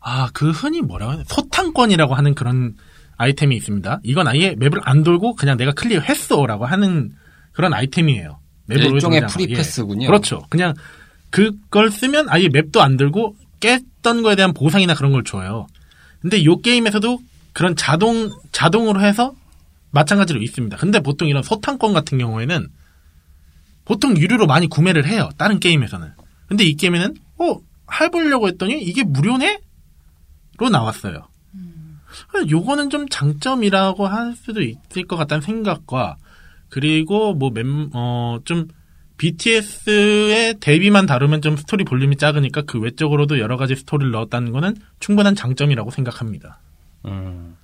아, 0.00 0.28
그 0.32 0.50
흔히 0.50 0.80
뭐라고 0.80 1.12
하냐. 1.12 1.24
소탕권이라고 1.26 2.14
하는 2.14 2.34
그런 2.34 2.74
아이템이 3.16 3.56
있습니다. 3.56 4.00
이건 4.04 4.28
아예 4.28 4.54
맵을 4.56 4.80
안 4.84 5.02
돌고 5.02 5.34
그냥 5.34 5.56
내가 5.56 5.72
클리어 5.72 6.00
했어라고 6.00 6.66
하는 6.66 7.12
그런 7.52 7.74
아이템이에요. 7.74 8.38
맵을 8.66 8.84
일종의 8.92 9.20
않고. 9.22 9.32
프리패스군요. 9.32 10.04
예. 10.04 10.06
그렇죠. 10.06 10.42
그냥 10.50 10.74
그걸 11.30 11.90
쓰면 11.90 12.28
아예 12.28 12.48
맵도 12.48 12.82
안 12.82 12.96
들고 12.96 13.36
깼던 13.60 14.22
거에 14.22 14.36
대한 14.36 14.54
보상이나 14.54 14.94
그런 14.94 15.12
걸 15.12 15.24
줘요. 15.24 15.66
근데 16.20 16.44
요 16.44 16.60
게임에서도 16.60 17.18
그런 17.52 17.76
자동 17.76 18.30
자동으로 18.52 19.00
해서 19.00 19.34
마찬가지로 19.90 20.40
있습니다. 20.42 20.76
근데 20.76 21.00
보통 21.00 21.28
이런 21.28 21.42
소탕권 21.42 21.92
같은 21.92 22.18
경우에는 22.18 22.68
보통 23.84 24.16
유료로 24.16 24.46
많이 24.46 24.68
구매를 24.68 25.06
해요. 25.06 25.30
다른 25.38 25.60
게임에서는. 25.60 26.12
근데 26.46 26.64
이 26.64 26.74
게임에는 26.76 27.14
어 27.38 27.58
해보려고 28.00 28.48
했더니 28.48 28.82
이게 28.82 29.02
무료네? 29.02 29.60
로 30.58 30.68
나왔어요. 30.68 31.28
요거는 32.50 32.90
좀 32.90 33.08
장점이라고 33.08 34.06
할 34.06 34.34
수도 34.34 34.60
있을 34.62 35.06
것 35.06 35.16
같다는 35.16 35.40
생각과 35.40 36.16
그리고 36.68 37.34
뭐 37.34 37.83
뭐 37.83 38.31
좀 38.31 38.68
BTS의 39.18 40.60
데뷔만 40.60 41.06
다루면 41.06 41.42
좀 41.42 41.56
스토리 41.56 41.84
볼륨이 41.84 42.16
작으니까 42.16 42.62
그 42.62 42.80
외적으로도 42.80 43.38
여러 43.38 43.56
가지 43.56 43.76
스토리를 43.76 44.10
넣었다는 44.12 44.52
거는 44.52 44.76
충분한 45.00 45.34
장점이라고 45.34 45.90
생각합니다. 45.90 46.60
음. 47.04 47.56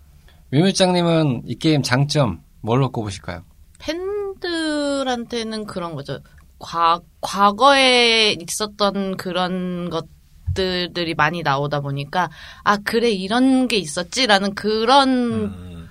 뮤미짱님은 0.50 1.42
이 1.46 1.54
게임 1.56 1.82
장점 1.82 2.42
뭘로 2.60 2.90
꼽으실까요? 2.90 3.44
팬들한테는 3.78 5.66
그런 5.66 5.94
거죠. 5.94 6.20
과, 6.58 7.00
과거에 7.20 8.36
있었던 8.40 9.16
그런 9.16 9.90
것 9.90 10.06
들이 10.54 11.14
많이 11.14 11.42
나오다 11.42 11.80
보니까, 11.80 12.30
아, 12.62 12.76
그래, 12.76 13.10
이런 13.10 13.66
게 13.66 13.76
있었지라는 13.76 14.54
그런 14.54 15.08
음, 15.08 15.90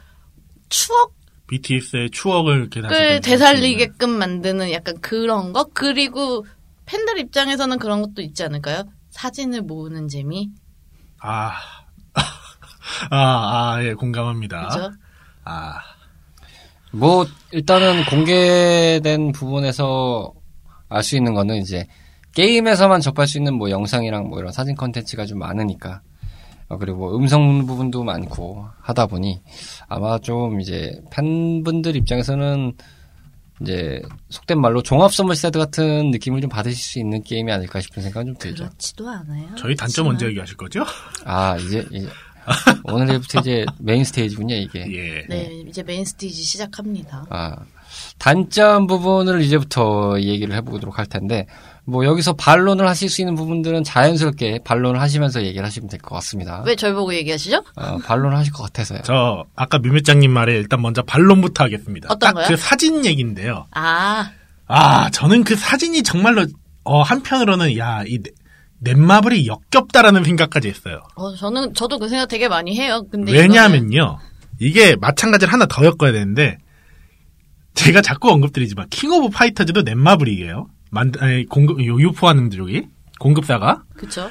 추억을 0.69 1.22
BTS의 1.53 2.09
추억을 2.11 2.59
이렇게 2.61 2.81
다시 2.81 2.93
좀 2.95 3.21
되살리게끔 3.21 4.09
만드는 4.09 4.71
약간 4.71 4.99
그런 5.01 5.53
거? 5.53 5.65
그리고 5.73 6.45
팬들 6.85 7.19
입장에서는 7.19 7.77
그런 7.77 8.01
것도 8.01 8.21
있지 8.21 8.43
않을까요? 8.43 8.83
사진을 9.11 9.61
모으는 9.61 10.07
재미? 10.07 10.49
아, 11.19 11.51
아, 13.11 13.75
아, 13.75 13.79
예, 13.83 13.93
공감합니다. 13.93 14.67
그죠? 14.67 14.91
아, 15.45 15.75
뭐 16.91 17.25
일단은 17.51 18.05
공개된 18.05 19.31
부분에서 19.31 20.33
알 20.89 21.03
수 21.03 21.15
있는 21.17 21.33
거는 21.33 21.57
이제 21.57 21.87
게임에서만 22.35 23.01
접할 23.01 23.27
수 23.27 23.37
있는 23.37 23.55
뭐 23.55 23.69
영상이랑 23.69 24.27
뭐 24.27 24.39
이런 24.39 24.51
사진 24.51 24.75
컨텐츠가 24.75 25.25
좀 25.25 25.39
많으니까 25.39 25.89
어, 25.95 26.01
그리고 26.77 26.97
뭐 26.99 27.17
음성 27.17 27.65
부분도 27.65 28.03
많고 28.03 28.67
하다 28.81 29.07
보니 29.07 29.41
아마 29.87 30.19
좀 30.19 30.61
이제 30.61 31.01
팬분들 31.11 31.95
입장에서는 31.95 32.73
이제 33.61 34.01
속된 34.29 34.59
말로 34.59 34.81
종합 34.81 35.13
선물 35.13 35.35
세트 35.35 35.57
같은 35.59 36.11
느낌을 36.11 36.41
좀 36.41 36.49
받으실 36.49 36.77
수 36.77 36.99
있는 36.99 37.23
게임이 37.23 37.51
아닐까 37.51 37.79
싶은 37.79 38.03
생각은 38.03 38.27
좀 38.27 38.35
들죠. 38.37 38.65
그렇지도 38.65 39.07
않아요. 39.09 39.55
저희 39.57 39.75
단점 39.75 40.07
언제 40.07 40.25
얘기하실 40.27 40.57
거죠? 40.57 40.83
아 41.23 41.55
이제, 41.57 41.85
이제 41.91 42.07
오늘부터 42.83 43.39
이제 43.39 43.65
메인 43.79 44.03
스테이지군요 44.03 44.55
이게. 44.55 44.85
예. 44.91 45.25
네, 45.29 45.63
이제 45.67 45.83
메인 45.83 46.03
스테이지 46.03 46.41
시작합니다. 46.41 47.25
아, 47.29 47.55
단점 48.17 48.87
부분을 48.87 49.41
이제부터 49.41 50.19
얘기를 50.19 50.53
해보도록 50.55 50.97
할 50.97 51.05
텐데, 51.05 51.47
뭐 51.85 52.05
여기서 52.05 52.33
반론을 52.33 52.87
하실 52.87 53.09
수 53.09 53.21
있는 53.21 53.35
부분들은 53.35 53.83
자연스럽게 53.83 54.59
반론을 54.63 55.01
하시면서 55.01 55.43
얘기를 55.43 55.65
하시면 55.65 55.89
될 55.89 55.99
것 55.99 56.15
같습니다. 56.15 56.63
왜절 56.65 56.93
보고 56.93 57.13
얘기하시죠? 57.13 57.63
어, 57.75 57.97
반론을 57.97 58.37
하실 58.37 58.53
것 58.53 58.63
같아서요. 58.63 59.01
저 59.03 59.43
아까 59.55 59.79
뮤뮤장님 59.79 60.31
말에 60.31 60.53
일단 60.55 60.81
먼저 60.81 61.01
반론부터 61.01 61.65
하겠습니다. 61.65 62.07
어떤 62.09 62.19
딱 62.29 62.33
거요? 62.35 62.45
그 62.47 62.55
사진 62.57 63.05
얘기인데요. 63.05 63.65
아, 63.71 64.31
아, 64.67 65.09
저는 65.09 65.43
그 65.43 65.55
사진이 65.57 66.03
정말로 66.03 66.45
어, 66.85 67.01
한편으로는 67.01 67.77
야, 67.77 68.03
이 68.07 68.19
넷- 68.19 68.33
넷마블이 68.79 69.47
역겹다라는 69.47 70.23
생각까지 70.25 70.67
했어요. 70.67 71.01
어, 71.15 71.33
저는, 71.35 71.73
저도 71.73 71.99
그 71.99 72.09
생각 72.09 72.27
되게 72.27 72.47
많이 72.49 72.77
해요. 72.77 73.03
근데. 73.09 73.31
왜냐하면요. 73.31 74.19
이게 74.59 74.95
마찬가지로 74.97 75.49
하나 75.51 75.65
더 75.65 75.83
엮어야 75.85 76.11
되는데 76.11 76.57
제가 77.75 78.01
자꾸 78.01 78.29
언급드리지만 78.31 78.87
킹 78.89 79.11
오브 79.11 79.29
파이터즈도 79.29 79.81
넷마블이에요. 79.83 80.67
만 80.93 81.11
아니, 81.19 81.45
공급 81.45 81.83
요 81.85 81.99
유포하는 81.99 82.51
쪽이 82.51 82.83
공급사가 83.19 83.83
그쵸? 83.97 84.29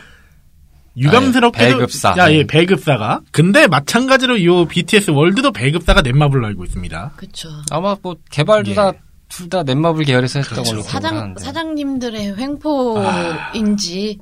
유감스럽게도 0.96 1.64
아니, 1.64 1.74
배급사. 1.74 2.14
야, 2.18 2.30
예, 2.32 2.44
배급사가. 2.46 3.20
근데 3.32 3.66
마찬가지로 3.66 4.44
요 4.44 4.66
BTS 4.66 5.10
월드도 5.10 5.50
배급사가 5.52 6.02
넷마블로 6.02 6.46
알고 6.46 6.64
있습니다. 6.64 7.12
그쵸. 7.16 7.48
아마 7.70 7.96
뭐 8.02 8.16
개발도 8.30 8.70
예. 8.72 8.74
다 8.74 8.99
둘 8.99 9.37
다 9.37 9.62
넷마블 9.64 10.04
계열에서 10.04 10.38
했던 10.40 10.54
그렇죠. 10.56 10.70
걸로 10.70 10.82
사장, 10.82 11.16
하는데. 11.16 11.42
사장님들의 11.42 12.36
횡포인지. 12.36 14.18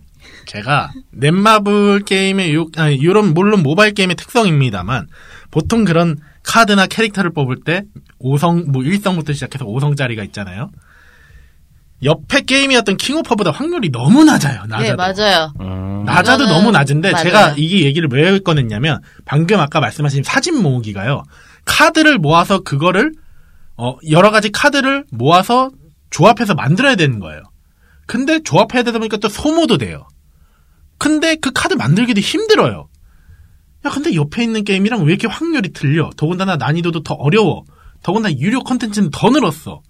제가 0.47 0.93
넷마블 1.11 2.05
게임의 2.05 2.55
요, 2.55 2.67
아니, 2.77 3.05
요런 3.05 3.35
물론 3.35 3.63
모바일 3.63 3.93
게임의 3.93 4.17
특성입니다만 4.17 5.09
보통 5.51 5.85
그런 5.85 6.17
카드나 6.45 6.87
캐릭터를 6.87 7.33
뽑을 7.33 7.57
때 7.65 7.83
5성 8.21 8.71
뭐 8.71 8.83
1성부터 8.83 9.35
시작해서 9.35 9.65
5성짜리가 9.67 10.25
있잖아요. 10.27 10.71
옆에 12.03 12.41
게임이었던 12.43 12.97
킹오파보다 12.97 13.51
확률이 13.51 13.91
너무 13.91 14.25
낮아요. 14.25 14.65
낮아도. 14.67 14.83
네, 14.83 14.95
맞아요. 14.95 15.53
음, 15.61 16.05
낮아도 16.07 16.45
이거는 16.45 16.59
너무 16.59 16.71
낮은데 16.71 17.13
맞아요. 17.13 17.25
제가 17.25 17.55
이게 17.59 17.85
얘기를 17.85 18.09
왜 18.11 18.39
꺼냈냐면 18.39 19.01
방금 19.25 19.61
아까 19.61 19.81
말씀하신 19.81 20.23
사진 20.23 20.63
모으기가요. 20.63 21.23
카드를 21.67 22.19
모아서 22.19 22.61
그거를 22.61 23.13
어 23.77 23.97
여러 24.11 24.31
가지 24.31 24.51
카드를 24.51 25.05
모아서 25.11 25.71
조합해서 26.11 26.55
만들어야 26.55 26.97
되는 26.97 27.21
거예요. 27.21 27.43
근데 28.07 28.43
조합해야 28.43 28.83
되다 28.83 28.99
보니까 28.99 29.19
또 29.19 29.29
소모도 29.29 29.79
돼요. 29.79 30.09
근데 30.99 31.37
그 31.37 31.51
카드 31.55 31.75
만들기도 31.75 32.21
힘들어요. 32.21 32.89
야 33.87 33.91
근데 33.91 34.15
옆에 34.15 34.43
있는 34.43 34.65
게임이랑 34.65 35.03
왜 35.05 35.11
이렇게 35.13 35.27
확률이 35.29 35.73
틀려? 35.73 36.11
더군다나 36.17 36.57
난이도도 36.57 37.03
더 37.03 37.15
어려워. 37.15 37.65
더군다나 38.03 38.35
유료 38.39 38.61
콘텐츠는 38.61 39.11
더 39.11 39.31
늘었어. 39.31 39.83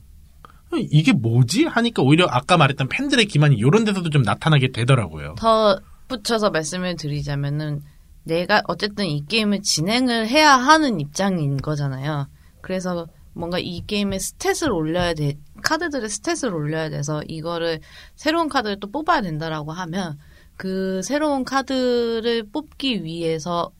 이게 0.78 1.12
뭐지? 1.12 1.64
하니까 1.64 2.02
오히려 2.02 2.26
아까 2.28 2.56
말했던 2.56 2.88
팬들의 2.88 3.26
기만이 3.26 3.56
이런 3.56 3.85
데서도 3.85 4.11
좀 4.11 4.22
나타나게 4.22 4.72
되더라고요. 4.72 5.35
더 5.38 5.80
붙여서 6.09 6.50
말씀을 6.50 6.96
드리자면은 6.96 7.83
내가 8.24 8.62
어쨌든 8.68 9.06
이 9.06 9.24
게임을 9.26 9.62
진행을 9.62 10.28
해야 10.28 10.54
하는 10.56 11.00
입장인 11.00 11.56
거잖아요. 11.56 12.28
그래서 12.61 13.06
뭔가 13.33 13.59
이 13.59 13.85
게임의 13.87 14.18
스탯을 14.18 14.74
올려야 14.74 15.14
돼, 15.14 15.35
카드들의 15.62 16.09
스탯을 16.09 16.52
올려야 16.52 16.90
돼서 16.90 17.22
이거를 17.26 17.80
새로운 18.14 18.48
카드를 18.48 18.78
또 18.80 18.90
뽑아야 18.90 19.22
된다라고 19.22 19.72
하면 19.72 20.18
그 20.56 21.00
새로운 21.02 21.44
카드를 21.44 22.48
뽑기 22.52 23.04
위해서 23.04 23.72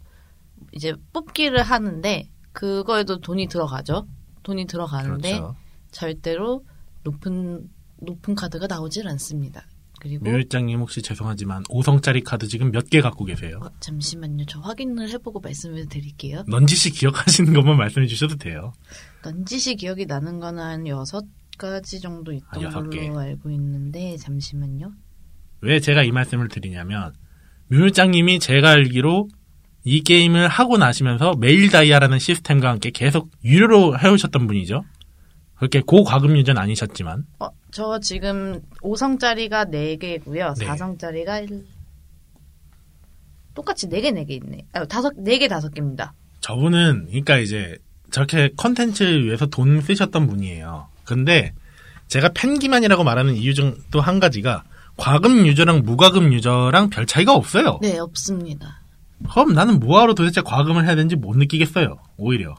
이제 0.72 0.94
뽑기를 1.12 1.62
하는데 1.62 2.29
그거에도 2.53 3.20
돈이 3.20 3.48
들어가죠. 3.48 4.07
돈이 4.42 4.66
들어가는데 4.66 5.33
그렇죠. 5.33 5.57
절대로 5.90 6.64
높은 7.05 7.69
높은 8.03 8.35
카드가 8.35 8.67
나오질 8.67 9.07
않습니다. 9.09 9.67
그리고 10.01 10.25
묘일장님 10.25 10.81
혹시 10.81 11.03
죄송하지만 11.03 11.63
5성짜리 11.65 12.25
카드 12.25 12.47
지금 12.49 12.71
몇 12.71 12.89
개 12.89 13.03
갖고 13.03 13.27
계세요? 13.27 13.61
어, 13.63 13.69
잠시만요. 13.81 14.47
저 14.47 14.59
확인을 14.61 15.11
해보고 15.11 15.41
말씀을 15.41 15.87
드릴게요. 15.89 16.45
넌지시 16.49 16.91
기억하시는 16.93 17.53
것만 17.53 17.77
말씀해 17.77 18.07
주셔도 18.07 18.37
돼요. 18.37 18.73
넌지시 19.23 19.77
기억이 19.77 20.07
나는 20.07 20.41
건한 20.41 20.87
여섯 20.87 21.27
가지 21.59 22.01
정도 22.01 22.33
아, 22.33 22.35
있던 22.35 22.63
여섯 22.63 22.79
걸로 22.79 22.91
개. 22.91 23.11
알고 23.11 23.51
있는데 23.51 24.17
잠시만요. 24.17 24.93
왜 25.61 25.79
제가 25.81 26.03
이 26.05 26.11
말씀을 26.13 26.49
드리냐면 26.49 27.13
묘일장님이 27.69 28.39
제가 28.41 28.71
알기로 28.71 29.29
이 29.85 30.03
게임을 30.03 30.49
하고 30.49 30.79
나시면서 30.79 31.35
메일 31.37 31.69
다이아라는 31.69 32.19
시스템과 32.19 32.71
함께 32.71 32.91
계속 32.91 33.31
유료로 33.45 33.99
해오셨던 33.99 34.47
분이죠. 34.47 34.83
그렇게 35.61 35.81
고과금 35.83 36.37
유저는 36.38 36.61
아니셨지만 36.61 37.25
어, 37.38 37.49
저 37.70 38.01
지금 38.01 38.61
5성짜리가 38.83 39.70
4개고요. 39.70 40.59
네. 40.59 40.66
4성짜리가 40.66 41.49
1... 41.51 41.64
똑같이 43.55 43.87
4개 43.88 44.07
4개 44.12 44.31
있네. 44.31 44.64
아, 44.73 44.85
다섯 44.87 45.14
4개 45.16 45.49
5개입니다. 45.49 46.11
저분은 46.40 47.07
그러니까 47.09 47.37
이제 47.38 47.77
저렇게 48.11 48.51
컨텐츠를 48.57 49.27
위해서 49.27 49.46
돈 49.46 49.81
쓰셨던 49.83 50.27
분이에요. 50.29 50.88
근데 51.05 51.53
제가 52.09 52.31
팬기만이라고 52.35 53.05
말하는 53.05 53.35
이유 53.37 53.55
중 53.55 53.77
또 53.90 54.01
한 54.01 54.18
가지가 54.18 54.64
과금 54.96 55.46
유저랑 55.46 55.83
무과금 55.83 56.33
유저랑 56.33 56.88
별 56.90 57.05
차이가 57.07 57.35
없어요. 57.35 57.79
네, 57.83 57.99
없습니다. 57.99 58.81
그럼 59.31 59.53
나는 59.53 59.79
뭐하러 59.79 60.14
도대체 60.14 60.40
과금을 60.40 60.85
해야 60.87 60.94
되는지 60.94 61.16
못 61.16 61.37
느끼겠어요. 61.37 61.99
오히려. 62.16 62.55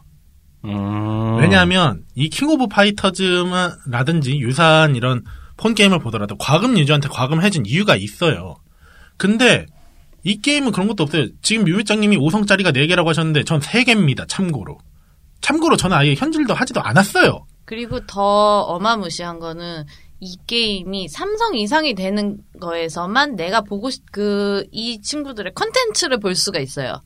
음. 0.66 1.38
왜냐하면 1.40 2.04
이 2.16 2.30
킹 2.30 2.50
오브 2.50 2.68
파이터즈라든지 2.68 4.40
유사한 4.40 4.96
이런 4.96 5.24
폰 5.58 5.74
게임을 5.76 6.00
보더라도 6.00 6.38
과금 6.38 6.78
유저한테 6.78 7.08
과금을 7.10 7.44
해준 7.44 7.66
이유가 7.66 7.96
있어요. 7.96 8.56
근데 9.18 9.66
이 10.24 10.40
게임은 10.42 10.72
그런 10.72 10.88
것도 10.88 11.04
없어요. 11.04 11.28
지금 11.42 11.66
뮤미짱님이 11.66 12.18
5성짜리가 12.18 12.76
4개라고 12.76 13.08
하셨는데 13.08 13.44
전 13.44 13.60
3개입니다. 13.60 14.28
참고로. 14.28 14.78
참고로 15.42 15.78
저는 15.78 15.98
아예 15.98 16.14
현질도 16.14 16.54
하지도 16.54 16.82
않았어요. 16.82 17.46
그리고 17.66 18.00
더 18.06 18.62
어마무시한 18.62 19.40
거는 19.40 19.86
이 20.20 20.38
게임이 20.46 21.08
삼성 21.10 21.56
이상이 21.56 21.96
되는 21.96 22.38
거에서만 22.60 23.36
내가 23.36 23.62
보고 23.62 23.90
싶, 23.90 24.04
그, 24.12 24.64
이 24.72 25.02
친구들의 25.02 25.54
컨텐츠를 25.56 26.20
볼 26.20 26.36
수가 26.36 26.60
있어요. 26.60 27.02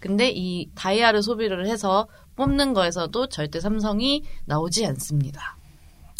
근데 0.00 0.30
이 0.34 0.68
다이아를 0.74 1.22
소비를 1.22 1.68
해서 1.68 2.08
뽑는 2.36 2.74
거에서도 2.74 3.28
절대 3.28 3.60
삼성이 3.60 4.22
나오지 4.44 4.86
않습니다. 4.86 5.56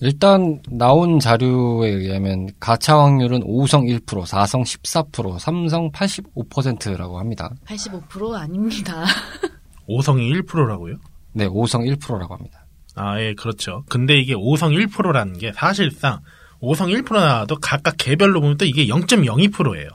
일단 0.02 0.60
나온 0.70 1.18
자료에 1.18 1.88
의하면 1.88 2.48
가차 2.60 2.98
확률은 2.98 3.40
5성 3.40 3.88
1%, 4.00 4.04
4성 4.04 4.62
14%, 4.62 5.38
3성 5.38 5.92
85%라고 5.92 7.18
합니다. 7.18 7.50
85% 7.66 8.34
아닙니다. 8.34 9.04
5성이 9.88 10.42
1%라고요? 10.44 10.96
네, 11.32 11.46
5성 11.46 11.96
1%라고 11.96 12.34
합니다. 12.34 12.66
아, 12.94 13.20
예, 13.20 13.34
그렇죠. 13.34 13.84
근데 13.88 14.18
이게 14.18 14.34
5성 14.34 14.88
1%라는 14.88 15.38
게 15.38 15.52
사실상 15.54 16.20
5성 16.60 17.02
1%나도 17.04 17.56
각각 17.60 17.94
개별로 17.98 18.40
보면 18.40 18.58
또 18.58 18.64
이게 18.64 18.86
0.02%예요. 18.86 19.88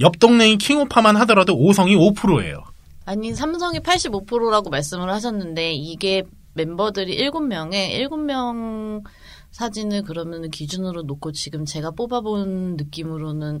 옆 0.00 0.18
동네인 0.18 0.58
킹오파만 0.58 1.16
하더라도 1.16 1.56
5성이 1.56 1.96
5%예요. 2.16 2.64
아니, 3.04 3.34
삼성이 3.34 3.80
85%라고 3.80 4.70
말씀을 4.70 5.10
하셨는데, 5.10 5.72
이게 5.74 6.22
멤버들이 6.54 7.18
7명에 7.18 8.08
7명 8.08 9.02
사진을 9.50 10.02
그러면 10.02 10.50
기준으로 10.50 11.02
놓고 11.02 11.32
지금 11.32 11.64
제가 11.64 11.92
뽑아본 11.92 12.76
느낌으로는 12.76 13.60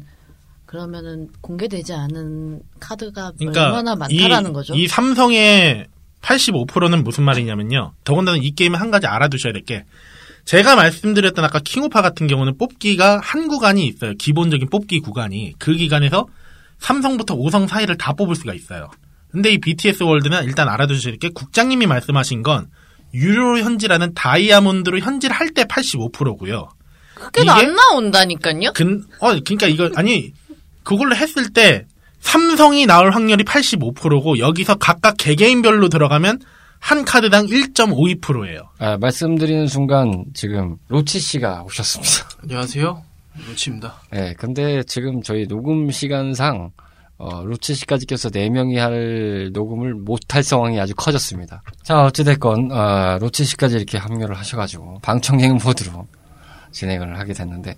그러면은 0.66 1.28
공개되지 1.40 1.92
않은 1.92 2.62
카드가 2.80 3.32
그러니까 3.38 3.66
얼마나 3.66 3.94
많다라는 3.94 4.50
이, 4.50 4.52
거죠. 4.54 4.74
이 4.74 4.88
삼성의 4.88 5.86
85%는 6.20 7.04
무슨 7.04 7.24
말이냐면요. 7.24 7.92
더군다나 8.02 8.38
이 8.40 8.50
게임은 8.52 8.78
한 8.80 8.90
가지 8.90 9.06
알아두셔야 9.06 9.52
될 9.52 9.62
게 9.64 9.84
제가 10.44 10.76
말씀드렸던 10.76 11.44
아까 11.44 11.58
킹오파 11.58 12.02
같은 12.02 12.26
경우는 12.26 12.58
뽑기가 12.58 13.20
한 13.22 13.48
구간이 13.48 13.86
있어요. 13.86 14.14
기본적인 14.14 14.68
뽑기 14.68 15.00
구간이. 15.00 15.54
그 15.58 15.74
기간에서 15.74 16.26
삼성부터 16.78 17.36
5성 17.36 17.66
사이를 17.66 17.96
다 17.96 18.12
뽑을 18.12 18.34
수가 18.34 18.52
있어요. 18.52 18.90
근데 19.34 19.50
이 19.50 19.58
BTS 19.58 20.04
월드는 20.04 20.44
일단 20.44 20.68
알아두셔야 20.68 21.10
될게 21.10 21.28
국장님이 21.28 21.86
말씀하신 21.88 22.44
건 22.44 22.68
유료 23.14 23.58
현질하는 23.58 24.14
다이아몬드로 24.14 25.00
현질할 25.00 25.50
때 25.54 25.64
85%고요. 25.64 26.68
그게 27.16 27.42
이게- 27.42 27.50
안 27.50 27.74
나온다니까요? 27.74 28.72
근, 28.74 29.02
어, 29.18 29.30
그러니까 29.40 29.66
이거 29.66 29.90
아니 29.96 30.32
그걸로 30.84 31.16
했을 31.16 31.52
때 31.52 31.84
삼성이 32.20 32.86
나올 32.86 33.10
확률이 33.10 33.42
85%고 33.42 34.38
여기서 34.38 34.76
각각 34.76 35.16
개개인별로 35.18 35.88
들어가면 35.88 36.38
한 36.78 37.04
카드당 37.04 37.46
1.52%예요. 37.46 38.70
아, 38.78 38.96
말씀드리는 38.98 39.66
순간 39.66 40.26
지금 40.32 40.76
로치 40.88 41.18
씨가 41.18 41.64
오셨습니다. 41.64 42.28
안녕하세요. 42.44 43.02
루치입니다. 43.48 44.00
네, 44.12 44.34
근데 44.38 44.84
지금 44.84 45.22
저희 45.22 45.48
녹음 45.48 45.90
시간상 45.90 46.70
어, 47.16 47.44
로치 47.44 47.74
씨까지 47.74 48.06
껴서 48.06 48.28
4명이 48.28 48.76
할 48.76 49.50
녹음을 49.52 49.94
못할 49.94 50.42
상황이 50.42 50.80
아주 50.80 50.94
커졌습니다. 50.96 51.62
자, 51.82 52.02
어찌됐건 52.02 52.72
어, 52.72 53.18
로치 53.20 53.44
씨까지 53.44 53.76
이렇게 53.76 53.98
합류를 53.98 54.36
하셔가지고 54.36 54.98
방청객 55.02 55.52
모드로 55.64 56.06
진행을 56.72 57.18
하게 57.18 57.32
됐는데 57.32 57.76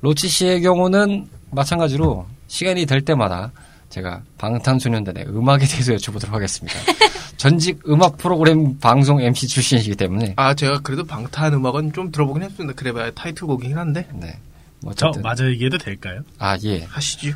로치 0.00 0.28
씨의 0.28 0.62
경우는 0.62 1.28
마찬가지로 1.50 2.26
시간이 2.46 2.86
될 2.86 3.02
때마다 3.02 3.50
제가 3.88 4.22
방탄소년단의 4.38 5.26
음악에 5.28 5.66
대해서 5.66 5.92
여쭤보도록 5.94 6.30
하겠습니다. 6.30 6.78
전직 7.36 7.80
음악 7.88 8.18
프로그램 8.18 8.78
방송 8.78 9.20
MC 9.20 9.46
출신이기 9.48 9.96
때문에 9.96 10.34
아, 10.36 10.54
제가 10.54 10.80
그래도 10.80 11.04
방탄 11.04 11.54
음악은 11.54 11.92
좀 11.92 12.12
들어보긴 12.12 12.42
했습니다. 12.42 12.74
그래봐야 12.76 13.10
타이틀곡이긴 13.12 13.78
한데. 13.78 14.06
네. 14.12 14.38
뭐 14.82 14.99
저 14.99 15.12
마저 15.22 15.48
얘기해도 15.48 15.78
될까요? 15.78 16.20
아 16.38 16.56
예. 16.64 16.84
하시죠. 16.84 17.32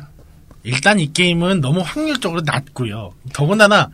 일단 0.63 0.99
이 0.99 1.11
게임은 1.11 1.61
너무 1.61 1.81
확률적으로 1.83 2.41
낮고요. 2.45 3.13
더군다나 3.33 3.89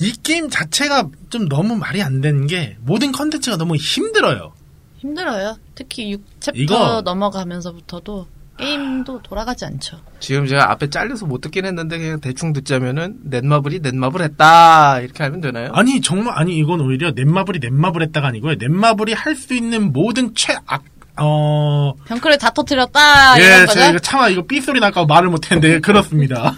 이 0.00 0.12
게임 0.22 0.48
자체가 0.48 1.08
좀 1.30 1.48
너무 1.48 1.74
말이 1.76 2.02
안 2.02 2.20
되는 2.20 2.46
게 2.46 2.76
모든 2.80 3.12
컨텐츠가 3.12 3.56
너무 3.56 3.76
힘들어요. 3.76 4.52
힘들어요. 4.98 5.56
특히 5.74 6.16
6챕터 6.40 6.52
이거- 6.56 7.02
넘어가면서부터도 7.02 8.26
게임도 8.58 9.22
돌아가지 9.22 9.64
않죠. 9.64 10.00
지금 10.18 10.46
제가 10.46 10.70
앞에 10.72 10.90
잘려서 10.90 11.26
못 11.26 11.40
듣긴 11.40 11.64
했는데 11.64 11.96
그냥 11.98 12.20
대충 12.20 12.52
듣자면은 12.52 13.18
넷마블이 13.24 13.78
넷마블 13.80 14.20
했다 14.22 15.00
이렇게 15.00 15.22
하면 15.22 15.40
되나요? 15.40 15.70
아니 15.72 16.00
정말 16.00 16.36
아니 16.36 16.56
이건 16.58 16.80
오히려 16.80 17.12
넷마블이 17.12 17.60
넷마블 17.60 18.02
했다가 18.02 18.26
아니고요. 18.28 18.56
넷마블이 18.56 19.12
할 19.12 19.36
수 19.36 19.54
있는 19.54 19.92
모든 19.92 20.34
최악 20.34 20.64
어 21.20 21.92
병크를 22.06 22.38
다 22.38 22.50
터뜨렸다 22.50 23.38
예, 23.40 23.66
거죠? 23.66 23.80
이거 23.90 23.98
차마 23.98 24.28
이거 24.28 24.42
삐 24.46 24.60
소리 24.60 24.78
날까 24.80 25.06
봐 25.06 25.14
말을 25.14 25.28
못했는데 25.30 25.80
그렇습니다. 25.82 26.54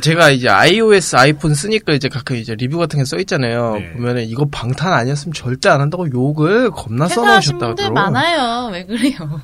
제가 0.00 0.30
이제 0.30 0.48
iOS 0.48 1.16
아이폰 1.16 1.54
쓰니까 1.54 1.92
이제 1.92 2.08
가끔 2.08 2.36
이제 2.36 2.54
리뷰 2.54 2.78
같은 2.78 2.98
게 2.98 3.04
써 3.04 3.16
있잖아요. 3.18 3.74
네. 3.76 3.92
보면은 3.92 4.24
이거 4.28 4.46
방탄 4.50 4.92
아니었으면 4.92 5.32
절대 5.34 5.68
안 5.68 5.80
한다고 5.80 6.10
욕을 6.10 6.70
겁나 6.70 7.06
써놓으셨다고. 7.08 7.74
분들 7.74 7.90
많아요. 7.90 8.70
왜 8.72 8.84
그래요? 8.86 9.40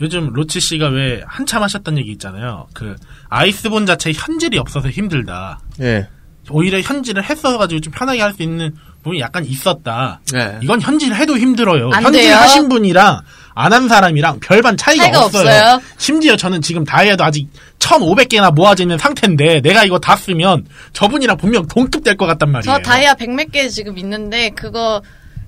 요즘 0.00 0.30
로치 0.32 0.60
씨가 0.60 0.88
왜 0.88 1.22
한참 1.26 1.62
하셨던 1.62 1.98
얘기 1.98 2.10
있잖아요. 2.12 2.66
그 2.74 2.96
아이스본 3.28 3.86
자체에 3.86 4.12
현질이 4.14 4.58
없어서 4.58 4.88
힘들다. 4.90 5.60
예. 5.80 6.08
오히려 6.50 6.80
현질을 6.80 7.24
했어가지고 7.24 7.80
좀 7.80 7.92
편하게 7.92 8.20
할 8.20 8.32
수 8.34 8.42
있는 8.42 8.72
부분이 9.02 9.20
약간 9.20 9.44
있었다. 9.44 10.20
네. 10.32 10.58
이건 10.62 10.80
현질해도 10.80 11.38
힘들어요. 11.38 11.90
안 11.92 12.04
현질 12.04 12.22
돼요. 12.22 12.36
하신 12.36 12.68
분이랑 12.68 13.20
안 13.58 13.72
한 13.72 13.88
사람이랑 13.88 14.38
별반 14.40 14.76
차이가, 14.76 15.04
차이가 15.04 15.24
없어요. 15.24 15.42
없어요. 15.48 15.82
심지어 15.96 16.36
저는 16.36 16.60
지금 16.60 16.84
다이아도 16.84 17.24
아직 17.24 17.48
1,500개나 17.78 18.52
모아져 18.54 18.84
있는 18.84 18.98
상태인데 18.98 19.62
내가 19.62 19.82
이거 19.84 19.98
다 19.98 20.14
쓰면 20.14 20.66
저분이랑 20.92 21.38
분명 21.38 21.66
동급 21.66 22.04
될 22.04 22.16
것 22.16 22.26
같단 22.26 22.50
말이에요. 22.52 22.76
저 22.76 22.82
다이아 22.82 23.14
백몇개 23.14 23.68
지금 23.68 23.96
있는데 23.98 24.50
그거 24.50 25.02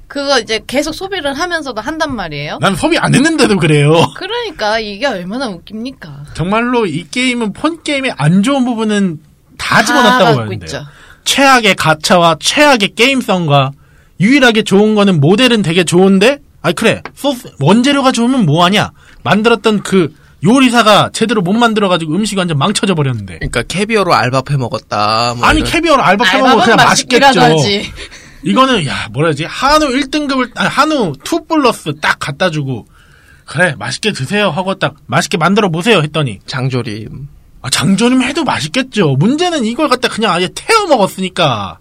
그거 0.06 0.38
이제 0.40 0.60
계속 0.66 0.94
소비를 0.94 1.34
하면서도 1.38 1.82
한단 1.82 2.16
말이에요. 2.16 2.58
난 2.62 2.74
소비 2.76 2.96
안 2.96 3.14
했는데도 3.14 3.58
그래요. 3.58 3.92
그러니까 4.16 4.78
이게 4.78 5.04
얼마나 5.06 5.48
웃깁니까? 5.48 6.24
정말로 6.32 6.86
이 6.86 7.06
게임은 7.10 7.52
폰 7.52 7.82
게임의 7.82 8.14
안 8.16 8.42
좋은 8.42 8.64
부분은 8.64 9.18
다 9.58 9.84
집어넣었다고 9.84 10.36
보는데 10.44 10.64
있죠. 10.64 10.82
최악의 11.24 11.74
가챠와 11.74 12.36
최악의 12.40 12.94
게임성과 12.94 13.72
유일하게 14.20 14.62
좋은 14.62 14.94
거는 14.94 15.20
모델은 15.20 15.60
되게 15.60 15.84
좋은데 15.84 16.38
아 16.62 16.72
그래 16.72 17.02
소스 17.14 17.50
원재료가 17.60 18.12
좋으면 18.12 18.46
뭐하냐 18.46 18.90
만들었던 19.22 19.82
그 19.82 20.14
요리사가 20.44 21.10
제대로 21.12 21.40
못 21.42 21.52
만들어가지고 21.52 22.14
음식이 22.14 22.38
완전 22.38 22.58
망쳐져 22.58 22.94
버렸는데 22.94 23.38
그러니까 23.38 23.62
캐비어로 23.62 24.14
알밥 24.14 24.50
해 24.50 24.56
먹었다. 24.56 25.34
뭐 25.36 25.46
아니 25.46 25.60
이런. 25.60 25.70
캐비어를 25.70 26.02
알밥 26.04 26.24
해먹으면 26.24 26.60
알밥은 26.60 26.76
그냥 26.76 26.88
맛있겠죠 26.88 27.40
하지. 27.40 27.92
이거는 28.44 28.86
야 28.86 29.08
뭐라 29.12 29.32
지 29.32 29.44
한우 29.44 29.86
1등급을 29.88 30.50
아니 30.54 30.68
한우 30.68 31.12
2 31.24 31.48
플러스 31.48 31.92
딱 32.00 32.18
갖다 32.20 32.50
주고 32.50 32.86
그래 33.46 33.74
맛있게 33.78 34.12
드세요 34.12 34.50
하고 34.50 34.74
딱 34.76 34.94
맛있게 35.06 35.38
만들어 35.38 35.70
보세요 35.70 36.02
했더니 36.02 36.38
장조림. 36.46 37.28
아, 37.62 37.70
장조림 37.70 38.22
해도 38.22 38.44
맛있겠죠. 38.44 39.16
문제는 39.16 39.64
이걸 39.64 39.88
갖다 39.88 40.06
그냥 40.08 40.32
아예 40.32 40.48
태워 40.54 40.86
먹었으니까. 40.86 41.78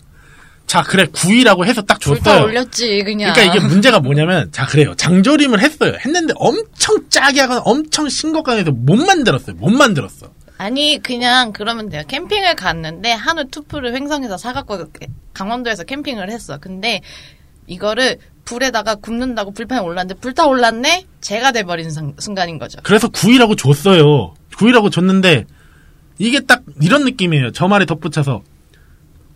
자, 0.67 0.83
그래, 0.83 1.05
구이라고 1.11 1.65
해서 1.65 1.81
딱 1.81 1.99
줬어요. 1.99 2.43
올렸지 2.43 3.01
그냥. 3.05 3.33
그러니까 3.33 3.55
이게 3.55 3.65
문제가 3.65 3.99
뭐냐면, 4.01 4.51
자, 4.51 4.65
그래요. 4.65 4.93
장조림을 4.95 5.61
했어요. 5.61 5.93
했는데 6.05 6.33
엄청 6.35 7.09
짜게 7.09 7.39
하거나 7.41 7.61
엄청 7.63 8.09
싱겁게 8.09 8.51
해서 8.51 8.71
못 8.71 8.95
만들었어요. 8.97 9.55
못 9.55 9.69
만들었어. 9.69 10.29
아니 10.59 10.99
그냥 11.01 11.53
그러면 11.53 11.87
돼요. 11.89 12.01
캠핑을 12.07 12.55
갔는데 12.55 13.11
한우 13.11 13.45
투프를 13.49 13.93
횡성에서 13.95 14.37
사갖고 14.37 14.85
강원도에서 15.33 15.83
캠핑을 15.83 16.31
했어. 16.31 16.57
근데 16.57 17.01
이거를 17.67 18.17
불에다가 18.43 18.95
굽는다고 18.95 19.51
불판에 19.51 19.81
올랐는데 19.81 20.19
불타 20.19 20.47
올랐네? 20.47 21.05
제가 21.21 21.51
돼버린 21.51 21.91
상- 21.91 22.15
순간인 22.17 22.57
거죠. 22.57 22.79
그래서 22.83 23.07
구이라고 23.07 23.55
줬어요. 23.55 24.33
구이라고 24.57 24.89
줬는데, 24.89 25.45
이게 26.17 26.39
딱 26.39 26.63
이런 26.81 27.03
느낌이에요. 27.05 27.51
저 27.51 27.67
말에 27.67 27.85
덧붙여서. 27.85 28.41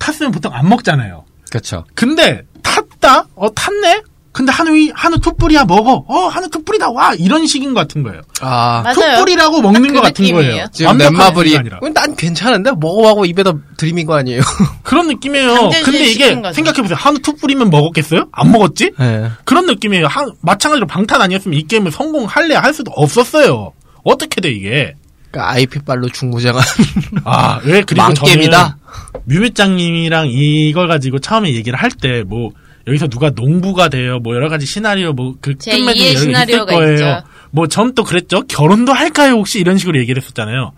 탔으면 0.02 0.32
보통 0.32 0.52
안 0.54 0.68
먹잖아요. 0.68 1.24
그렇죠. 1.50 1.86
근데, 1.96 2.42
탔다? 2.64 3.28
어, 3.36 3.54
탔네? 3.54 4.02
근데 4.34 4.50
한우 4.50 4.72
한우 4.94 5.20
투뿔이야 5.20 5.66
먹어. 5.66 6.06
어 6.08 6.28
한우 6.30 6.48
투뿔이다 6.50 6.92
와 6.92 7.14
이런 7.16 7.46
식인 7.46 7.74
것 7.74 7.82
같은 7.82 8.02
거예요. 8.02 8.22
아, 8.40 8.82
맞아요. 8.82 9.18
투뿔이라고 9.18 9.62
먹는 9.62 9.90
그 9.90 9.94
것 9.96 10.02
같은 10.04 10.24
느낌이에요. 10.24 10.52
거예요. 10.52 10.66
지금 10.72 10.98
넷마블이. 10.98 11.60
난 11.94 12.16
괜찮은데 12.16 12.72
먹어하고 12.80 13.26
입에다 13.26 13.52
들이민 13.76 14.06
거 14.08 14.16
아니에요? 14.16 14.42
그런 14.84 15.08
느낌이에요. 15.10 15.70
근데 15.84 16.06
이게. 16.06 16.30
생각해보세요. 16.30 16.96
한우 16.98 17.20
투뿔이면 17.20 17.70
먹었겠어요? 17.72 18.28
안 18.32 18.52
먹었지? 18.54 18.92
네. 18.98 19.28
그런 19.44 19.66
느낌이에요. 19.66 20.08
한, 20.08 20.32
마찬가지로 20.40 20.88
방탄 20.88 21.22
아니었으면 21.22 21.60
이 21.60 21.64
게임을 21.68 21.92
성공할래 21.92 22.56
할 22.56 22.74
수도 22.74 22.92
없었어요. 22.96 23.74
어떻게 24.06 24.40
돼 24.40 24.50
이게? 24.50 24.94
그러니까 25.32 25.52
IP발로 25.54 26.10
중구장한 26.10 26.62
아, 27.24 27.60
왜 27.64 27.82
그리고 27.82 28.04
망게임이다. 28.04 28.52
저는 28.52 29.22
뮤뮤짱님이랑 29.26 30.28
이걸 30.30 30.88
가지고 30.88 31.20
처음에 31.20 31.54
얘기를 31.54 31.78
할 31.80 31.90
때 31.92 32.24
뭐 32.24 32.52
여기서 32.88 33.08
누가 33.08 33.30
농부가 33.30 33.90
돼요. 33.90 34.18
뭐 34.20 34.34
여러 34.36 34.50
가지 34.50 34.66
시나리오 34.66 35.14
뭐그 35.14 35.58
제 35.60 35.78
2의 35.78 36.18
시나리오가 36.18 36.74
있죠. 36.92 37.24
뭐 37.52 37.73
전 37.73 37.94
또 37.94 38.04
그랬죠. 38.04 38.42
결혼도 38.48 38.92
할까요? 38.92 39.34
혹시 39.34 39.60
이런 39.60 39.78
식으로 39.78 40.00
얘기를 40.00 40.20
했었잖아요. 40.22 40.72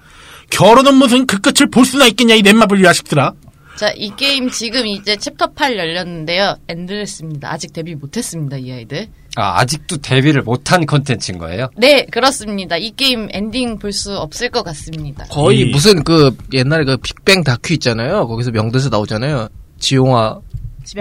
결혼은 0.49 0.95
무슨 0.95 1.25
그 1.25 1.39
끝을 1.39 1.69
볼 1.69 1.85
수나 1.85 2.05
있겠냐 2.07 2.35
이 2.35 2.41
넷마블 2.41 2.83
자식들아. 2.83 3.31
자, 3.77 3.89
이 3.95 4.11
게임 4.15 4.49
지금 4.49 4.85
이제 4.85 5.15
챕터 5.15 5.53
8 5.53 5.77
열렸는데요. 5.77 6.57
endless입니다. 6.67 7.51
아직 7.51 7.71
데뷔 7.73 7.95
못했습니다, 7.95 8.57
이 8.57 8.71
아이들. 8.71 9.07
아, 9.35 9.59
아직도 9.61 9.97
데뷔를 9.97 10.43
못한 10.43 10.85
컨텐츠인 10.85 11.37
거예요? 11.39 11.67
네, 11.77 12.05
그렇습니다. 12.05 12.77
이 12.77 12.91
게임 12.95 13.27
엔딩 13.31 13.79
볼 13.79 13.91
수 13.91 14.15
없을 14.17 14.49
것 14.49 14.63
같습니다. 14.63 15.25
거의 15.29 15.61
이- 15.61 15.71
무슨 15.71 16.03
그 16.03 16.35
옛날에 16.53 16.83
그 16.85 16.97
빅뱅 16.97 17.43
다큐 17.43 17.73
있잖아요. 17.73 18.27
거기서 18.27 18.51
명대사 18.51 18.89
나오잖아요. 18.89 19.47
지용아 19.79 20.39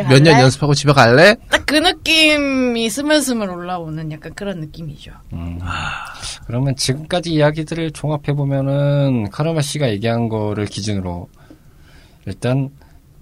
몇 0.09 0.23
년? 0.23 0.41
연습하고 0.41 0.75
집에 0.75 0.93
갈래? 0.93 1.35
딱 1.51 1.63
그 1.67 1.77
느낌이 1.77 2.91
스물스물 2.91 3.49
올라오는 3.49 4.13
약간 4.13 4.35
그런 4.35 4.61
느낌이죠. 4.61 5.11
그러면 6.47 6.77
지금까지 6.77 7.33
이야기들을 7.33 7.93
종합해 7.93 8.35
보면은, 8.37 9.31
카르마 9.31 9.63
씨가 9.63 9.89
얘기한 9.91 10.29
거를 10.29 10.67
기준으로, 10.67 11.29
일단, 12.27 12.69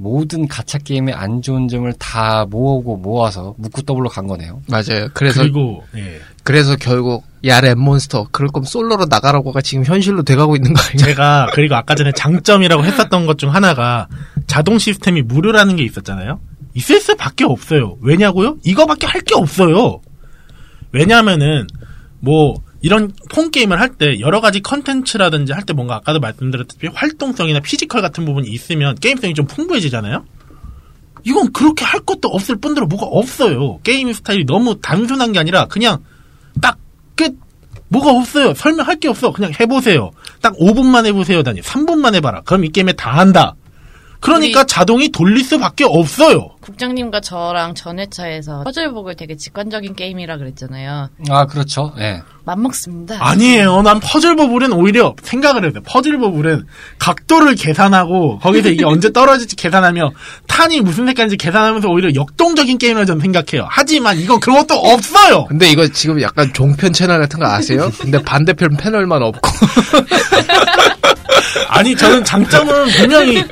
모든 0.00 0.48
가챠 0.48 0.78
게임의 0.84 1.12
안 1.12 1.42
좋은 1.42 1.68
점을 1.68 1.92
다 1.98 2.46
모으고 2.48 2.96
모아서 2.96 3.54
묵고 3.58 3.82
더블로 3.82 4.08
간 4.08 4.26
거네요. 4.26 4.62
맞아요. 4.66 5.08
그래서 5.12 5.42
그리고 5.42 5.84
예. 5.94 6.20
그래서 6.42 6.74
결국 6.76 7.24
야 7.44 7.60
랩몬스터 7.60 8.28
그럴 8.32 8.48
거면 8.48 8.64
솔로로 8.64 9.04
나가라고가 9.10 9.60
지금 9.60 9.84
현실로 9.84 10.22
돼가고 10.22 10.56
있는 10.56 10.72
거 10.72 10.80
아니에요? 10.80 11.04
제가 11.06 11.50
그리고 11.52 11.74
아까 11.74 11.94
전에 11.94 12.12
장점이라고 12.12 12.82
했었던 12.82 13.26
것 13.26 13.36
중 13.36 13.52
하나가 13.54 14.08
자동 14.46 14.78
시스템이 14.78 15.20
무료라는 15.22 15.76
게 15.76 15.84
있었잖아요. 15.84 16.40
있을 16.72 16.98
수밖에 17.00 17.44
없어요. 17.44 17.96
왜냐고요? 18.00 18.56
이거밖에 18.64 19.06
할 19.06 19.20
게 19.20 19.34
없어요. 19.34 20.00
왜냐하면은 20.92 21.66
뭐 22.20 22.54
이런 22.82 23.12
폰 23.30 23.50
게임을 23.50 23.78
할 23.80 23.90
때 23.96 24.20
여러 24.20 24.40
가지 24.40 24.60
컨텐츠라든지 24.60 25.52
할 25.52 25.64
때 25.64 25.72
뭔가 25.72 25.96
아까도 25.96 26.20
말씀드렸다시피 26.20 26.88
활동성이나 26.94 27.60
피지컬 27.60 28.00
같은 28.00 28.24
부분이 28.24 28.48
있으면 28.48 28.94
게임성이 28.96 29.34
좀 29.34 29.46
풍부해지잖아요. 29.46 30.24
이건 31.24 31.52
그렇게 31.52 31.84
할 31.84 32.00
것도 32.00 32.28
없을 32.28 32.56
뿐더러 32.56 32.86
뭐가 32.86 33.06
없어요. 33.06 33.78
게임 33.82 34.10
스타일이 34.12 34.44
너무 34.46 34.80
단순한 34.80 35.32
게 35.32 35.38
아니라 35.38 35.66
그냥 35.66 36.02
딱 36.62 36.78
끝. 37.14 37.34
뭐가 37.88 38.12
없어요. 38.12 38.54
설명할 38.54 38.96
게 39.00 39.08
없어. 39.08 39.32
그냥 39.32 39.52
해보세요. 39.58 40.12
딱 40.40 40.56
5분만 40.56 41.04
해보세요. 41.06 41.42
아니 41.42 41.60
3분만 41.60 42.14
해봐라. 42.14 42.42
그럼 42.42 42.64
이 42.64 42.68
게임의 42.70 42.92
다다. 42.92 43.54
그러니까 44.20 44.64
자동이 44.64 45.08
돌릴 45.10 45.42
수밖에 45.44 45.84
없어요. 45.84 46.50
국장님과 46.60 47.20
저랑 47.20 47.74
전회차에서 47.74 48.64
퍼즐복을 48.64 49.16
되게 49.16 49.34
직관적인 49.36 49.96
게임이라 49.96 50.36
그랬잖아요. 50.36 51.08
아, 51.30 51.46
그렇죠. 51.46 51.92
예. 51.98 52.22
맘먹습니다. 52.44 53.16
아니에요. 53.18 53.82
난 53.82 53.98
퍼즐 54.00 54.36
버블은 54.36 54.72
오히려 54.72 55.14
생각을 55.22 55.64
해요. 55.64 55.72
퍼즐 55.86 56.18
버블은 56.18 56.66
각도를 56.98 57.54
계산하고 57.54 58.38
거기서 58.40 58.68
이게 58.70 58.84
언제 58.86 59.10
떨어질지 59.10 59.56
계산하며 59.56 60.10
탄이 60.46 60.80
무슨 60.82 61.06
색깔인지 61.06 61.36
계산하면서 61.36 61.88
오히려 61.88 62.14
역동적인 62.14 62.76
게임을 62.78 63.06
저는 63.06 63.20
생각해요. 63.22 63.66
하지만 63.70 64.18
이건 64.18 64.38
그런 64.40 64.58
것도 64.58 64.74
없어요. 64.74 65.46
근데 65.46 65.68
이거 65.70 65.88
지금 65.88 66.20
약간 66.20 66.52
종편 66.52 66.92
채널 66.92 67.20
같은 67.20 67.38
거 67.40 67.46
아세요? 67.46 67.90
근데 67.98 68.22
반대편 68.22 68.76
패널만 68.76 69.22
없고 69.22 69.50
아니 71.68 71.94
저는 71.96 72.24
장점은 72.24 72.88
분명히 72.90 73.44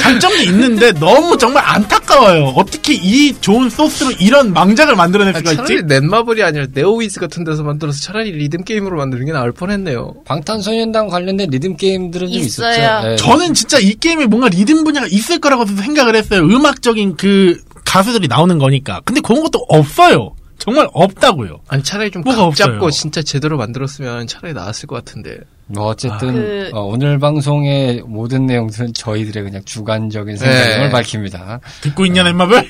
장점도 0.00 0.42
있는데 0.44 0.92
너무 0.92 1.36
정말 1.38 1.62
안타까워요. 1.66 2.52
어떻게 2.56 2.94
이 2.94 3.34
좋은 3.40 3.70
소스로 3.70 4.10
이런 4.12 4.52
망작을 4.52 4.96
만들어낼 4.96 5.34
수가 5.34 5.54
차라리 5.54 5.74
있지? 5.74 5.86
넷마블이 5.86 6.42
아니라 6.42 6.66
네오위즈 6.72 7.20
같은 7.20 7.44
데서 7.44 7.62
만들어서 7.62 8.00
차라리 8.00 8.32
리듬 8.32 8.64
게임으로 8.64 8.96
만드는 8.96 9.26
게 9.26 9.32
나을 9.32 9.52
뻔했네요. 9.52 10.14
방탄소년단 10.24 11.08
관련된 11.08 11.50
리듬 11.50 11.76
게임들은 11.76 12.28
좀 12.28 12.40
있어요. 12.40 12.70
있었죠. 12.72 13.10
예. 13.12 13.16
저는 13.16 13.54
진짜 13.54 13.78
이 13.78 13.94
게임에 13.94 14.26
뭔가 14.26 14.48
리듬 14.48 14.84
분야가 14.84 15.06
있을 15.10 15.38
거라고 15.38 15.66
생각을 15.66 16.16
했어요. 16.16 16.40
음악적인 16.42 17.16
그 17.16 17.60
가수들이 17.84 18.28
나오는 18.28 18.58
거니까. 18.58 19.00
근데 19.04 19.20
그런 19.20 19.42
것도 19.42 19.64
없어요. 19.68 20.34
정말 20.58 20.88
없다고요. 20.92 21.60
아니 21.68 21.82
차라리 21.82 22.10
좀 22.10 22.22
뭐가? 22.22 22.50
잡고 22.54 22.90
진짜 22.90 23.22
제대로 23.22 23.56
만들었으면 23.56 24.26
차라리 24.26 24.54
나았을 24.54 24.86
것 24.86 24.96
같은데. 24.96 25.38
뭐 25.66 25.86
어쨌든 25.86 26.32
그- 26.34 26.70
어, 26.74 26.80
오늘 26.82 27.18
방송의 27.18 28.02
모든 28.06 28.46
내용들은 28.46 28.92
저희들의 28.94 29.42
그냥 29.44 29.62
주관적인 29.64 30.36
생각을 30.36 30.78
네. 30.86 30.90
밝힙니다. 30.90 31.60
듣고 31.82 32.04
있냐 32.06 32.22
넷마블? 32.22 32.68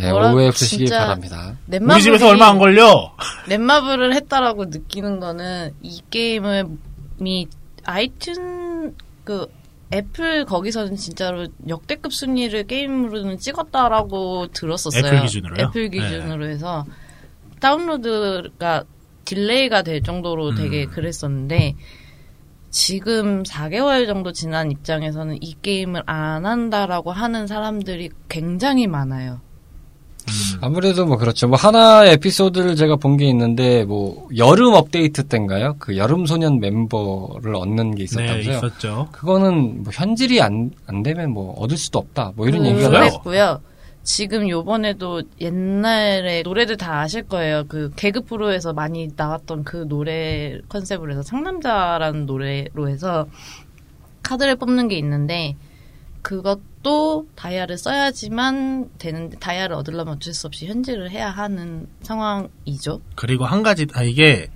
예, 0.00 0.10
뭐라- 0.12 0.32
오해 0.34 0.46
없으시기 0.48 0.86
진짜 0.86 1.00
바랍니다. 1.00 1.54
우리 1.68 2.02
집에서 2.02 2.28
얼마 2.28 2.48
안 2.48 2.58
걸려. 2.58 3.12
넷마블을 3.48 4.14
했다라고 4.14 4.66
느끼는 4.66 5.20
거는 5.20 5.72
이 5.82 6.00
게임을 6.10 6.66
이 7.24 7.46
아이튠 7.84 8.92
그 9.24 9.46
애플 9.92 10.44
거기서는 10.44 10.96
진짜로 10.96 11.48
역대급 11.66 12.12
순위를 12.12 12.66
게임으로는 12.66 13.38
찍었다라고 13.38 14.48
들었었어요. 14.52 15.06
애플 15.06 15.22
기준으로요? 15.22 15.66
애플 15.68 15.88
기준으로 15.88 16.46
해서 16.46 16.84
다운로드가 17.60 18.84
delay가 19.24 19.82
될 19.82 20.02
정도로 20.02 20.54
되게 20.54 20.84
음. 20.84 20.90
그랬었는데 20.90 21.74
지금 22.70 23.42
4개월 23.42 24.06
정도 24.06 24.32
지난 24.32 24.70
입장에서는 24.70 25.38
이 25.42 25.54
게임을 25.62 26.02
안 26.06 26.44
한다라고 26.46 27.12
하는 27.12 27.46
사람들이 27.46 28.10
굉장히 28.28 28.86
많아요. 28.86 29.40
아무래도 30.60 31.06
뭐 31.06 31.16
그렇죠. 31.16 31.48
뭐 31.48 31.56
하나 31.56 32.04
에피소드를 32.04 32.76
제가 32.76 32.96
본 32.96 33.16
게 33.16 33.26
있는데 33.30 33.84
뭐 33.84 34.28
여름 34.36 34.74
업데이트 34.74 35.22
때인가요? 35.26 35.76
그 35.78 35.96
여름 35.96 36.26
소년 36.26 36.60
멤버를 36.60 37.54
얻는 37.54 37.92
게 37.92 37.98
네, 37.98 38.04
있었다면서요. 38.04 38.56
있었죠. 38.56 39.08
그거는 39.12 39.84
뭐 39.84 39.92
현질이 39.92 40.42
안, 40.42 40.70
안 40.86 41.02
되면 41.02 41.30
뭐 41.32 41.54
얻을 41.58 41.78
수도 41.78 41.98
없다. 42.00 42.32
뭐 42.36 42.46
이런 42.46 42.60
음, 42.62 42.66
얘기가? 42.66 42.90
그랬고요. 42.90 43.60
지금 44.08 44.48
요번에도 44.48 45.22
옛날에 45.38 46.40
노래들 46.40 46.78
다 46.78 47.00
아실 47.00 47.24
거예요. 47.24 47.64
그 47.68 47.92
개그 47.94 48.22
프로에서 48.22 48.72
많이 48.72 49.10
나왔던 49.14 49.64
그 49.64 49.86
노래 49.86 50.58
컨셉으로 50.70 51.12
해서 51.12 51.20
상남자라는 51.20 52.24
노래로 52.24 52.88
해서 52.88 53.28
카드를 54.22 54.56
뽑는 54.56 54.88
게 54.88 54.96
있는데 54.96 55.56
그것도 56.22 57.26
다이아를 57.36 57.76
써야지만 57.76 58.92
되는데 58.96 59.36
다이아를 59.36 59.76
얻으려면 59.76 60.14
어쩔 60.14 60.32
수 60.32 60.46
없이 60.46 60.66
현질을 60.66 61.10
해야 61.10 61.28
하는 61.28 61.86
상황이죠. 62.00 63.02
그리고 63.14 63.44
한 63.44 63.62
가지, 63.62 63.86
아, 63.92 64.02
이게, 64.02 64.48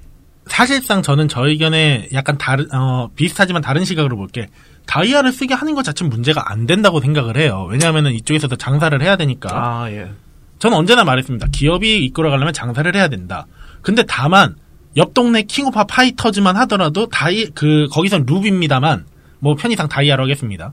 사실상 0.47 1.03
저는 1.03 1.29
저 1.29 1.47
의견에 1.47 2.09
약간 2.15 2.39
다른, 2.39 2.73
어, 2.75 3.11
비슷하지만 3.15 3.61
다른 3.61 3.85
시각으로 3.85 4.17
볼게. 4.17 4.49
다이아를 4.87 5.33
쓰게 5.33 5.55
하는 5.55 5.75
것 5.75 5.83
자체는 5.83 6.11
문제가 6.11 6.51
안 6.51 6.67
된다고 6.67 7.01
생각을 7.01 7.37
해요. 7.37 7.67
왜냐하면 7.71 8.07
이쪽에서도 8.07 8.57
장사를 8.57 9.01
해야 9.01 9.17
되니까. 9.17 9.51
아 9.53 9.91
예. 9.91 10.11
저는 10.59 10.77
언제나 10.77 11.03
말했습니다. 11.03 11.49
기업이 11.51 12.05
이끌어가려면 12.05 12.53
장사를 12.53 12.95
해야 12.95 13.09
된다. 13.09 13.47
근데 13.81 14.05
다만, 14.07 14.55
옆 14.97 15.13
동네 15.13 15.43
King 15.43 15.67
of 15.67 15.83
Fighters만 15.83 16.57
하더라도 16.59 17.09
다이, 17.09 17.47
그, 17.47 17.89
거기선 17.91 18.27
루비입니다만, 18.27 19.05
뭐 19.41 19.57
편의상 19.57 19.89
다이아로 19.89 20.23
하겠습니다. 20.23 20.73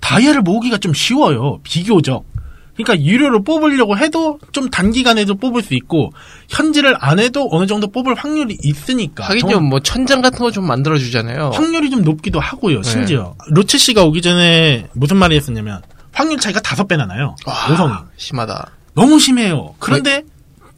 다이아를 0.00 0.42
모으기가 0.42 0.76
좀 0.76 0.92
쉬워요. 0.92 1.60
비교적. 1.62 2.26
그러니까 2.76 3.04
유료로 3.04 3.42
뽑으려고 3.42 3.96
해도 3.96 4.38
좀 4.52 4.68
단기간에도 4.70 5.34
뽑을 5.36 5.62
수 5.62 5.74
있고, 5.74 6.12
현질을 6.50 6.96
안 7.00 7.18
해도 7.18 7.48
어느 7.50 7.66
정도 7.66 7.90
뽑을 7.90 8.14
확률이 8.14 8.56
있으니까. 8.62 9.24
하긴 9.24 9.40
정- 9.40 9.50
좀뭐 9.50 9.80
천장 9.80 10.20
같은 10.22 10.38
거 10.40 10.50
좀 10.50 10.66
만들어 10.66 10.98
주잖아요. 10.98 11.50
확률이 11.54 11.90
좀 11.90 12.02
높기도 12.02 12.38
하고요, 12.40 12.82
심지어. 12.82 13.34
로치 13.48 13.78
씨가 13.78 14.04
오기 14.04 14.20
전에 14.22 14.88
무슨 14.94 15.16
말이 15.16 15.34
했었냐면, 15.36 15.80
확률 16.12 16.38
차이가 16.38 16.60
다섯 16.60 16.86
배나 16.86 17.06
나요. 17.06 17.34
오성이. 17.72 17.92
심하다. 18.16 18.70
너무 18.94 19.18
심해요. 19.18 19.74
그런데 19.78 20.22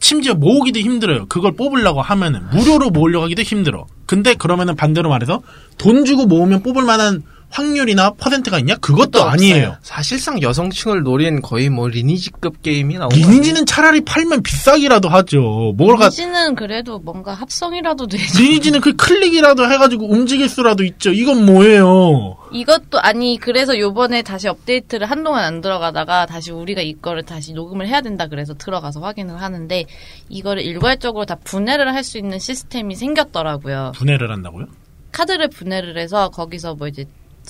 심지어 0.01 0.33
모으기도 0.33 0.79
힘들어요. 0.79 1.25
그걸 1.27 1.51
뽑으려고 1.53 2.01
하면은 2.01 2.41
무료로 2.51 2.89
모으려고 2.89 3.25
하기도 3.25 3.41
힘들어. 3.41 3.85
근데 4.05 4.33
그러면은 4.33 4.75
반대로 4.75 5.09
말해서 5.09 5.41
돈 5.77 6.03
주고 6.05 6.25
모으면 6.25 6.63
뽑을 6.63 6.83
만한 6.83 7.23
확률이나 7.51 8.11
퍼센트가 8.11 8.59
있냐? 8.59 8.75
그것도 8.75 9.23
아니에요. 9.23 9.75
사실상 9.81 10.41
여성층을 10.41 11.03
노린 11.03 11.41
거의 11.41 11.69
뭐 11.69 11.87
리니지급 11.87 12.61
게임이 12.61 12.97
나온 12.97 13.09
거예요. 13.09 13.25
리니지는 13.25 13.65
차라리 13.65 14.01
팔면 14.01 14.43
비싸기라도 14.43 15.09
하죠. 15.09 15.73
뭐가 15.75 16.05
리니지는 16.05 16.55
그래도 16.55 16.99
뭔가 16.99 17.33
합성이라도 17.33 18.07
되죠. 18.07 18.39
리니지는 18.39 18.81
그 18.81 18.95
클릭이라도 18.95 19.69
해가지고 19.71 20.09
움직일 20.09 20.47
수라도 20.47 20.83
있죠. 20.83 21.11
이건 21.11 21.45
뭐예요? 21.45 22.37
이것도 22.51 22.99
아니 22.99 23.37
그래서 23.39 23.77
요번에 23.77 24.21
다시 24.21 24.47
업데이트를 24.47 25.09
한동안 25.09 25.43
안 25.43 25.61
들어가다가 25.61 26.25
다시 26.25 26.51
우리가 26.51 26.81
이거를 26.81 27.23
다시 27.23 27.53
녹음을 27.53 27.87
해야 27.87 28.01
된다 28.01 28.27
그래서 28.27 28.53
들어가서 28.53 28.99
확인을 29.01 29.41
하는데 29.41 29.85
이거를 30.29 30.63
일괄적으로 30.63 31.25
다 31.25 31.35
분해를 31.43 31.93
할 31.93 31.99
수 32.03 32.17
있는 32.17 32.39
시스템이 32.39 32.95
생겼더라고요. 32.95 33.91
분해를 33.95 34.31
한다고요? 34.31 34.65
카드를 35.11 35.49
분해를 35.49 35.97
해서 35.99 36.29
거기서 36.29 36.75
뭐 36.75 36.87
이제 36.87 37.05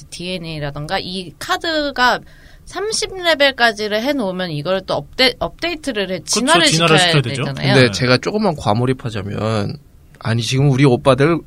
DNA라던가 0.09 0.99
이 0.99 1.31
카드가 1.39 2.19
30레벨까지를 2.65 3.93
해놓으면 3.93 4.51
이걸 4.51 4.81
또 4.85 4.93
업데, 4.95 5.33
업데이트를 5.39 6.11
해, 6.11 6.19
진화를, 6.23 6.65
진화를 6.67 6.97
시켜야, 6.99 7.21
시켜야. 7.21 7.21
되잖아요. 7.21 7.73
근데 7.73 7.91
제가 7.91 8.17
조금만 8.19 8.55
과몰입하자면 8.55 9.77
아니 10.19 10.41
지금 10.41 10.69
우리 10.69 10.85
오빠들 10.85 11.39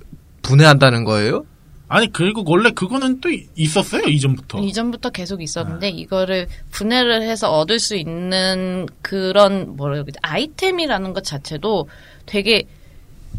분해한다는 0.43 1.05
거예요? 1.05 1.45
아니 1.89 2.11
그리고 2.11 2.43
원래 2.47 2.71
그거는 2.71 3.21
또 3.21 3.31
이- 3.31 3.47
있었어요 3.55 4.05
이전부터. 4.05 4.61
이전부터 4.61 5.11
계속 5.11 5.43
있었는데 5.43 5.91
이거를 5.91 6.49
분해를 6.71 7.23
해서 7.23 7.53
얻을 7.53 7.79
수 7.79 7.97
있는 7.97 8.87
그런 9.03 9.77
뭐라 9.77 9.97
그러지 10.03 10.19
아이템이라는 10.23 11.13
것 11.13 11.23
자체도 11.23 11.89
되게 12.25 12.65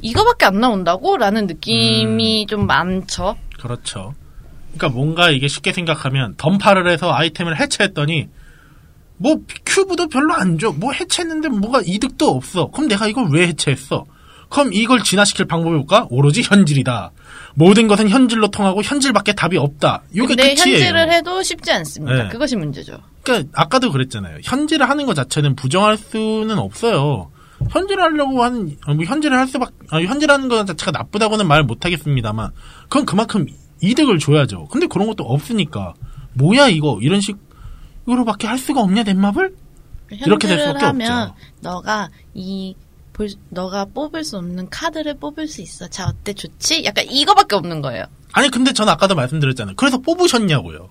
이거밖에 0.02 0.46
안 0.46 0.60
나온다고? 0.60 1.18
라는 1.18 1.48
느낌이 1.48 2.46
좀 2.48 2.68
많죠. 2.68 3.36
그렇죠. 3.60 4.14
그러니까 4.76 4.90
뭔가 4.90 5.30
이게 5.30 5.48
쉽게 5.48 5.72
생각하면 5.74 6.36
던파를 6.38 6.90
해서 6.90 7.14
아이템을 7.14 7.60
해체했더니 7.60 8.30
뭐 9.18 9.38
큐브도 9.66 10.08
별로 10.08 10.34
안 10.34 10.58
줘. 10.58 10.72
뭐 10.72 10.92
해체했는데 10.92 11.50
뭐가 11.50 11.82
이득도 11.86 12.30
없어. 12.30 12.68
그럼 12.72 12.88
내가 12.88 13.08
이걸 13.08 13.30
왜 13.32 13.48
해체했어? 13.48 14.06
그럼 14.50 14.72
이걸 14.74 15.04
진화시킬 15.04 15.46
방법이 15.46 15.76
뭘까? 15.76 16.08
오로지 16.10 16.44
현질이다. 16.44 17.12
모든 17.56 17.88
것은 17.88 18.10
현질로 18.10 18.50
통하고 18.50 18.84
현질밖에 18.84 19.34
답이 19.34 19.58
없다. 19.58 20.04
이게 20.12 20.26
근데 20.28 20.54
끝이에요. 20.56 20.80
현질을 20.80 21.12
해도 21.12 21.42
쉽지 21.42 21.72
않습니다. 21.72 22.24
네. 22.24 22.30
그것이 22.30 22.56
문제죠. 22.56 23.00
그러니까 23.24 23.50
아까도 23.54 23.92
그랬잖아요. 23.92 24.40
현질을 24.44 24.88
하는 24.88 25.06
것 25.06 25.14
자체는 25.16 25.56
부정할 25.56 25.98
수는 25.98 26.60
없어요. 26.60 27.32
현질을 27.72 28.04
하려고 28.04 28.44
하는 28.44 28.76
어, 28.86 28.94
뭐 28.94 29.06
현질을 29.06 29.38
할 29.38 29.48
수밖 29.48 29.72
아, 29.90 30.02
현질하는 30.02 30.50
것 30.50 30.66
자체가 30.66 30.92
나쁘다고는 30.92 31.48
말 31.48 31.64
못하겠습니다만 31.64 32.52
그건 32.84 33.06
그만큼 33.06 33.48
이득을 33.84 34.20
줘야죠. 34.20 34.68
근데 34.72 34.88
그런 34.88 35.08
것도 35.08 35.24
없으니까 35.26 35.94
뭐야 36.34 36.70
이거 36.70 36.98
이런 37.02 37.22
식으로밖에 37.22 38.48
할 38.48 38.58
수가 38.58 38.82
없냐 38.82 39.04
넷마블? 39.04 39.56
이렇게 40.12 40.48
될 40.48 40.60
수밖에 40.60 40.86
하면 40.86 41.30
없죠. 41.30 41.36
너가 41.62 42.10
이 42.34 42.76
볼, 43.12 43.30
너가 43.50 43.86
뽑을 43.86 44.24
수 44.24 44.38
없는 44.38 44.70
카드를 44.70 45.16
뽑을 45.16 45.48
수 45.48 45.62
있어. 45.62 45.88
자 45.88 46.08
어때 46.08 46.34
좋지? 46.34 46.84
약간 46.86 47.06
이거밖에 47.10 47.56
없는 47.56 47.82
거예요. 47.82 48.06
아니 48.32 48.50
근데 48.50 48.74
전 48.74 48.90
아까도 48.90 49.16
말씀드렸잖아요. 49.16 49.76
그래서 49.76 49.98
뽑으셨냐고요. 50.00 50.90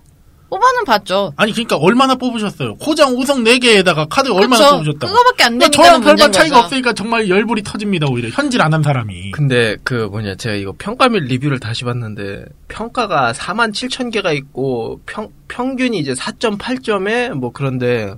뽑아는 0.53 0.83
봤죠. 0.85 1.33
아니 1.35 1.51
그러니까 1.51 1.77
얼마나 1.77 2.13
뽑으셨어요? 2.15 2.75
고장 2.75 3.15
5성 3.15 3.43
4개에다가 3.59 4.07
카드 4.07 4.29
얼마나 4.29 4.63
그쵸? 4.63 4.77
뽑으셨다고? 4.77 5.07
그거밖에 5.13 5.43
안 5.45 5.57
그러니까 5.57 5.69
되니까 5.71 5.83
저랑 5.83 6.01
별반 6.01 6.31
차이가 6.31 6.55
거죠. 6.57 6.65
없으니까 6.65 6.93
정말 6.93 7.27
열불이 7.29 7.63
터집니다 7.63 8.05
오히려 8.07 8.29
현질 8.29 8.61
안 8.61 8.73
한 8.73 8.83
사람이. 8.83 9.31
근데 9.31 9.77
그 9.83 9.93
뭐냐 10.11 10.35
제가 10.35 10.55
이거 10.55 10.73
평가 10.77 11.09
및 11.09 11.23
리뷰를 11.23 11.59
다시 11.59 11.83
봤는데 11.85 12.45
평가가 12.67 13.31
4만 13.33 13.71
7천 13.71 14.11
개가 14.11 14.31
있고 14.33 15.01
평 15.07 15.29
평균이 15.47 15.97
이제 15.97 16.13
4.8점에 16.13 17.31
뭐 17.33 17.51
그런데 17.51 18.13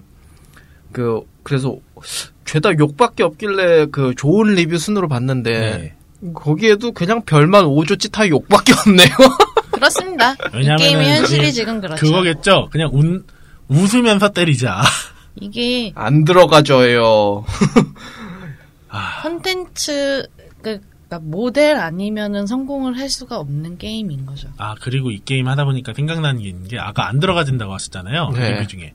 그 0.91 1.21
그래서 1.43 1.77
죄다 2.45 2.71
욕밖에 2.77 3.23
없길래 3.23 3.87
그 3.91 4.13
좋은 4.15 4.55
리뷰 4.55 4.77
순으로 4.77 5.07
봤는데 5.07 5.51
네. 5.51 6.31
거기에도 6.33 6.91
그냥 6.91 7.21
별만 7.25 7.65
5조 7.65 7.99
찌타 7.99 8.27
욕밖에 8.29 8.73
없네요. 8.73 9.09
그렇습니다. 9.75 10.33
이 10.33 10.35
왜냐면은 10.53 10.77
게임의 10.77 11.17
현실이 11.17 11.53
지금 11.53 11.81
그렇죠. 11.81 12.03
그거겠죠. 12.05 12.69
그냥 12.71 12.89
운, 12.93 13.25
웃으면서 13.67 14.29
때리자. 14.29 14.81
이게 15.39 15.91
안 15.95 16.23
들어가져요. 16.23 17.45
컨텐츠 19.21 20.27
그러니까 20.61 21.19
모델 21.21 21.75
아니면은 21.77 22.47
성공을 22.47 22.97
할 22.97 23.09
수가 23.09 23.37
없는 23.37 23.77
게임인 23.77 24.25
거죠. 24.25 24.47
아 24.57 24.75
그리고 24.79 25.11
이 25.11 25.19
게임 25.23 25.47
하다 25.47 25.65
보니까 25.65 25.93
생각나는 25.93 26.41
게 26.41 26.49
있는 26.49 26.67
게 26.67 26.79
아까 26.79 27.07
안 27.07 27.19
들어가진다고 27.19 27.73
하셨잖아요. 27.73 28.29
네. 28.31 28.53
리뷰 28.53 28.67
중에 28.67 28.93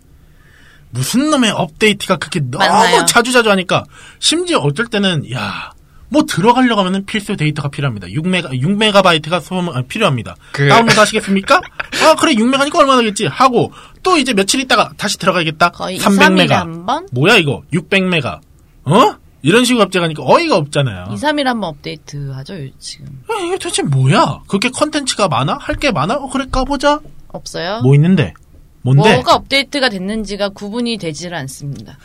무슨 0.90 1.30
놈의 1.30 1.52
업데이트가 1.52 2.16
그렇게 2.16 2.40
너무 2.40 2.64
맞나요? 2.64 3.04
자주 3.04 3.32
자주 3.32 3.50
하니까 3.50 3.84
심지어 4.18 4.58
어쩔 4.58 4.86
때는 4.86 5.30
야. 5.32 5.72
뭐 6.10 6.24
들어가려고 6.24 6.80
하면은 6.80 7.06
필수 7.06 7.36
데이터가 7.36 7.68
필요합니다. 7.70 8.08
6메가 8.08 8.50
6메가바이트가 8.60 9.40
소모 9.40 9.72
아, 9.72 9.82
필요합니다. 9.82 10.36
그- 10.52 10.68
다운로드 10.68 10.98
하시겠습니까? 11.00 11.56
아 12.04 12.14
그래 12.16 12.32
6메가니까 12.34 12.76
얼마 12.76 12.93
안 12.93 13.00
되겠지 13.02 13.26
하고 13.26 13.72
또 14.02 14.16
이제 14.18 14.34
며칠 14.34 14.60
있다가 14.60 14.92
다시 14.96 15.18
들어가야겠다. 15.18 15.70
거의 15.70 15.96
2, 15.96 16.00
3일에 16.00 16.46
300메가. 16.48 16.50
한 16.52 16.86
번? 16.86 17.06
뭐야 17.12 17.36
이거 17.36 17.62
600메가. 17.72 18.40
어? 18.84 19.14
이런 19.42 19.64
식으로 19.64 19.84
갑자기 19.84 20.02
하니까 20.02 20.22
어이가 20.26 20.56
없잖아요. 20.56 21.06
2, 21.12 21.14
3일에 21.14 21.44
한번 21.44 21.70
업데이트 21.70 22.30
하죠, 22.32 22.54
지금. 22.78 23.06
아, 23.28 23.40
이게 23.42 23.56
도대체 23.56 23.82
뭐야? 23.82 24.40
그렇게 24.48 24.68
컨텐츠가 24.68 25.28
많아? 25.28 25.56
할 25.60 25.76
게 25.76 25.90
많아? 25.92 26.14
어, 26.16 26.28
그래, 26.28 26.44
까보자. 26.50 27.00
없어요? 27.28 27.80
뭐 27.82 27.94
있는데? 27.94 28.34
뭔데? 28.82 29.14
뭐가 29.14 29.34
업데이트가 29.36 29.88
됐는지가 29.88 30.50
구분이 30.50 30.98
되지를 30.98 31.36
않습니다. 31.38 31.96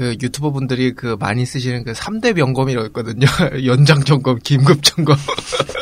그 0.00 0.16
유튜버 0.22 0.52
분들이 0.52 0.94
그 0.94 1.14
많이 1.20 1.44
쓰시는 1.44 1.84
그 1.84 1.92
3대 1.92 2.34
점검이라고 2.34 2.86
있거든요. 2.86 3.26
연장 3.66 4.02
점검, 4.02 4.38
긴급 4.38 4.82
점검. 4.82 5.14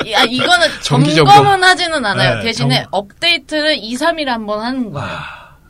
이- 0.05 0.13
아, 0.13 0.25
이거는 0.25 0.67
점검은 0.83 1.15
점검. 1.15 1.63
하지는 1.63 2.05
않아요. 2.05 2.39
네, 2.39 2.43
대신에 2.43 2.83
점- 2.83 2.87
업데이트를 2.91 3.77
2, 3.81 3.95
3일에 3.95 4.25
한 4.27 4.45
번 4.45 4.59
하는 4.61 4.91
거예요. 4.91 5.09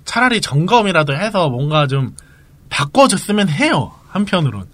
차라리 0.07 0.41
점검이라도 0.41 1.15
해서 1.15 1.51
뭔가 1.51 1.87
좀 1.87 2.15
바꿔줬으면 2.71 3.51
해요. 3.51 3.93
한편으론. 4.09 4.65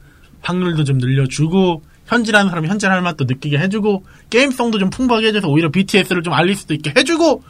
확률도 0.42 0.84
좀 0.84 0.98
늘려주고, 0.98 1.82
현질하는 2.06 2.50
사람이 2.50 2.68
현질할 2.68 3.02
맛도 3.02 3.24
느끼게 3.24 3.58
해주고, 3.58 4.04
게임성도 4.30 4.78
좀 4.78 4.88
풍부하게 4.90 5.28
해줘서 5.28 5.48
오히려 5.48 5.68
BTS를 5.72 6.22
좀 6.22 6.32
알릴 6.32 6.54
수도 6.54 6.74
있게 6.74 6.92
해주고, 6.96 7.42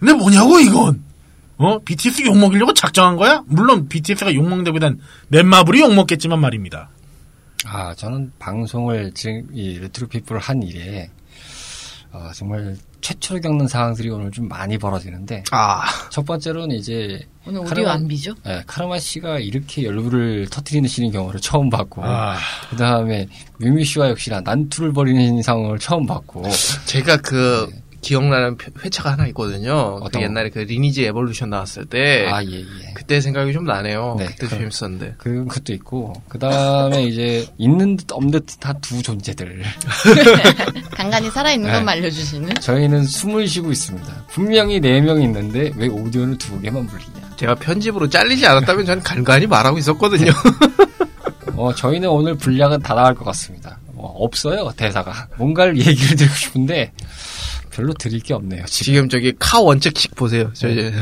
근데 0.00 0.12
뭐냐고, 0.14 0.58
이건! 0.58 1.04
어? 1.58 1.78
BTS 1.80 2.22
욕먹이려고 2.26 2.72
작정한 2.72 3.16
거야? 3.16 3.42
물론 3.46 3.88
BTS가 3.88 4.32
욕먹는데보단 4.34 5.00
넷마블이 5.28 5.80
욕먹겠지만 5.80 6.40
말입니다. 6.40 6.90
아, 7.66 7.94
저는 7.94 8.32
방송을 8.38 9.12
지금 9.14 9.48
이 9.52 9.78
레트로 9.78 10.06
피플을 10.06 10.40
한 10.40 10.62
이래 10.62 11.10
어, 12.12 12.30
정말 12.34 12.76
최초로 13.00 13.40
겪는 13.40 13.68
상황들이 13.68 14.08
오늘 14.10 14.30
좀 14.30 14.48
많이 14.48 14.78
벌어지는데 14.78 15.44
아, 15.50 15.82
첫 16.10 16.24
번째로는 16.24 16.76
이제 16.76 17.20
오늘 17.46 17.60
카르마- 17.62 17.72
오디오 17.72 17.88
안 17.88 18.08
비죠? 18.08 18.34
예, 18.46 18.62
카르마 18.66 18.98
씨가 18.98 19.38
이렇게 19.40 19.84
열불을 19.84 20.48
터트리시는 20.50 21.10
경우를 21.10 21.40
처음 21.40 21.68
봤고 21.68 22.02
아. 22.04 22.36
그 22.70 22.76
다음에 22.76 23.28
뮤미 23.58 23.84
씨와 23.84 24.08
역시나 24.10 24.40
난투를 24.40 24.92
벌이는 24.92 25.42
상황을 25.42 25.78
처음 25.78 26.06
봤고 26.06 26.44
제가 26.86 27.18
그 27.18 27.68
기억나는 28.00 28.56
표- 28.56 28.70
회차가 28.84 29.12
하나 29.12 29.26
있거든요. 29.28 29.98
그? 30.00 30.20
옛날에 30.22 30.50
그 30.50 30.60
리니지 30.60 31.04
에볼루션 31.06 31.50
나왔을 31.50 31.84
때 31.86 32.28
아 32.30 32.42
예 32.44 32.60
예. 32.60 32.64
그때 32.94 33.20
생각이 33.20 33.52
좀 33.52 33.64
나네요. 33.64 34.14
네, 34.18 34.26
그때 34.26 34.46
그럼. 34.46 34.70
재밌었는데. 34.70 35.14
그 35.18 35.44
것도 35.46 35.72
있고 35.74 36.12
그 36.28 36.38
다음에 36.38 37.02
이제 37.04 37.46
있는 37.58 37.96
듯 37.96 38.12
없는 38.12 38.40
듯한 38.46 38.80
두 38.80 39.02
존재들 39.02 39.62
간간히 40.92 41.30
살아있는 41.30 41.66
네. 41.66 41.72
것만 41.76 41.98
알려주시는. 41.98 42.54
저희는 42.60 43.04
숨을 43.04 43.46
쉬고 43.48 43.72
있습니다. 43.72 44.26
분명히 44.30 44.80
네 44.80 45.00
명이 45.00 45.24
있는데 45.24 45.72
왜 45.76 45.88
오디오는 45.88 46.38
두 46.38 46.60
개만 46.60 46.86
불리냐? 46.86 47.34
제가 47.36 47.54
편집으로 47.56 48.08
잘리지 48.08 48.46
않았다면 48.46 48.86
저는 48.86 49.02
간간히 49.02 49.46
말하고 49.46 49.78
있었거든요. 49.78 50.32
어, 51.56 51.74
저희는 51.74 52.08
오늘 52.08 52.36
분량은 52.36 52.80
다 52.80 52.94
나갈 52.94 53.14
것 53.14 53.24
같습니다. 53.24 53.78
어, 53.96 54.06
없어요 54.18 54.70
대사가. 54.76 55.26
뭔가를 55.38 55.76
얘기를 55.78 56.16
드리고 56.16 56.34
싶은데 56.34 56.92
별로 57.78 57.94
드릴 57.94 58.18
게 58.18 58.34
없네요. 58.34 58.64
지금. 58.66 58.92
지금 58.92 59.08
저기 59.08 59.32
카 59.38 59.60
원칙씩 59.60 60.16
보세요. 60.16 60.50
저 60.52 60.68
이제 60.68 60.92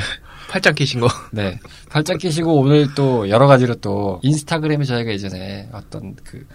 팔짱 0.50 0.74
끼신 0.74 1.00
거. 1.00 1.08
네. 1.32 1.58
팔짱 1.88 2.18
끼시고 2.18 2.60
오늘 2.60 2.86
또 2.94 3.26
여러 3.30 3.46
가지로 3.46 3.76
또 3.76 4.20
인스타그램에 4.22 4.84
저희가 4.84 5.10
예전에 5.10 5.70
어떤 5.72 6.14
그 6.22 6.46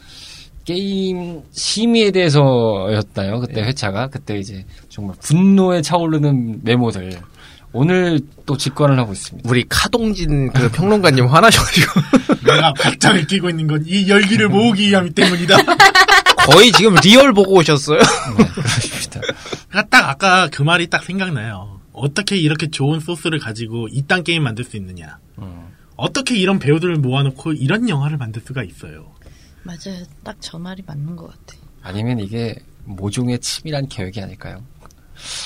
게임 0.63 1.41
심의에 1.51 2.11
대해서였나요? 2.11 3.39
그때 3.39 3.63
회차가 3.63 4.09
그때 4.09 4.37
이제 4.37 4.63
정말 4.89 5.15
분노에 5.19 5.81
차오르는 5.81 6.59
메모들 6.63 7.19
오늘 7.73 8.19
또 8.45 8.55
직관을 8.55 8.99
하고 8.99 9.13
있습니다. 9.13 9.49
우리 9.49 9.65
카동진 9.67 10.51
그 10.53 10.69
평론가님 10.69 11.25
화나셔가지고 11.25 12.01
내가 12.45 12.73
팔짱을 12.73 13.25
끼고 13.25 13.49
있는 13.49 13.65
건 13.65 13.83
이 13.87 14.07
열기를 14.07 14.49
모으기 14.49 14.89
위함이 14.89 15.09
때문이다. 15.15 15.57
거의 16.45 16.71
지금 16.73 16.93
real 17.03 17.33
보고 17.33 17.55
오셨어요. 17.55 17.97
네, 17.97 18.45
그렇습니다. 18.53 19.21
그러니까 19.71 19.89
딱 19.89 20.09
아까 20.09 20.49
그 20.49 20.61
말이 20.61 20.87
딱 20.89 21.03
생각나요. 21.03 21.79
어떻게 21.93 22.37
이렇게 22.37 22.69
좋은 22.69 22.99
소스를 22.99 23.39
가지고 23.39 23.87
이딴 23.89 24.23
게임 24.23 24.43
만들 24.43 24.63
수 24.63 24.77
있느냐. 24.77 25.17
음. 25.39 25.69
어떻게 25.95 26.35
이런 26.37 26.59
배우들을 26.59 26.95
모아놓고 26.97 27.53
이런 27.53 27.87
영화를 27.89 28.17
만들 28.17 28.41
수가 28.45 28.63
있어요. 28.63 29.11
맞아요. 29.63 30.03
딱 30.23 30.35
저 30.39 30.57
말이 30.59 30.83
맞는 30.85 31.15
것 31.15 31.27
같아. 31.27 31.59
아니면 31.83 32.19
이게 32.19 32.55
모종의 32.85 33.39
치밀한 33.39 33.87
계획이 33.87 34.21
아닐까요? 34.21 34.63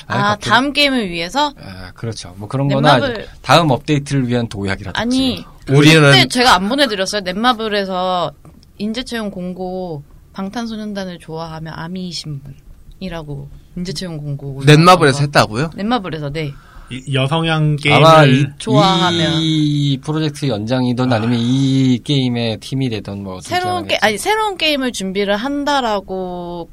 아니, 0.08 0.22
아, 0.22 0.28
갑자기- 0.30 0.50
다음 0.50 0.74
게임을 0.74 1.10
위해서? 1.10 1.52
아, 1.60 1.92
그렇죠. 1.94 2.34
뭐 2.38 2.48
그런 2.48 2.68
거나 2.70 2.98
넷마블- 3.00 3.26
다음 3.42 3.72
업데이트를 3.72 4.28
위한 4.28 4.48
도약이라든지. 4.48 5.00
아니, 5.02 5.46
우리는 5.70 6.02
그때 6.12 6.28
제가 6.28 6.56
안 6.56 6.70
보내드렸어요. 6.70 7.22
넷마블에서 7.22 8.32
인재채용 8.78 9.32
공고 9.32 10.04
방탄소년단을 10.34 11.20
좋아하며 11.20 11.72
아미이신 11.72 12.42
분 12.42 12.56
이라고 13.00 13.50
인재채용 13.76 14.18
공고. 14.18 14.64
넷마블에서 14.66 15.20
했다고요? 15.22 15.72
넷마블에서 15.76 16.30
네. 16.30 16.54
이 16.92 17.14
여성향 17.14 17.78
게임을 17.78 18.06
아마 18.06 18.26
이, 18.26 18.46
좋아하면. 18.58 19.34
이 19.42 19.98
프로젝트 20.04 20.48
연장이든 20.48 21.12
아 21.12 21.20
니면 21.20 21.40
이 21.40 22.00
게임의 22.04 22.60
팀이 22.60 22.90
되던 22.90 23.24
뭐 23.24 23.42
새로운 23.42 23.88
게 23.88 23.98
아니 24.02 24.18
새로운 24.18 24.58
게임을 24.58 24.92
준비를 24.92 25.36
한다라고 25.36 26.70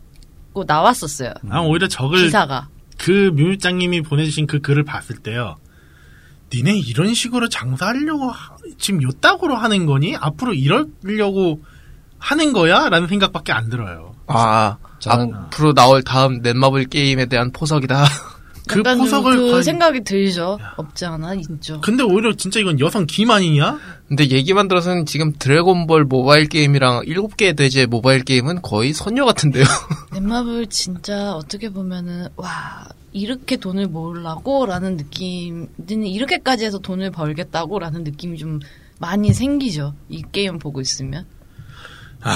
고 0.52 0.64
나왔었어요. 0.66 1.32
난 1.42 1.64
오히려 1.64 1.88
적을 1.88 2.18
기사가. 2.24 2.68
그 2.98 3.30
뮤장님이 3.34 4.02
보내주신 4.02 4.46
그 4.46 4.60
글을 4.60 4.84
봤을 4.84 5.16
때요. 5.16 5.56
니네 6.54 6.76
이런 6.78 7.14
식으로 7.14 7.48
장사하려고 7.48 8.28
하- 8.30 8.56
지금 8.78 9.02
요따구로 9.02 9.56
하는 9.56 9.86
거니? 9.86 10.14
앞으로 10.14 10.52
이러려고 10.52 11.62
하는 12.18 12.52
거야? 12.52 12.90
라는 12.90 13.08
생각밖에 13.08 13.52
안 13.52 13.70
들어요. 13.70 14.11
아, 14.26 14.76
저는- 15.00 15.34
앞으로 15.34 15.74
나올 15.74 16.02
다음 16.02 16.40
넷마블 16.42 16.86
게임에 16.86 17.26
대한 17.26 17.50
포석이다. 17.52 18.04
그 18.68 18.80
포석을 18.82 19.36
그 19.36 19.42
과연- 19.52 19.62
생각이 19.64 20.04
들죠. 20.04 20.58
없지 20.76 21.04
않아 21.04 21.34
있죠. 21.34 21.80
근데 21.80 22.04
오히려 22.04 22.32
진짜 22.34 22.60
이건 22.60 22.78
여성 22.78 23.06
김 23.06 23.30
아니냐? 23.32 23.78
근데 24.06 24.28
얘기만 24.30 24.68
들어서는 24.68 25.04
지금 25.04 25.32
드래곤볼 25.36 26.04
모바일 26.04 26.48
게임이랑 26.48 27.02
7개 27.06 27.56
대제 27.56 27.86
모바일 27.86 28.22
게임은 28.22 28.62
거의 28.62 28.92
선녀 28.92 29.24
같은데요. 29.24 29.64
넷마블 30.14 30.68
진짜 30.68 31.32
어떻게 31.34 31.70
보면은 31.70 32.28
와 32.36 32.86
이렇게 33.12 33.56
돈을 33.56 33.88
모으려고라는 33.88 34.96
느낌, 34.96 35.66
이렇게까지 35.88 36.64
해서 36.64 36.78
돈을 36.78 37.10
벌겠다고라는 37.10 38.04
느낌이 38.04 38.38
좀 38.38 38.60
많이 39.00 39.34
생기죠. 39.34 39.94
이 40.08 40.22
게임 40.30 40.58
보고 40.60 40.80
있으면. 40.80 41.26
아, 42.22 42.32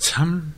참. 0.00 0.52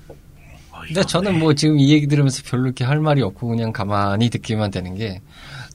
근데 0.94 1.06
저는. 1.06 1.38
뭐 1.38 1.54
지금 1.54 1.78
이 1.78 1.90
얘기 1.90 2.06
들으면서 2.06 2.42
별로 2.44 2.66
이렇게 2.66 2.84
할 2.84 3.00
말이 3.00 3.22
없고 3.22 3.48
그냥 3.48 3.72
가만히 3.72 4.28
듣기만 4.28 4.70
되는 4.70 4.94
게 4.96 5.20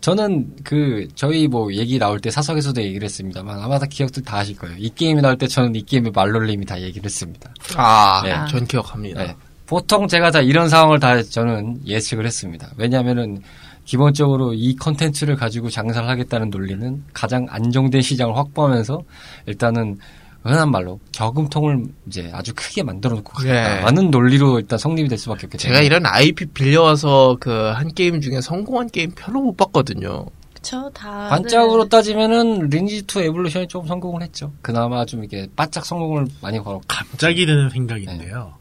저는 0.01 0.47
그 0.63 1.07
저희 1.15 1.47
뭐 1.47 1.73
얘기 1.73 1.97
나올 1.97 2.19
때 2.19 2.29
사석에서도 2.29 2.81
얘기를 2.83 3.05
했습니다만 3.05 3.59
아마 3.59 3.79
다 3.79 3.85
기억들 3.89 4.23
다 4.23 4.37
하실 4.37 4.57
거예요. 4.57 4.75
이 4.77 4.89
게임이 4.93 5.21
나올 5.21 5.37
때 5.37 5.47
저는 5.47 5.75
이 5.75 5.81
게임의 5.83 6.11
말놀림이 6.13 6.65
다 6.65 6.79
얘기를 6.81 7.05
했습니다. 7.05 7.49
아, 7.75 8.21
네. 8.23 8.35
전 8.51 8.67
기억합니다. 8.67 9.23
네. 9.23 9.35
보통 9.65 10.07
제가 10.07 10.31
다 10.31 10.41
이런 10.41 10.69
상황을 10.69 10.99
다 10.99 11.23
저는 11.23 11.87
예측을 11.87 12.25
했습니다. 12.25 12.69
왜냐하면은 12.77 13.41
기본적으로 13.85 14.53
이 14.53 14.75
컨텐츠를 14.75 15.35
가지고 15.35 15.69
장사를 15.69 16.07
하겠다는 16.07 16.49
논리는 16.49 17.03
가장 17.13 17.47
안정된 17.49 18.01
시장을 18.01 18.35
확보하면서 18.35 19.01
일단은 19.47 19.97
흔한 20.45 20.69
말로 20.69 20.99
저금통을 21.11 21.85
이제 22.07 22.29
아주 22.33 22.53
크게 22.55 22.83
만들어 22.83 23.15
놓고 23.15 23.41
네. 23.41 23.49
가겠다라는 23.49 24.11
논리로 24.11 24.59
일단 24.59 24.77
성립이 24.77 25.09
될 25.09 25.17
수밖에 25.17 25.47
때문에 25.47 25.57
제가 25.57 25.81
이런 25.81 26.05
IP 26.05 26.45
빌려와서 26.47 27.37
그 27.39 27.73
한 27.75 27.93
게임 27.93 28.21
중에 28.21 28.41
성공한 28.41 28.89
게임 28.89 29.11
별로 29.15 29.41
못 29.41 29.57
봤거든요. 29.57 30.27
그쵸 30.53 30.89
다. 30.93 31.27
반짝으로 31.29 31.89
따지면은 31.89 32.69
리니지 32.69 33.05
2 33.07 33.23
에볼루션이 33.23 33.67
좀 33.67 33.87
성공을 33.87 34.21
했죠. 34.21 34.53
그나마 34.61 35.05
좀 35.05 35.23
이게 35.23 35.47
반짝 35.55 35.85
성공을 35.85 36.27
많이 36.41 36.59
걸었고 36.59 36.83
갑자기 36.87 37.45
드는 37.45 37.69
생각인데요. 37.71 38.53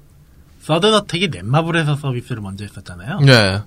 서든어택이 0.62 1.28
넷마블에서 1.28 1.96
서비스를 1.96 2.40
먼저 2.42 2.64
했었잖아요. 2.64 3.20
네. 3.20 3.60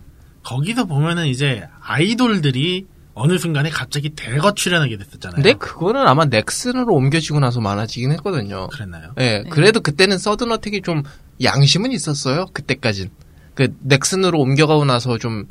거기서 0.44 0.86
보면은 0.86 1.28
이제 1.28 1.68
아이돌들이 1.82 2.86
어느 3.20 3.38
순간에 3.38 3.70
갑자기 3.70 4.10
대거 4.10 4.54
출연하게 4.54 4.98
됐었잖아요. 4.98 5.36
근데 5.36 5.54
그거는 5.54 6.08
아마 6.08 6.26
넥슨으로 6.26 6.94
옮겨지고 6.94 7.40
나서 7.40 7.62
많아지긴 7.62 8.12
했거든요. 8.14 8.68
그랬나요? 8.68 9.14
예, 9.20 9.44
그래도 9.50 9.82
그때는 9.82 10.18
서든 10.18 10.52
어택이 10.52 10.82
좀 10.82 11.04
양심은 11.42 11.92
있었어요. 11.92 12.46
그때까진. 12.54 13.10
그 13.56 13.76
넥슨으로 13.82 14.40
옮겨가고 14.40 14.86
나서 14.86 15.18
좀 15.18 15.48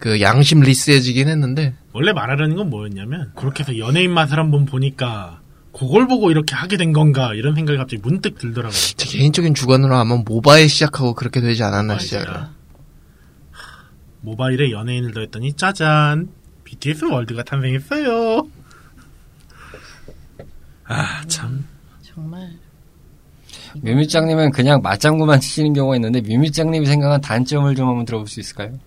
그 0.00 0.20
양심 0.22 0.60
리스해지긴 0.60 1.28
했는데 1.28 1.74
원래 1.92 2.12
말하려는 2.12 2.56
건 2.56 2.70
뭐였냐면 2.70 3.32
그렇게 3.36 3.62
해서 3.62 3.78
연예인 3.78 4.12
맛을 4.12 4.38
한번 4.38 4.64
보니까 4.64 5.40
그걸 5.72 6.08
보고 6.08 6.30
이렇게 6.30 6.54
하게 6.54 6.78
된 6.78 6.92
건가 6.92 7.34
이런 7.34 7.54
생각이 7.54 7.76
갑자기 7.76 8.00
문득 8.02 8.38
들더라고요. 8.38 8.72
제 8.72 9.18
개인적인 9.18 9.54
주관으로 9.54 9.94
아마 9.94 10.16
모바일 10.16 10.68
시작하고 10.68 11.14
그렇게 11.14 11.40
되지 11.42 11.62
않았나 11.62 11.98
시작을. 11.98 12.24
진짜. 12.24 12.50
모바일에 14.22 14.70
연예인을 14.70 15.12
더했더니 15.12 15.52
짜잔 15.52 16.28
BTS 16.70 17.04
월드가 17.06 17.42
탄생했어요. 17.42 18.46
아 20.84 21.22
참. 21.26 21.66
정말 22.02 22.50
뮤뮤짱님은 23.82 24.50
그냥 24.52 24.80
맞장구만 24.82 25.40
치시는 25.40 25.72
경우가 25.72 25.96
있는데 25.96 26.20
뮤뮤짱님이 26.20 26.86
생각한 26.86 27.20
단점을 27.20 27.74
좀 27.74 27.88
한번 27.88 28.04
들어볼 28.04 28.26
수 28.28 28.40
있을까요? 28.40 28.78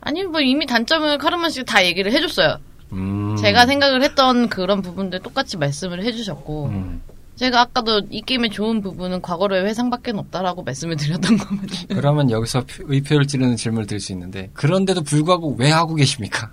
아니 0.00 0.24
뭐 0.24 0.40
이미 0.40 0.66
단점을 0.66 1.18
카르마 1.18 1.48
씨가 1.50 1.64
다 1.64 1.84
얘기를 1.84 2.12
해줬어요. 2.12 2.56
음. 2.92 3.36
제가 3.36 3.66
생각을 3.66 4.02
했던 4.02 4.48
그런 4.48 4.80
부분들 4.80 5.20
똑같이 5.20 5.56
말씀을 5.58 6.02
해주셨고 6.04 6.66
음. 6.66 7.02
제가 7.36 7.60
아까도 7.60 8.02
이 8.10 8.22
게임의 8.22 8.50
좋은 8.50 8.80
부분은 8.82 9.20
과거로의 9.22 9.64
회상밖에 9.66 10.12
없다라고 10.12 10.62
말씀을 10.62 10.96
드렸던 10.96 11.36
거거든요. 11.36 11.86
그러면 11.88 12.30
여기서 12.30 12.64
표- 12.66 12.84
의표를 12.86 13.26
찌르는 13.26 13.56
질문을 13.56 13.86
드릴 13.86 14.00
수 14.00 14.12
있는데 14.12 14.50
그런데도 14.54 15.02
불구하고 15.02 15.54
왜 15.58 15.70
하고 15.70 15.94
계십니까? 15.94 16.52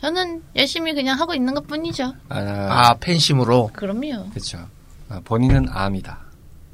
저는 0.00 0.42
열심히 0.54 0.94
그냥 0.94 1.18
하고 1.18 1.34
있는 1.34 1.54
것 1.54 1.66
뿐이죠. 1.66 2.14
아, 2.28 2.38
아 2.38 2.94
팬심으로 3.00 3.70
그럼요. 3.72 4.30
그렇죠. 4.30 4.66
아, 5.08 5.20
본인은 5.24 5.66
암이다. 5.70 6.18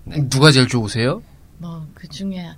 네. 0.05 0.29
누가 0.29 0.51
제일 0.51 0.67
좋으세요? 0.69 1.23
뭐 1.59 1.87
그 2.03 2.09
중에 2.09 2.51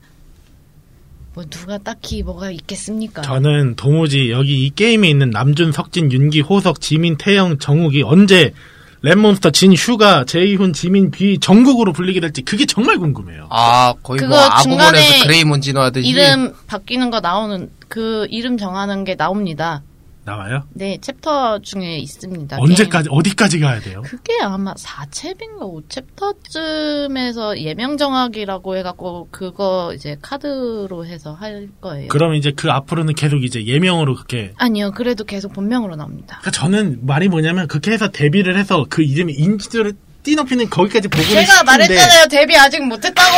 뭐 1.34 1.44
누가 1.50 1.76
딱히 1.76 2.22
뭐가 2.22 2.50
있겠습니까? 2.50 3.20
저는 3.20 3.74
도무지 3.74 4.30
여기 4.30 4.64
이 4.64 4.70
게임에 4.70 5.06
있는 5.10 5.28
남준, 5.30 5.72
석진, 5.72 6.10
윤기, 6.10 6.40
호석, 6.40 6.80
지민, 6.80 7.18
태형, 7.18 7.58
정국이 7.58 8.02
언제 8.02 8.54
랩몬스터, 9.02 9.52
진, 9.52 9.76
슈가, 9.76 10.24
제이홉, 10.24 10.72
지민, 10.72 11.10
뷔, 11.10 11.38
정국으로 11.38 11.92
불리게 11.92 12.20
될지 12.20 12.40
그게 12.40 12.64
정말 12.64 12.96
궁금해요. 12.96 13.48
아 13.50 13.92
거의 14.02 14.20
뭐 14.20 14.28
그거 14.28 14.38
아구몬에서 14.38 14.62
중간에 14.62 15.22
그레이몬 15.24 15.80
진화하듯이 15.80 16.08
이름 16.08 16.54
바뀌는 16.66 17.10
거 17.10 17.20
나오는 17.20 17.70
그 17.88 18.26
이름 18.30 18.56
정하는 18.56 19.04
게 19.04 19.14
나옵니다. 19.14 19.82
나와요? 20.24 20.64
네 20.72 20.98
챕터 21.00 21.60
중에 21.60 21.98
있습니다. 21.98 22.56
언제까지 22.58 23.08
어디까지 23.10 23.60
가야 23.60 23.80
돼요? 23.80 24.02
그게 24.02 24.40
아마 24.42 24.72
4챕인가 24.74 25.60
5챕터쯤에서 25.88 27.58
예명 27.58 27.96
정하기라고 27.96 28.76
해갖고 28.76 29.28
그거 29.30 29.92
이제 29.94 30.16
카드로 30.22 31.04
해서 31.06 31.32
할 31.34 31.68
거예요. 31.80 32.08
그럼 32.08 32.34
이제 32.34 32.52
그 32.52 32.70
앞으로는 32.70 33.14
계속 33.14 33.44
이제 33.44 33.64
예명으로 33.66 34.14
그렇게 34.14 34.52
아니요, 34.56 34.92
그래도 34.92 35.24
계속 35.24 35.52
본명으로 35.52 35.96
나옵니다. 35.96 36.38
그러니까 36.40 36.50
저는 36.50 37.00
말이 37.06 37.28
뭐냐면 37.28 37.68
그렇게 37.68 37.92
해서 37.92 38.08
데뷔를 38.08 38.56
해서 38.58 38.86
그 38.88 39.02
이름의 39.02 39.34
인지도를 39.34 39.92
띠높이는 40.22 40.70
거기까지 40.70 41.08
보고 41.08 41.22
제가 41.22 41.42
싶은데 41.42 41.64
말했잖아요, 41.64 42.28
데뷔 42.30 42.56
아직 42.56 42.82
못했다고! 42.82 43.28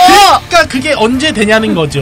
그러니까 0.48 0.68
그게 0.68 0.92
언제 0.92 1.32
되냐는 1.32 1.74
거죠. 1.74 2.00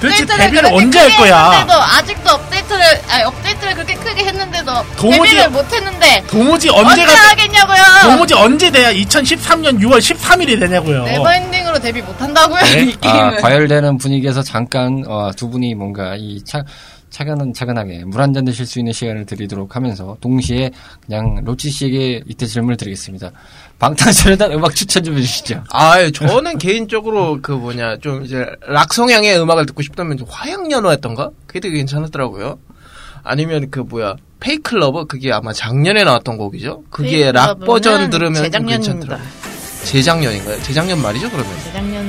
도대체 0.00 0.22
업데이트를 0.22 0.38
데뷔를 0.38 0.70
언제 0.72 0.98
할 0.98 1.16
거야? 1.16 1.50
했는데도 1.50 1.80
아직도 1.82 2.30
업데이트를, 2.30 2.82
아니, 3.08 3.24
업데이트를 3.24 3.74
그렇게 3.74 3.94
크게 3.94 4.24
했는데도 4.24 4.72
도무지- 4.96 5.30
데뷔를 5.30 5.50
못 5.50 5.72
했는데 5.72 6.22
도무지 6.28 6.68
언제 6.70 7.02
언제가 7.02 7.12
하겠냐고요! 7.30 7.82
도무지 8.10 8.34
언제 8.34 8.70
돼야 8.70 8.92
2013년 8.92 9.78
6월 9.80 9.98
13일이 9.98 10.58
되냐고요. 10.60 11.04
never 11.04 11.29
ending으로 11.29 11.78
데뷔 11.80 12.02
못 12.02 12.20
한다고요, 12.20 12.60
네? 12.62 12.82
이 12.84 12.96
게임은. 13.00 13.20
아, 13.20 13.36
과열되는 13.36 13.98
분위기에서 13.98 14.42
잠깐 14.42 15.02
어, 15.06 15.30
두 15.36 15.48
분이 15.48 15.74
뭔가 15.74 16.14
이 16.16 16.42
차, 16.44 16.62
차근 17.10 17.54
차근하게 17.54 18.04
물 18.04 18.20
한 18.20 18.34
잔 18.34 18.44
드실 18.44 18.66
수 18.66 18.78
있는 18.78 18.92
시간을 18.92 19.24
드리도록 19.24 19.74
하면서 19.76 20.16
동시에 20.20 20.70
그냥 21.06 21.40
로치 21.44 21.70
씨에게 21.70 22.22
이때 22.26 22.44
질문을 22.46 22.76
드리겠습니다. 22.76 23.30
방탄소년단 23.78 24.52
음악 24.52 24.74
추천 24.74 25.04
좀 25.04 25.16
해주시죠. 25.16 25.64
아, 25.70 26.02
예, 26.02 26.10
저는 26.10 26.58
개인적으로 26.58 27.38
그 27.40 27.52
뭐냐 27.52 27.98
좀 27.98 28.24
이제 28.24 28.44
락 28.66 28.92
성향의 28.92 29.40
음악을 29.40 29.66
듣고 29.66 29.82
싶다면 29.82 30.18
화양연화였던가? 30.28 31.30
그게 31.46 31.60
되게 31.60 31.76
괜찮았더라고요. 31.76 32.58
아니면 33.22 33.70
그 33.70 33.80
뭐야 33.80 34.16
Fake 34.40 34.78
Love 34.78 35.04
그게 35.04 35.32
아마 35.32 35.52
작년에 35.52 36.04
나왔던 36.04 36.38
곡이죠. 36.38 36.84
그게 36.90 37.30
락 37.32 37.60
버전 37.60 38.10
들으면 38.10 38.34
재작년입니다. 38.34 38.92
괜찮더라고요. 38.92 39.28
재작년인가요? 39.92 40.62
재작년 40.62 41.00
말이죠, 41.00 41.30
그러면. 41.30 41.50
재작년 41.64 42.06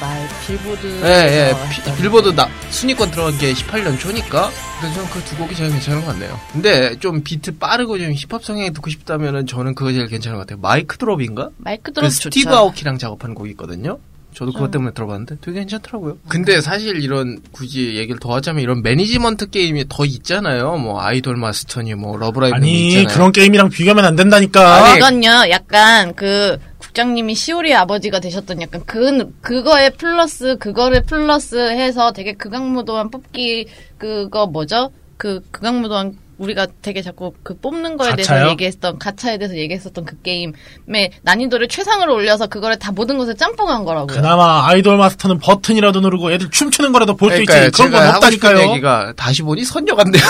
말 0.00 0.28
빌보드. 0.46 0.86
예, 1.04 1.08
예. 1.08 1.54
비- 1.70 2.02
빌보드 2.02 2.28
나, 2.34 2.46
순위권 2.70 3.10
들어간 3.10 3.36
게 3.38 3.52
18년 3.54 3.98
초니까. 3.98 4.50
그래서 4.78 4.94
저는 4.96 5.10
그 5.10 5.24
두 5.24 5.36
곡이 5.36 5.54
제일 5.54 5.70
괜찮은 5.70 6.04
것 6.04 6.08
같네요. 6.12 6.38
근데 6.52 6.98
좀 7.00 7.22
비트 7.22 7.56
빠르고 7.58 7.98
좀 7.98 8.12
힙합 8.12 8.44
성향이 8.44 8.72
듣고 8.74 8.90
싶다면은 8.90 9.46
저는 9.46 9.74
그거 9.74 9.90
제일 9.92 10.06
괜찮은 10.06 10.36
것 10.36 10.46
같아요. 10.46 10.60
Mic 10.60 10.98
Drop인가? 10.98 11.48
Mic 11.56 11.84
그 11.84 11.92
Drop 11.94 12.10
스티브 12.12 12.44
좋죠. 12.44 12.56
아오키랑 12.56 12.98
작업한 12.98 13.34
곡이 13.34 13.50
있거든요. 13.52 13.98
저도 14.34 14.52
그것 14.52 14.72
때문에 14.72 14.92
들어봤는데 14.94 15.36
되게 15.40 15.60
괜찮더라고요. 15.60 16.18
근데 16.28 16.60
사실 16.60 17.00
이런 17.00 17.38
굳이 17.52 17.94
얘기를 17.96 18.18
더 18.18 18.34
하자면 18.34 18.62
이런 18.64 18.82
매니지먼트 18.82 19.48
게임이 19.50 19.84
더 19.88 20.04
있잖아요. 20.04 20.76
뭐 20.76 21.00
아이돌 21.00 21.36
마스터니 21.36 21.94
뭐 21.94 22.16
러브라이브 22.18 22.56
아니 22.56 22.88
있잖아요. 22.88 23.08
그런 23.14 23.30
게임이랑 23.32 23.68
비교하면 23.70 24.04
안 24.04 24.16
된다니까. 24.16 24.86
아니, 24.86 24.96
이건요, 24.98 25.50
약간 25.50 26.12
그 26.16 26.58
국장님이 26.94 27.34
시오리 27.34 27.74
아버지가 27.74 28.20
되셨던 28.20 28.62
약간 28.62 28.80
그 28.86 29.32
그거에 29.40 29.90
플러스 29.90 30.56
그거를 30.58 31.02
플러스 31.02 31.56
해서 31.56 32.12
되게 32.12 32.34
극악무도한 32.34 33.10
뽑기 33.10 33.66
그거 33.98 34.46
뭐죠? 34.46 34.92
그 35.16 35.40
극악무도한 35.50 36.16
우리가 36.38 36.66
되게 36.82 37.02
자꾸 37.02 37.32
그 37.42 37.56
뽑는 37.58 37.96
거에 37.96 38.10
가차요? 38.10 38.26
대해서 38.26 38.50
얘기했던 38.50 38.98
가차에 38.98 39.38
대해서 39.38 39.56
얘기했었던 39.56 40.04
그 40.04 40.20
게임의 40.22 41.10
난이도를 41.22 41.68
최상으로 41.68 42.14
올려서 42.14 42.46
그거를 42.48 42.78
다 42.78 42.92
모든 42.92 43.18
것을 43.18 43.36
짬뽕한 43.36 43.84
거라고요. 43.84 44.16
그나마 44.16 44.66
아이돌 44.68 44.96
마스터는 44.96 45.38
버튼이라도 45.38 46.00
누르고 46.00 46.32
애들 46.32 46.50
춤추는 46.50 46.92
거라도 46.92 47.16
볼 47.16 47.30
수 47.32 47.42
있지. 47.42 47.46
그런 47.46 47.70
건 47.70 47.72
제가 47.72 47.98
하고 48.14 48.30
싶은 48.30 48.48
없다니까요. 48.48 48.70
얘기가 48.72 49.12
다시 49.16 49.42
보니 49.42 49.64
선녀 49.64 49.94
같네요. 49.94 50.22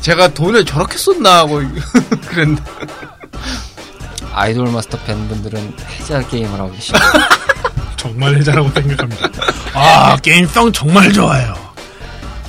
제가 0.00 0.28
돈을 0.28 0.64
저렇게 0.64 0.98
썼나 0.98 1.38
하고 1.38 1.62
그랬는데 2.28 2.62
아이돌 4.32 4.70
마스터 4.70 4.98
팬분들은 4.98 5.74
해자 6.00 6.26
게임을 6.26 6.58
하고 6.58 6.72
계시죠. 6.72 6.98
정말 7.96 8.34
해자라고 8.36 8.68
생각합니다. 8.70 9.28
아 9.72 10.16
게임성 10.16 10.72
정말 10.72 11.12
좋아요. 11.12 11.54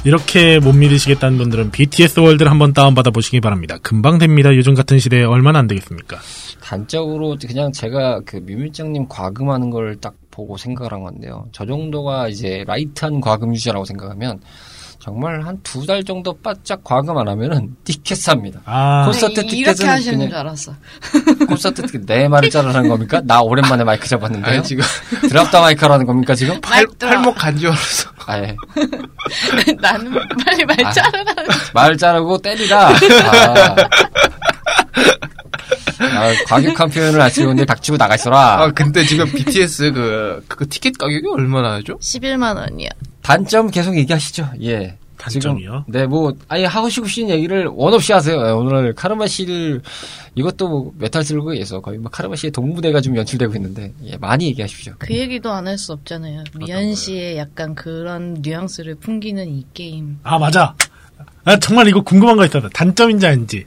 이렇게 0.05 0.59
못 0.59 0.73
믿으시겠다는 0.73 1.37
분들은 1.39 1.71
BTS 1.71 2.19
월드를 2.19 2.51
한번 2.51 2.73
다운받아 2.73 3.09
보시기 3.09 3.41
바랍니다. 3.41 3.77
금방 3.81 4.19
됩니다. 4.19 4.55
요즘 4.55 4.75
같은 4.75 4.99
시대에 4.99 5.23
얼마나 5.23 5.57
안 5.59 5.67
되겠습니까? 5.67 6.17
단적으로 6.61 7.35
그냥 7.47 7.71
제가 7.71 8.21
그 8.25 8.37
뮤밀장님 8.37 9.07
과금하는 9.09 9.69
걸 9.71 9.95
딱 9.99 10.13
보고 10.35 10.57
생각을 10.57 10.91
한 10.91 11.01
건데요. 11.01 11.47
저 11.53 11.65
정도가 11.65 12.27
이제 12.27 12.63
light한 12.67 13.21
과금 13.21 13.53
유저라고 13.55 13.85
생각하면 13.85 14.41
정말 15.05 15.39
한 15.45 15.61
두 15.61 15.85
달 15.85 16.03
정도 16.03 16.33
바짝 16.41 16.83
과금 16.83 17.15
안 17.19 17.27
하면은 17.27 17.75
티켓 17.83 18.15
삽니다. 18.15 18.59
아 18.65 19.03
콘서트 19.05 19.33
이- 19.41 19.59
이렇게 19.59 19.73
티켓은 19.73 19.87
하시는 19.89 20.17
그냥- 20.17 20.29
줄 20.31 20.37
알았어. 20.39 20.73
콘서트 21.47 21.83
티켓 21.85 22.05
내 22.07 22.27
말을 22.27 22.49
자르라는 22.49 22.89
겁니까? 22.89 23.21
나 23.23 23.39
오랜만에 23.41 23.83
마이크 23.83 24.07
잡았는데요. 24.09 24.51
아니, 24.55 24.63
지금 24.63 24.83
드랍다 25.29 25.61
마이크라는 25.61 26.07
겁니까 26.07 26.33
지금? 26.33 26.59
팔. 26.59 26.83
팔목 26.99 27.35
간지러서 27.35 28.09
아, 28.25 28.39
예. 28.39 28.55
나는 29.79 30.11
빨리 30.43 30.65
말 30.65 30.83
아. 30.83 30.91
자르라. 30.91 31.33
말 31.75 31.95
자르고 31.95 32.39
때리라. 32.39 32.87
아. 32.89 33.75
아, 35.99 36.31
과격한 36.47 36.89
표현을 36.89 37.21
하시는데 37.21 37.65
닥치고 37.65 37.97
나가 37.97 38.15
있어라. 38.15 38.63
아 38.63 38.71
근데 38.71 39.03
지금 39.05 39.31
BTS 39.31 39.91
그, 39.91 40.43
그 40.47 40.67
티켓 40.67 40.97
가격이 40.97 41.23
얼마나 41.31 41.73
하죠? 41.73 41.97
11만 41.99 42.55
원이야. 42.57 42.89
단점 43.25 43.71
계속 43.71 43.97
얘기하시죠. 43.97 44.49
예. 44.63 44.97
단점이요? 45.17 45.85
지금, 45.87 45.99
네, 45.99 46.05
뭐, 46.05 46.33
아예 46.49 46.65
하고 46.65 46.89
싶으신 46.89 47.29
얘기를 47.29 47.65
원 47.67 47.93
없이 47.93 48.11
하세요. 48.13 48.35
예, 48.47 48.51
오늘 48.51 48.93
카르마 48.93 49.25
씨를, 49.27 49.81
이것도 50.35 50.67
뭐, 50.67 50.91
메탈슬러그에 50.99 51.53
의해서 51.53 51.79
거의 51.79 51.97
뭐 51.97 52.11
카르마 52.11 52.35
씨의 52.35 52.51
독무대가 52.51 52.99
좀 53.01 53.15
연출되고 53.17 53.55
있는데, 53.55 53.93
예, 54.05 54.17
많이 54.17 54.45
얘기하십시오. 54.47 54.93
그 54.99 55.13
얘기도 55.15 55.51
안 55.51 55.67
할 55.67 55.77
수 55.77 55.93
없잖아요. 55.93 56.43
미연 56.59 56.93
씨의 56.93 57.37
약간 57.37 57.73
그런 57.75 58.37
뉘앙스를 58.41 58.95
풍기는 58.95 59.47
이 59.49 59.65
게임. 59.73 60.19
아 60.23 60.37
맞아. 60.37 60.75
아 61.45 61.57
정말 61.59 61.87
이거 61.87 62.01
궁금한 62.01 62.35
거 62.35 62.45
있어서 62.45 62.67
단점인지 62.69 63.25
아닌지. 63.25 63.65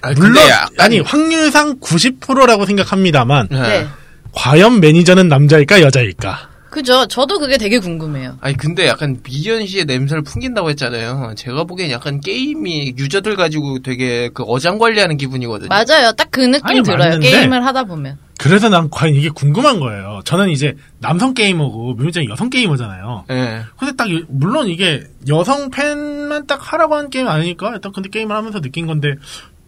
아, 0.00 0.12
물론 0.12 0.32
근데 0.34 0.48
약간- 0.48 0.68
아니 0.78 1.00
확률상 1.00 1.80
90%라고 1.80 2.64
생각합니다만 2.66 3.48
네. 3.50 3.60
네. 3.60 3.86
과연 4.32 4.80
매니저는 4.80 5.28
남자일까 5.28 5.80
여자일까? 5.82 6.50
그죠? 6.74 7.06
저도 7.06 7.38
그게 7.38 7.56
되게 7.56 7.78
궁금해요. 7.78 8.36
아니 8.40 8.56
근데 8.56 8.88
약간 8.88 9.16
미연 9.22 9.64
씨의 9.64 9.84
냄새를 9.84 10.22
풍긴다고 10.24 10.70
했잖아요. 10.70 11.34
제가 11.36 11.62
보기엔 11.64 11.92
약간 11.92 12.18
게임이 12.20 12.94
유저들 12.98 13.36
가지고 13.36 13.78
되게 13.78 14.28
그 14.34 14.42
어장 14.42 14.78
관리하는 14.78 15.16
기분이거든요. 15.16 15.68
맞아요. 15.68 16.10
딱 16.16 16.28
그 16.32 16.40
느낌 16.40 16.66
아니, 16.66 16.82
들어요. 16.82 16.98
맞는데. 16.98 17.30
게임을 17.30 17.64
하다 17.64 17.84
보면. 17.84 18.18
그래서 18.40 18.68
난 18.68 18.90
과연 18.90 19.14
이게 19.14 19.28
궁금한 19.28 19.78
거예요. 19.78 20.20
저는 20.24 20.50
이제 20.50 20.74
남성 20.98 21.32
게이머고 21.32 21.94
묘미짱이 21.94 22.26
여성 22.28 22.50
게이머잖아요. 22.50 23.26
예. 23.30 23.60
근데 23.78 23.94
딱 23.94 24.10
이- 24.10 24.24
물론 24.28 24.66
이게 24.66 25.04
여성 25.28 25.70
팬만 25.70 26.48
딱 26.48 26.58
하라고 26.72 26.96
한 26.96 27.08
게임 27.08 27.28
아니니까 27.28 27.70
일단 27.74 27.92
근데 27.92 28.08
게임을 28.08 28.34
하면서 28.34 28.60
느낀 28.60 28.88
건데 28.88 29.14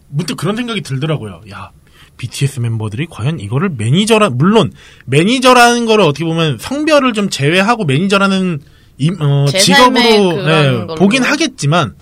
문득 0.09 0.35
그런 0.35 0.57
생각이 0.57 0.81
들더라고요. 0.81 1.39
야 1.51 1.69
BTS 2.17 2.59
멤버들이 2.59 3.07
과연 3.09 3.39
이거를 3.39 3.69
매니저라 3.77 4.31
물론 4.31 4.71
매니저라는 5.05 5.85
거를 5.85 6.03
어떻게 6.03 6.25
보면 6.25 6.57
성별을 6.59 7.13
좀 7.13 7.29
제외하고 7.29 7.85
매니저라는 7.85 8.59
임- 8.97 9.21
어, 9.21 9.45
제 9.49 9.59
직업으로 9.59 10.35
걸로. 10.35 10.95
보긴 10.95 11.23
하겠지만 11.23 11.93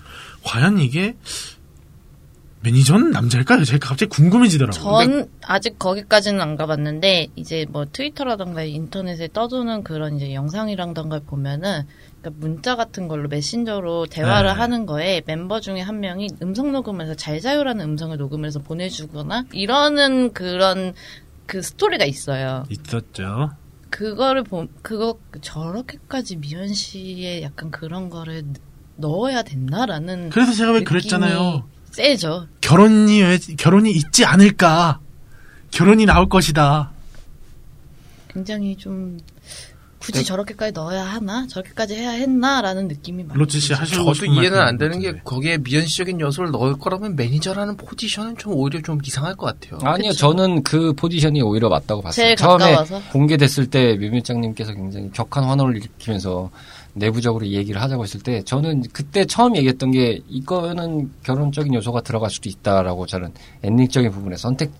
과연 0.42 0.78
이게 0.78 1.14
매니저는 2.66 3.12
남자일까 3.12 3.60
여자일까 3.60 3.90
갑자기 3.90 4.10
궁금해지더라고요. 4.10 4.82
전 4.82 5.28
아직 5.42 5.78
거기까지는 5.78 6.40
안 6.40 6.56
가봤는데 6.56 7.28
이제 7.36 7.64
뭐 7.70 7.84
트위터라던가 7.84 8.64
인터넷에 8.64 9.28
떠도는 9.32 9.84
그런 9.84 10.16
이제 10.16 10.34
영상이랑던가 10.34 11.20
보면은 11.20 11.82
그러니까 12.20 12.40
문자 12.44 12.74
같은 12.74 13.06
걸로 13.06 13.28
메신저로 13.28 14.06
대화를 14.06 14.50
네. 14.50 14.58
하는 14.58 14.84
거에 14.84 15.22
멤버 15.26 15.60
중에 15.60 15.80
한 15.80 16.00
명이 16.00 16.28
음성 16.42 16.72
녹음해서 16.72 17.14
잘 17.14 17.40
자요라는 17.40 17.84
음성을 17.84 18.16
녹음해서 18.16 18.58
보내주거나 18.58 19.44
이러는 19.52 20.32
그런 20.32 20.92
그 21.46 21.62
스토리가 21.62 22.04
있어요. 22.04 22.64
있었죠. 22.68 23.50
그거를 23.90 24.42
보 24.42 24.66
그거 24.82 25.20
저렇게까지 25.40 26.38
미연 26.38 26.74
씨의 26.74 27.42
약간 27.42 27.70
그런 27.70 28.10
거를 28.10 28.42
넣어야 28.96 29.44
됐나라는 29.44 30.30
그래서 30.30 30.52
제가 30.52 30.72
왜 30.72 30.80
느낌이 30.80 30.88
그랬잖아요. 30.88 31.75
세죠. 32.06 32.46
결혼이 32.60 33.22
왜- 33.22 33.38
결혼이 33.56 33.90
있지 33.90 34.26
않을까? 34.26 35.00
결혼이 35.70 36.04
나올 36.04 36.28
것이다. 36.28 36.90
굉장히 38.28 38.76
좀 38.76 39.18
굳이 39.98 40.18
네. 40.18 40.24
저렇게까지 40.24 40.72
넣어야 40.72 41.02
하나? 41.04 41.46
저렇게까지 41.48 41.94
해야 41.96 42.10
했나라는 42.10 42.86
느낌이 42.86 43.24
많이 43.24 43.38
로치 43.40 43.58
씨 43.60 43.68
저도 43.74 44.12
싶은 44.12 44.30
이해는 44.34 44.60
안 44.60 44.76
되는 44.76 45.00
게. 45.00 45.14
거기에 45.24 45.56
미연씨적인 45.56 46.20
요소를 46.20 46.50
넣을 46.50 46.74
거라면 46.78 47.16
매니저라는 47.16 47.78
포지션은 47.78 48.36
좀 48.36 48.52
오히려 48.52 48.82
좀 48.82 49.00
이상할 49.02 49.34
것 49.34 49.46
같아요. 49.46 49.80
아니요, 49.90 50.12
저는 50.12 50.64
그 50.64 50.92
포지션이 50.92 51.40
오히려 51.40 51.70
맞다고 51.70 52.02
봤어요. 52.02 52.24
제일 52.26 52.36
처음에 52.36 52.72
가까워서? 52.72 53.00
공개됐을 53.10 53.68
때 53.68 53.94
뮤밀장님께서 53.94 54.74
굉장히 54.74 55.10
격한 55.12 55.44
환호를 55.44 55.78
일으키면서 55.78 56.50
내부적으로 56.96 57.44
이 57.44 57.54
얘기를 57.54 57.80
하자고 57.80 58.02
했을 58.02 58.20
때 58.20 58.42
저는 58.42 58.84
그때 58.92 59.24
처음 59.26 59.54
얘기했던 59.56 59.90
게 59.90 60.20
이거는 60.28 61.10
결혼적인 61.22 61.74
요소가 61.74 62.00
들어갈 62.00 62.30
수도 62.30 62.48
있다라고 62.48 63.06
저는 63.06 63.32
엔딩적인 63.62 64.10
부분에 64.10 64.36
선택, 64.36 64.70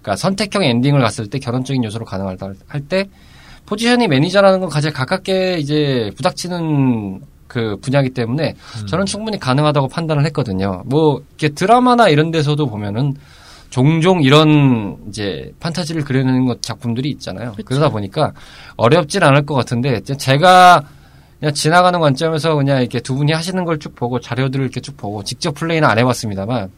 그러니까 0.00 0.16
선택형 0.16 0.62
엔딩을 0.62 1.00
갔을 1.00 1.28
때 1.28 1.38
결혼적인 1.38 1.82
요소로 1.84 2.04
가능하다 2.04 2.52
할 2.68 2.80
때 2.88 3.08
포지션이 3.66 4.06
매니저라는 4.06 4.60
건 4.60 4.68
가장 4.68 4.92
가깝게 4.92 5.58
이제 5.58 6.12
부닥치는 6.16 7.20
그 7.48 7.76
분야이기 7.80 8.10
때문에 8.10 8.54
저는 8.86 9.06
충분히 9.06 9.40
가능하다고 9.40 9.88
판단을 9.88 10.24
했거든요. 10.26 10.82
뭐 10.86 11.20
이렇게 11.30 11.48
드라마나 11.52 12.08
이런 12.08 12.30
데서도 12.30 12.66
보면은 12.66 13.14
종종 13.70 14.22
이런 14.22 14.96
이제 15.08 15.52
판타지를 15.58 16.04
그려내는 16.04 16.46
것 16.46 16.62
작품들이 16.62 17.10
있잖아요. 17.10 17.54
그러다 17.64 17.88
보니까 17.88 18.32
어렵진 18.76 19.24
않을 19.24 19.44
것 19.44 19.54
같은데 19.54 20.00
제가 20.00 20.84
그냥 21.40 21.54
지나가는 21.54 21.98
관점에서 22.00 22.54
그냥 22.54 22.80
이렇게 22.80 23.00
두 23.00 23.14
분이 23.14 23.32
하시는 23.32 23.64
걸 23.64 23.78
쭉 23.78 23.94
보고 23.94 24.20
자료들을 24.20 24.64
이렇게 24.64 24.80
쭉 24.80 24.96
보고 24.96 25.22
직접 25.22 25.54
플레이는 25.54 25.88
안 25.88 25.98
해봤습니다만 25.98 26.70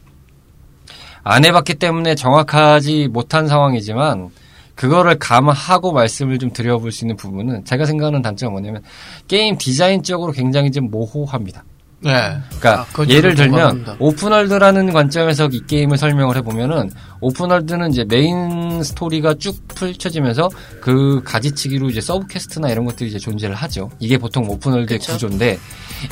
안 1.23 1.45
해봤기 1.45 1.75
때문에 1.75 2.15
정확하지 2.15 3.07
못한 3.09 3.47
상황이지만 3.47 4.29
그거를 4.75 5.19
감하고 5.19 5.91
말씀을 5.91 6.39
좀 6.39 6.51
드려볼 6.51 6.91
수 6.91 7.03
있는 7.03 7.17
부분은 7.17 7.65
제가 7.65 7.85
생각하는 7.85 8.21
단점은 8.21 8.53
뭐냐면 8.53 8.81
게임 9.27 9.57
디자인적으로 9.57 10.31
굉장히 10.31 10.71
좀 10.71 10.89
모호합니다. 10.89 11.63
네. 12.01 12.37
그러니까 12.59 12.85
아, 12.97 13.05
예를 13.07 13.35
들면. 13.35 13.97
오픈월드라는 13.99 14.93
관점에서 14.93 15.49
이 15.51 15.61
게임을 15.67 15.97
설명을 15.97 16.37
해보면은 16.37 16.89
open 17.21 17.42
world는 17.42 17.91
이제 17.91 18.05
메인 18.07 18.81
스토리가 18.83 19.35
쭉 19.35 19.55
펼쳐지면서 19.75 20.49
그 20.79 21.21
가지치기로 21.23 21.89
이제 21.89 21.99
sub 22.01 22.27
quest나 22.27 22.69
이런 22.69 22.85
것들이 22.85 23.09
이제 23.09 23.19
존재를 23.19 23.55
하죠. 23.55 23.89
이게 23.99 24.17
보통 24.17 24.47
open 24.47 24.66
world의 24.66 24.99
그쵸. 24.99 25.13
구조인데 25.13 25.59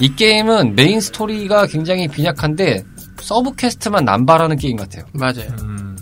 이 0.01 0.15
게임은 0.15 0.75
메인 0.75 0.99
스토리가 0.99 1.67
굉장히 1.67 2.07
빈약한데 2.07 2.83
sub 3.21 3.55
quest만 3.55 4.03
남발하는 4.03 4.57
게임 4.57 4.75
같아요. 4.75 5.05
맞아요. 5.13 5.47
음, 5.61 5.97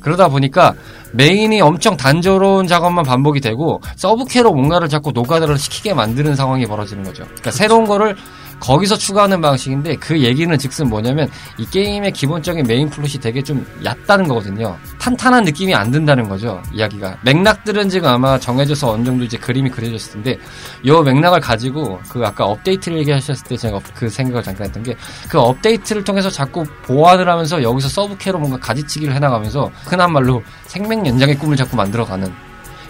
그러다 0.00 0.28
보니까 0.28 0.74
메인이 1.12 1.60
엄청 1.60 1.96
단조로운 1.96 2.66
작업만 2.66 3.04
반복이 3.04 3.40
되고 3.40 3.80
서브퀘로 3.96 4.52
뭔가를 4.52 4.88
자꾸 4.88 5.12
노가다를 5.12 5.58
시키게 5.58 5.94
만드는 5.94 6.34
상황이 6.34 6.66
벌어지는 6.66 7.04
거죠. 7.04 7.24
그러니까 7.24 7.50
새로운 7.50 7.84
거를 7.84 8.16
거기서 8.60 8.96
추가하는 8.96 9.40
방식인데 9.40 9.96
그 9.96 10.20
얘기는 10.20 10.56
즉슨 10.58 10.88
뭐냐면 10.88 11.28
이 11.58 11.66
게임의 11.66 12.12
기본적인 12.12 12.66
main 12.66 12.88
plot이 12.88 13.14
되게 13.20 13.42
좀 13.42 13.66
얕다는 13.84 14.26
거거든요. 14.28 14.76
탄탄한 14.98 15.44
느낌이 15.44 15.74
안 15.74 15.90
든다는 15.90 16.28
거죠. 16.28 16.62
이야기가. 16.72 17.18
맥락들은 17.22 17.88
지금 17.88 18.08
아마 18.08 18.38
정해져서 18.38 18.92
어느 18.92 19.04
정도 19.04 19.24
이제 19.24 19.36
그림이 19.36 19.70
그려졌을 19.70 20.12
텐데 20.14 20.38
요 20.86 21.02
맥락을 21.02 21.40
가지고 21.40 22.00
그 22.08 22.24
아까 22.24 22.46
업데이트를 22.46 22.98
얘기하셨을 22.98 23.46
때 23.46 23.56
제가 23.56 23.80
그 23.94 24.08
생각을 24.08 24.42
잠깐 24.42 24.66
했던 24.66 24.82
게 24.82 24.94
그 25.28 25.40
업데이트를 25.40 26.04
통해서 26.04 26.30
자꾸 26.30 26.64
보완을 26.82 27.28
하면서 27.28 27.62
여기서 27.62 27.88
서브퀘로 27.88 28.38
뭔가 28.38 28.58
가지치기를 28.58 29.14
해나가면서 29.14 29.70
흔한 29.84 30.12
말로 30.12 30.42
생명 30.66 31.06
연장의 31.06 31.38
꿈을 31.38 31.56
자꾸 31.56 31.76
만들어가는 31.76 32.32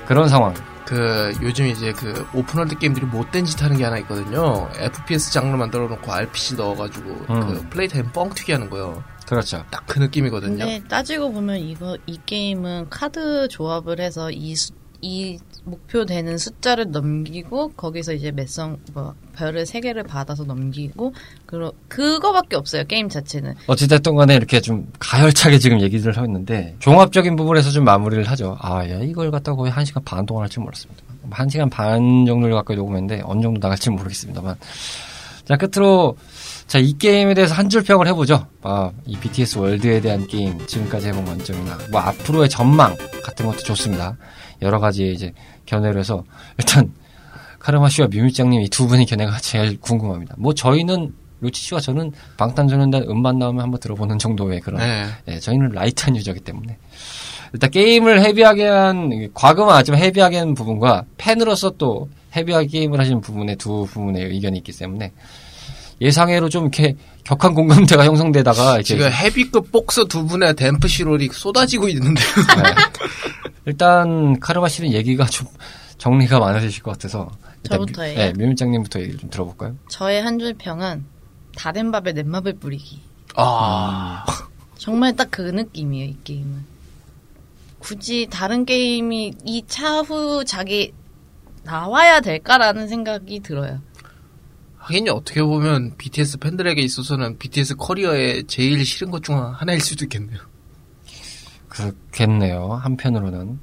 그런 0.07 0.29
상황. 0.29 0.55
그 0.87 1.32
요즘 1.43 1.66
이제 1.66 1.93
그 1.93 2.26
open 2.35 2.54
world 2.54 2.79
게임들이 2.78 3.07
못된 3.07 3.45
짓 3.45 3.62
하는 3.62 3.76
게 3.76 3.85
하나 3.85 3.99
있거든요. 3.99 4.68
FPS 4.76 5.32
장르 5.32 5.57
만들어 5.57 5.89
놓고 5.89 6.12
RPG 6.12 6.57
넣어가지고 6.57 7.11
음. 7.30 7.41
그 7.41 7.68
play 7.71 7.89
time 7.89 8.11
뻥 8.12 8.30
튀기 8.30 8.53
하는 8.53 8.68
거요. 8.68 9.03
그렇죠. 9.26 9.64
딱 9.70 9.85
그 9.87 9.99
느낌이거든요. 9.99 10.59
근데 10.59 10.82
따지고 10.89 11.32
보면 11.32 11.59
이거 11.59 11.97
이 12.07 12.18
게임은 12.26 12.91
카드 12.91 13.49
조합을 13.49 13.99
해서 14.01 14.30
이, 14.30 14.55
수- 14.55 14.72
이 15.01 15.39
목표 15.65 16.05
되는 16.05 16.37
숫자를 16.37 16.91
넘기고 16.91 17.71
거기서 17.73 18.12
이제 18.12 18.31
몇성 18.31 18.79
뭐 18.93 19.15
별을 19.35 19.65
세 19.67 19.81
개를 19.81 20.03
받아서 20.03 20.45
넘기고 20.45 21.15
그러 21.47 21.73
그거밖에 21.89 22.57
없어요 22.57 22.85
게임 22.85 23.09
자체는. 23.09 23.55
어찌됐든 23.67 24.15
간에 24.15 24.35
이렇게 24.35 24.61
좀 24.61 24.91
가열차게 24.99 25.59
지금 25.59 25.81
얘기를 25.81 26.15
하고 26.17 26.27
있는데 26.27 26.77
종합적인 26.81 27.37
부분에서 27.37 27.71
좀 27.71 27.85
마무리를 27.85 28.25
하죠. 28.25 28.57
아, 28.61 28.89
야, 28.89 28.99
이걸 29.01 29.31
갖다가 29.31 29.57
거의 29.57 29.73
한 29.73 29.85
시간 29.85 30.05
반 30.05 30.27
동안 30.27 30.45
할줄 30.45 30.62
몰랐습니다. 30.62 31.03
한 31.31 31.49
시간 31.49 31.71
반 31.71 32.27
정도를 32.27 32.55
갖고 32.55 32.75
녹음했는데 32.75 33.23
어느 33.25 33.41
정도 33.41 33.59
나갈지 33.59 33.89
모르겠습니다만. 33.91 34.57
자, 35.47 35.57
끝으로 35.57 36.17
자, 36.67 36.79
이 36.79 36.97
게임에 36.97 37.35
대해서 37.35 37.55
한 37.55 37.69
줄 37.69 37.83
평을 37.83 38.07
해보죠. 38.09 38.47
아, 38.62 38.91
이 39.07 39.17
BTS 39.19 39.59
월드에 39.59 40.01
대한 40.01 40.27
게임 40.27 40.59
지금까지 40.67 41.09
해본 41.09 41.25
관점이나 41.25 41.79
뭐 41.91 42.01
앞으로의 42.01 42.49
전망 42.49 42.97
같은 43.23 43.47
것도 43.47 43.59
좋습니다. 43.59 44.17
여러 44.62 44.79
가지 44.79 45.12
이제 45.12 45.33
견해를 45.67 46.01
해서 46.01 46.25
일단 46.59 46.93
카르마 47.59 47.89
씨와 47.89 48.09
뮤뮤짱님 48.09 48.61
이 48.61 48.69
두 48.69 48.87
분의 48.87 49.07
견해가 49.07 49.39
제일 49.39 49.81
궁금합니다. 49.81 50.35
뭐 50.39 50.53
저희는 50.55 51.15
로치 51.41 51.61
씨와 51.62 51.81
저는 51.81 52.12
방탄소년단 52.37 53.05
음반 53.09 53.39
나오면 53.39 53.62
한번 53.62 53.81
들어보는 53.81 54.19
정도의 54.19 54.61
그런 54.61 54.81
네. 54.81 55.07
예, 55.29 55.39
저희는 55.39 55.71
light한 55.71 56.17
유저기 56.17 56.41
때문에 56.41 56.77
일단 57.53 57.71
게임을 57.71 58.21
heavy하게 58.23 58.67
한 58.67 59.31
과금은 59.35 59.73
아니지만 59.75 60.01
heavy하게 60.01 60.39
한 60.39 60.55
부분과 60.55 61.05
팬으로서 61.17 61.71
또 61.79 62.09
헤비하게 62.35 62.67
게임을 62.67 62.99
하시는 62.99 63.21
부분의 63.21 63.57
두 63.57 63.87
부분의 63.87 64.25
의견이 64.25 64.59
있기 64.59 64.73
때문에 64.73 65.12
예상외로 66.01 66.49
좀 66.49 66.65
이렇게 66.65 66.97
격한 67.25 67.55
공감대가 67.55 68.05
형성되다가 68.05 68.81
이제 68.81 68.95
지금 68.97 69.11
헤비급 69.11 69.72
복서 69.72 70.05
두 70.05 70.27
분의 70.27 70.55
댐프 70.57 70.87
시롤이 70.89 71.29
쏟아지고 71.33 71.89
있는데요. 71.89 72.27
네. 72.62 72.75
일단 73.66 74.39
카르마 74.41 74.68
씨는 74.68 74.93
얘기가 74.93 75.25
좀 75.27 75.47
정리가 75.97 76.39
많으실 76.39 76.83
것 76.83 76.93
같아서 76.93 77.31
일단 77.62 77.79
저부터예요? 77.79 78.18
네, 78.18 78.33
뮤뮤짱님부터 78.35 79.01
얘기를 79.01 79.18
좀 79.18 79.31
들어볼까요? 79.31 79.75
저의 79.89 80.22
한 80.22 80.39
줄 80.39 80.53
평은 80.55 81.05
다른 81.57 81.91
밥에 81.93 82.12
넷밥을 82.12 82.55
뿌리기. 82.59 83.01
아, 83.37 84.25
정말 84.77 85.16
딱 85.16 85.29
그 85.31 85.41
느낌이에요, 85.43 86.11
이 86.11 86.16
게임은. 86.25 86.64
굳이 87.79 88.27
다른 88.31 88.64
게임이 88.66 89.33
이 89.45 89.62
차후 89.66 90.45
자기 90.45 90.93
나와야 91.62 92.20
될까라는 92.20 92.87
생각이 92.89 93.41
들어요. 93.41 93.81
하긴 94.85 95.09
어떻게 95.09 95.43
보면 95.43 95.97
BTS 95.97 96.39
팬들에게 96.39 96.80
있어서는 96.82 97.39
BTS 97.39 97.76
커리어에 97.76 98.43
제일 98.47 98.85
싫은 98.85 99.11
것 99.11 99.22
중 99.22 99.37
하나일 99.55 99.80
수도 99.80 100.05
있겠네요. 100.05 100.39
그렇겠네요. 101.68 102.74
한편으로는 102.74 103.59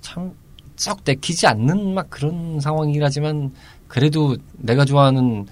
참썩 0.00 1.02
내키지 1.04 1.46
않는 1.46 1.92
막 1.94 2.08
그런 2.08 2.58
상황이라지만 2.60 3.52
그래도 3.86 4.36
내가 4.54 4.86
좋아하는 4.86 5.46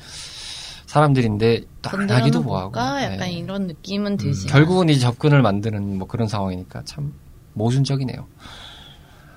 사람들인데 0.87 1.63
하기도 1.83 2.43
뭐하고? 2.43 2.79
약간 2.81 3.19
네. 3.19 3.33
이런 3.33 3.67
느낌은 3.67 4.17
들지. 4.17 4.47
결국은 4.47 4.89
이제 4.89 5.01
접근을 5.01 5.43
만드는 5.43 5.99
뭐 5.99 6.07
그런 6.09 6.27
상황이니까 6.29 6.83
참 6.85 7.13
모순적이네요. 7.53 8.27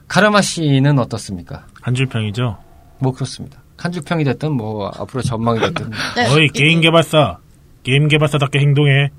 카르마 0.08 0.42
씨는 0.42 0.98
어떻습니까? 1.00 1.68
한줄 1.82 2.06
평이죠. 2.06 2.58
뭐 3.00 3.12
그렇습니다. 3.12 3.62
한줄평이 3.78 4.24
됐든 4.24 4.52
뭐 4.54 4.88
앞으로 4.98 5.22
전망이 5.22 5.60
됐든 5.60 5.92
네, 6.16 6.28
어이 6.34 6.46
이- 6.46 6.50
게임 6.50 6.82
개발사, 6.82 7.38
게임 7.84 8.08
개발사답게 8.08 8.60
행동해. 8.60 9.10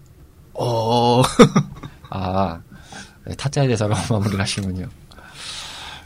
어, 0.55 1.23
아 2.11 2.59
네, 3.25 3.35
타짜에 3.37 3.67
대해서 3.67 3.89
마무리를 4.11 4.41
하시군요. 4.41 4.87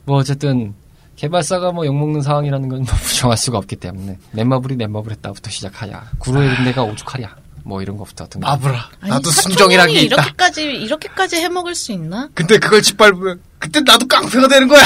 뭐 0.05 0.19
어쨌든 0.19 0.75
개발사가 1.17 1.73
뭐 1.73 1.87
욕먹는 1.87 2.21
상황이라는 2.23 2.69
건뭐 2.69 2.85
부정할 2.85 3.37
수가 3.39 3.59
없기 3.59 3.77
때문에 3.77 4.19
넷마블이 4.33 4.77
넷마블 4.77 5.13
했다부터 5.13 5.51
시작하야 5.51 6.03
구로의 6.19 6.65
내가 6.65 6.83
오죽하랴 6.83 7.37
뭐 7.65 7.81
이런 7.81 7.97
것부터 7.97 8.25
등등 8.27 8.41
마브라. 8.41 8.89
아니, 9.01 9.11
나도 9.13 9.31
사촌이 9.31 9.55
순정이란 9.55 9.87
게 9.89 10.01
있다. 10.03 10.17
이렇게까지 10.17 10.65
이렇게까지 10.65 11.37
해먹을 11.37 11.77
수 11.77 11.93
있나? 11.93 12.29
근데 12.35 12.59
그걸 12.59 12.83
짓밟으면 12.83 13.41
그때 13.61 13.81
나도 13.83 14.09
깡패가 14.09 14.49
되는 14.49 14.67
거야. 14.67 14.83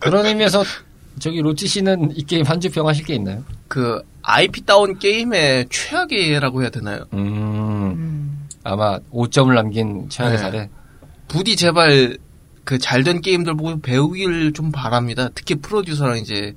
그런 0.00 0.26
의미에서 0.26 0.62
저기 1.18 1.40
로찌 1.40 1.66
씨는 1.66 2.16
이 2.16 2.22
게임 2.24 2.44
한줄 2.44 2.70
평하실 2.70 3.04
게 3.04 3.14
있나요? 3.14 3.42
그 3.68 4.02
IP 4.22 4.66
다운 4.66 4.98
게임의 4.98 5.66
최악이라고 5.70 6.62
해야 6.62 6.70
되나요? 6.70 7.06
음 7.12 7.18
음. 7.18 8.48
아마 8.64 8.98
5점을 9.12 9.54
남긴 9.54 10.08
최악의 10.08 10.36
네. 10.36 10.42
사례 10.42 10.70
부디 11.28 11.56
제발 11.56 12.18
그 12.64 12.78
잘된 12.78 13.20
게임들 13.20 13.54
보고 13.54 13.80
배우길 13.80 14.52
좀 14.52 14.72
바랍니다. 14.72 15.28
특히 15.34 15.54
프로듀서랑 15.54 16.18
이제 16.18 16.56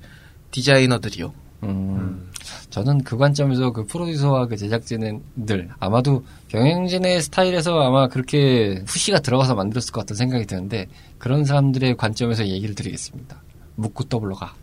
디자이너들이요. 0.52 1.32
음, 1.64 2.32
저는 2.70 3.04
그 3.04 3.18
관점에서 3.18 3.72
그 3.72 3.86
프로듀서와 3.86 4.48
그 4.48 4.58
제작진들 4.58 5.70
아마도 5.80 6.26
경영진의 6.48 7.22
스타일에서 7.22 7.80
아마 7.82 8.08
그렇게 8.08 8.84
후시가 8.88 9.20
들어가서 9.20 9.54
만들었을 9.56 9.92
것 9.92 10.02
같은 10.02 10.16
생각이 10.16 10.46
드는데 10.46 10.88
그런 11.20 11.46
사람들의 11.46 11.98
관점에서 11.98 12.48
얘기를 12.48 12.74
드리겠습니다. 12.74 13.44
묻고 13.80 14.06
떠블러가 14.06 14.54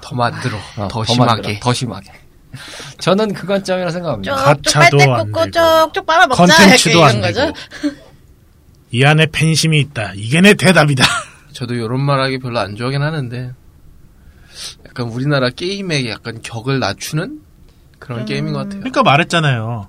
더 0.00 0.14
만들어. 0.16 0.56
어, 0.76 0.88
더, 0.88 1.00
만들어, 1.00 1.04
심하게. 1.04 1.60
더 1.60 1.72
심하게. 1.72 2.12
저는 2.98 3.32
그 3.32 3.46
관점이라 3.46 3.90
생각합니다. 3.90 4.34
가차도 4.34 5.14
안 5.14 5.26
되고, 5.26 5.50
쪽쪽 5.50 6.06
빨아먹자 6.06 6.46
컨텐츠도 6.46 7.04
안 7.04 7.16
이런 7.16 7.22
거죠. 7.22 7.52
되고. 7.80 7.96
이 8.92 9.04
안에 9.04 9.26
팬심이 9.26 9.78
있다. 9.80 10.12
이게 10.16 10.40
내 10.40 10.54
대답이다. 10.54 11.04
저도 11.52 11.74
이런 11.74 12.00
말하기 12.00 12.38
별로 12.40 12.58
안 12.58 12.74
좋아하긴 12.74 13.02
하는데 13.02 13.52
약간 14.86 15.06
우리나라 15.06 15.50
게임의 15.50 16.08
약간 16.10 16.40
격을 16.42 16.80
낮추는 16.80 17.40
그런 18.00 18.24
게임인 18.24 18.52
것 18.52 18.60
같아요. 18.60 18.80
그러니까 18.80 19.02
말했잖아요. 19.04 19.88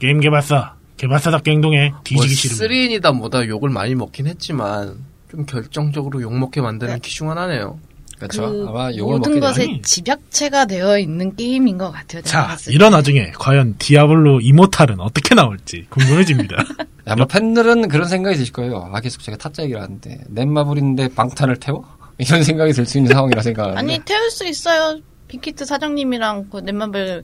게임 0.00 0.20
개발사, 0.20 0.74
개발사답게 0.96 1.52
행동해. 1.52 1.90
뭐 1.90 2.00
뒤지기 2.02 2.34
싫으면. 2.34 2.70
3N이다 2.70 3.14
뭐다 3.14 3.46
욕을 3.46 3.70
많이 3.70 3.94
먹긴 3.94 4.26
했지만 4.26 4.96
좀 5.30 5.44
결정적으로 5.46 6.22
욕 6.22 6.36
먹게 6.36 6.60
만드는 6.60 7.00
게임 7.00 7.15
중 7.15 7.30
하나네요. 7.30 7.78
그렇죠. 8.18 8.50
그 8.50 8.66
아마 8.68 8.90
욕을 8.94 9.18
모든 9.18 9.40
것에 9.40 9.66
되니? 9.66 9.82
집약체가 9.82 10.64
되어 10.64 10.98
있는 10.98 11.36
게임인 11.36 11.76
것 11.76 11.90
같아요. 11.90 12.22
자. 12.22 12.56
이런 12.68 12.94
와중에 12.94 13.32
과연 13.38 13.74
디아블로 13.78 14.40
이모탈은 14.40 15.00
어떻게 15.00 15.34
나올지 15.34 15.86
궁금해집니다. 15.90 16.56
아마 17.04 17.26
팬들은 17.26 17.88
그런 17.88 18.08
생각이 18.08 18.36
드실 18.38 18.52
거예요. 18.54 18.88
아 18.92 19.00
계속 19.00 19.22
제가 19.22 19.36
타짜 19.36 19.62
얘기를 19.64 19.82
하는데 19.82 20.18
넷마블인데 20.28 21.08
방탄을 21.14 21.56
태워? 21.56 21.84
이런 22.18 22.42
생각이 22.42 22.72
들 22.72 22.86
수 22.86 22.96
있는 22.96 23.12
상황이라 23.12 23.42
생각하는데 23.42 23.78
아니 23.78 23.98
태울 24.04 24.30
수 24.30 24.46
있어요. 24.46 24.98
빅히트 25.28 25.66
사장님이랑 25.66 26.48
그 26.50 26.58
넷마블 26.58 27.22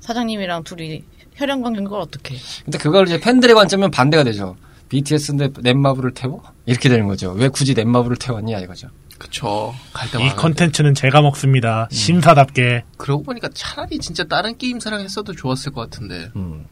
사장님이랑 0.00 0.64
둘이 0.64 1.02
혈연 1.36 1.62
관계인 1.62 1.84
걸 1.88 2.00
어떻게? 2.00 2.36
근데 2.64 2.76
그걸 2.76 3.06
이제 3.06 3.18
팬들의 3.18 3.54
관점은 3.54 3.90
반대가 3.90 4.22
되죠. 4.24 4.56
BTS인데 4.88 5.50
넷마블을 5.60 6.12
태워? 6.14 6.42
이렇게 6.66 6.88
되는 6.88 7.06
거죠. 7.06 7.32
왜 7.32 7.48
굳이 7.48 7.74
넷마블을 7.74 8.16
태웠냐 8.16 8.58
이거죠. 8.60 8.88
그쵸. 9.18 9.74
갈 9.92 10.10
이. 10.10 10.28
컨텐츠는 10.36 10.94
제가 10.94 11.22
먹습니다. 11.22 11.88
심사답게. 11.90 12.84
그러고 12.96 13.22
보니까 13.22 13.48
차라리 13.54 13.98
진짜 13.98 14.24
다른 14.24 14.58
게임사랑 14.58 15.00
했어도 15.00 15.32
좋았을 15.32 15.72
것 15.72 15.82
같은데. 15.82 16.30
음. 16.36 16.66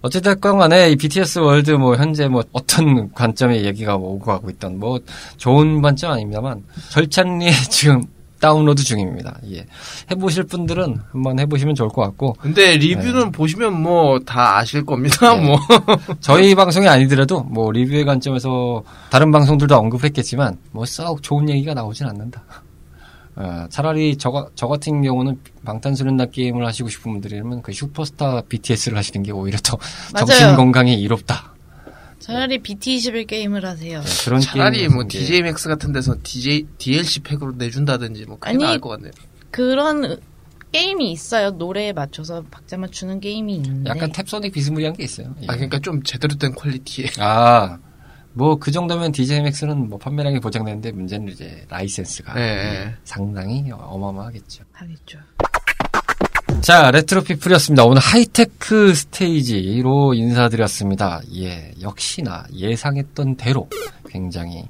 어쨌든 0.00 0.32
간에 0.58 0.90
이 0.90 0.96
BTS 0.96 1.40
월드 1.40 1.72
뭐 1.72 1.96
현재 1.96 2.28
뭐 2.28 2.44
어떤 2.52 3.12
관점의 3.12 3.64
얘기가 3.64 3.98
뭐 3.98 4.14
오고 4.14 4.24
가고 4.24 4.50
있던 4.50 4.78
뭐 4.78 5.00
좋은 5.36 5.82
관점 5.82 6.12
아닙니다만 6.12 6.64
절찬리에 6.90 7.50
지금 7.70 8.04
다운로드 8.42 8.82
중입니다. 8.82 9.38
예. 9.52 9.64
해보실 10.10 10.42
분들은 10.44 10.98
한번 11.12 11.38
해보시면 11.38 11.74
좋을 11.76 11.88
것 11.88 12.02
같고 12.02 12.34
근데 12.40 12.76
리뷰는 12.76 13.32
보시면 13.32 13.80
뭐 13.80 14.18
다 14.26 14.58
아실 14.58 14.84
겁니다. 14.84 15.34
네. 15.36 15.40
뭐 15.46 15.56
저희 16.20 16.54
방송이 16.54 16.86
아니더라도 16.88 17.40
뭐 17.44 17.70
리뷰의 17.72 18.04
관점에서 18.04 18.82
다른 19.10 19.30
방송들도 19.30 19.74
언급을 19.74 20.04
했겠지만 20.06 20.58
뭐 20.72 20.84
썩 20.84 21.22
좋은 21.22 21.48
얘기가 21.48 21.72
나오진 21.72 22.06
않는다. 22.06 22.42
어, 23.34 23.64
차라리 23.70 24.18
저, 24.18 24.50
저 24.54 24.66
같은 24.66 25.00
경우는 25.00 25.38
방탄소년단 25.64 26.30
게임을 26.32 26.66
하시고 26.66 26.90
싶은 26.90 27.12
분들이라면 27.12 27.62
그 27.62 27.72
슈퍼스타 27.72 28.42
BTS를 28.48 28.98
하시는 28.98 29.22
게 29.22 29.32
오히려 29.32 29.56
더. 29.62 29.78
정신 30.18 30.54
건강에 30.56 30.92
이롭다. 30.92 31.51
차라리 32.22 32.58
BT21 32.62 33.26
게임을 33.26 33.64
하세요. 33.64 34.00
네, 34.00 34.24
그런 34.24 34.40
차라리 34.40 34.88
뭐 34.88 35.04
DJ 35.06 35.38
Max 35.40 35.68
같은 35.68 35.92
데서 35.92 36.14
DJ 36.22 36.66
DLC 36.78 37.20
팩으로 37.20 37.52
내준다든지 37.52 38.26
뭐 38.26 38.38
그게 38.38 38.50
아니, 38.50 38.62
나을 38.62 38.80
것 38.80 38.90
같네요. 38.90 39.12
그런 39.50 40.18
게임이 40.72 41.12
있어요. 41.12 41.50
노래에 41.50 41.92
맞춰서 41.92 42.42
박자 42.50 42.78
맞추는 42.78 43.20
게임이 43.20 43.56
있는데. 43.56 43.90
약간 43.90 44.10
탭소닉 44.10 44.52
비스무리한 44.52 44.94
게 44.94 45.04
있어요. 45.04 45.34
예. 45.42 45.46
아 45.48 45.52
그러니까 45.54 45.78
좀 45.80 46.02
제대로 46.02 46.34
된 46.36 46.54
퀄리티의 46.54 47.10
아, 47.18 47.78
뭐 48.32 48.56
그 48.58 48.70
정도면 48.70 49.12
DJ 49.12 49.42
맥스는 49.42 49.88
뭐 49.88 49.98
판매량이 49.98 50.40
보장되는데 50.40 50.92
문제는 50.92 51.28
이제 51.28 51.66
라이센스가 51.68 52.34
네. 52.34 52.94
상당히 53.04 53.70
어마어마하겠죠. 53.70 54.64
하겠죠. 54.72 55.18
자, 56.62 56.92
레트로 56.92 57.22
피플이었습니다. 57.22 57.84
오늘 57.84 58.00
하이테크 58.00 58.94
스테이지로 58.94 60.14
인사드렸습니다. 60.14 61.20
예, 61.34 61.72
역시나 61.82 62.44
예상했던 62.54 63.34
대로 63.36 63.68
굉장히 64.08 64.68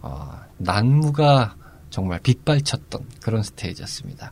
어, 0.00 0.30
난무가 0.58 1.56
정말 1.90 2.20
빗발쳤던 2.20 3.02
그런 3.20 3.42
스테이지였습니다. 3.42 4.30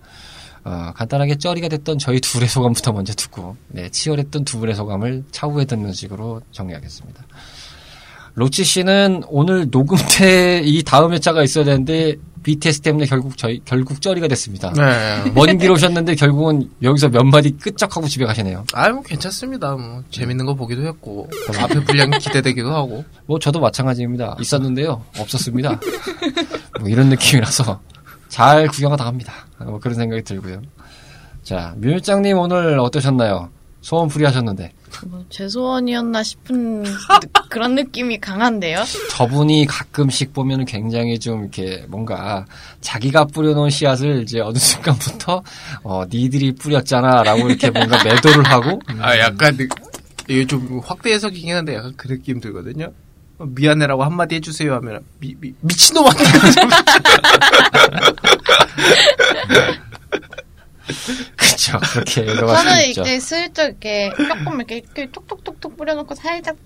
어, 0.63 0.93
간단하게 0.95 1.39
쩌리가 1.39 1.67
됐던 1.69 1.99
저희 1.99 2.21
둘의 2.21 2.47
소감부터 2.49 2.93
먼저 2.93 3.13
듣고 3.13 3.57
네, 3.69 3.89
치열했던 3.89 4.45
두 4.45 4.61
분의 4.61 4.77
소감을 4.77 5.25
차후에 5.33 5.65
듣는 5.65 5.93
식으로 5.93 6.43
정리하겠습니다. 6.53 7.25
로치 8.35 8.63
씨는 8.63 9.25
오늘 9.27 9.69
녹음 9.69 9.99
때 10.17 10.63
이 10.65 10.85
다음 10.85 11.13
회차가 11.13 11.43
있어야 11.43 11.65
되는데 11.65 12.15
BTS 12.43 12.81
때문에 12.81 13.07
결국 13.07 13.37
저희 13.37 13.61
결국 13.65 14.01
쩌리가 14.01 14.29
됐습니다. 14.29 14.73
네. 14.73 15.31
먼길 15.35 15.71
오셨는데 15.71 16.15
결국은 16.15 16.71
여기서 16.83 17.09
몇 17.09 17.23
마디 17.25 17.51
끄적하고 17.53 18.09
집에 18.09 18.25
가시네요. 18.25 18.65
아유 18.73 18.95
뭐 18.95 19.03
괜찮습니다. 19.03 19.75
뭐 19.75 20.03
재밌는 20.11 20.47
거 20.47 20.55
보기도 20.55 20.87
했고 20.87 21.29
앞에 21.59 21.85
분량이 21.85 22.19
기대되기도 22.19 22.71
하고 22.71 23.05
뭐 23.27 23.39
저도 23.39 23.61
마찬가지입니다. 23.61 24.37
있었는데요. 24.41 25.05
없었습니다. 25.19 25.81
뭐 26.81 26.89
이런 26.89 27.09
느낌이라서 27.11 27.81
잘 28.29 28.69
구경하다 28.69 29.05
갑니다. 29.05 29.33
뭐 29.59 29.79
그런 29.79 29.97
생각이 29.97 30.23
들고요. 30.23 30.63
자, 31.43 31.75
뮤일장님 31.79 32.39
오늘 32.39 32.79
어떠셨나요? 32.79 33.49
소원 33.81 34.09
풀이 34.09 34.25
하셨는데. 34.25 34.73
뭐, 35.07 35.25
제 35.31 35.49
소원이었나 35.49 36.23
싶은 36.23 36.83
느- 36.83 36.89
그런 37.49 37.75
느낌이 37.75 38.19
강한데요. 38.21 38.85
저분이 39.11 39.67
가끔씩 39.67 40.33
보면 40.33 40.65
굉장히 40.65 41.19
좀 41.19 41.43
이렇게 41.43 41.85
뭔가 41.89 42.45
자기가 42.81 43.27
뿌려놓은 43.27 43.71
씨앗을 43.71 44.23
이제 44.23 44.41
어느 44.41 44.59
순간부터 44.59 45.43
어, 45.83 46.05
니들이 46.11 46.53
뿌렸잖아라고 46.53 47.49
이렇게 47.49 47.71
뭔가 47.71 48.03
매도를 48.05 48.45
하고 48.45 48.81
아 49.01 49.19
약간 49.19 49.57
느- 49.57 49.69
이게 50.29 50.47
좀 50.47 50.81
확대 50.85 51.13
해석이긴 51.13 51.55
한데 51.57 51.75
약간 51.77 51.93
그 51.97 52.09
느낌 52.09 52.41
들거든요. 52.41 52.93
어, 53.39 53.45
미안해라고 53.47 54.05
한마디 54.05 54.37
해주세요 54.37 54.75
하면 54.75 55.01
미, 55.19 55.35
미, 55.41 55.53
미친놈한테 55.61 56.25
그렇죠. 61.71 61.79
그렇게 61.93 62.23
읽어갈 62.33 62.57
저는 62.57 62.81
수 62.81 62.87
있죠. 62.89 63.01
이렇게 63.03 63.21
슬쩍 63.21 63.65
이렇게 63.65 64.11
조금 64.17 64.57
이렇게, 64.57 64.77
이렇게 64.79 65.11
톡톡톡톡 65.11 65.77
뿌려놓고 65.77 66.15
살짝 66.15 66.57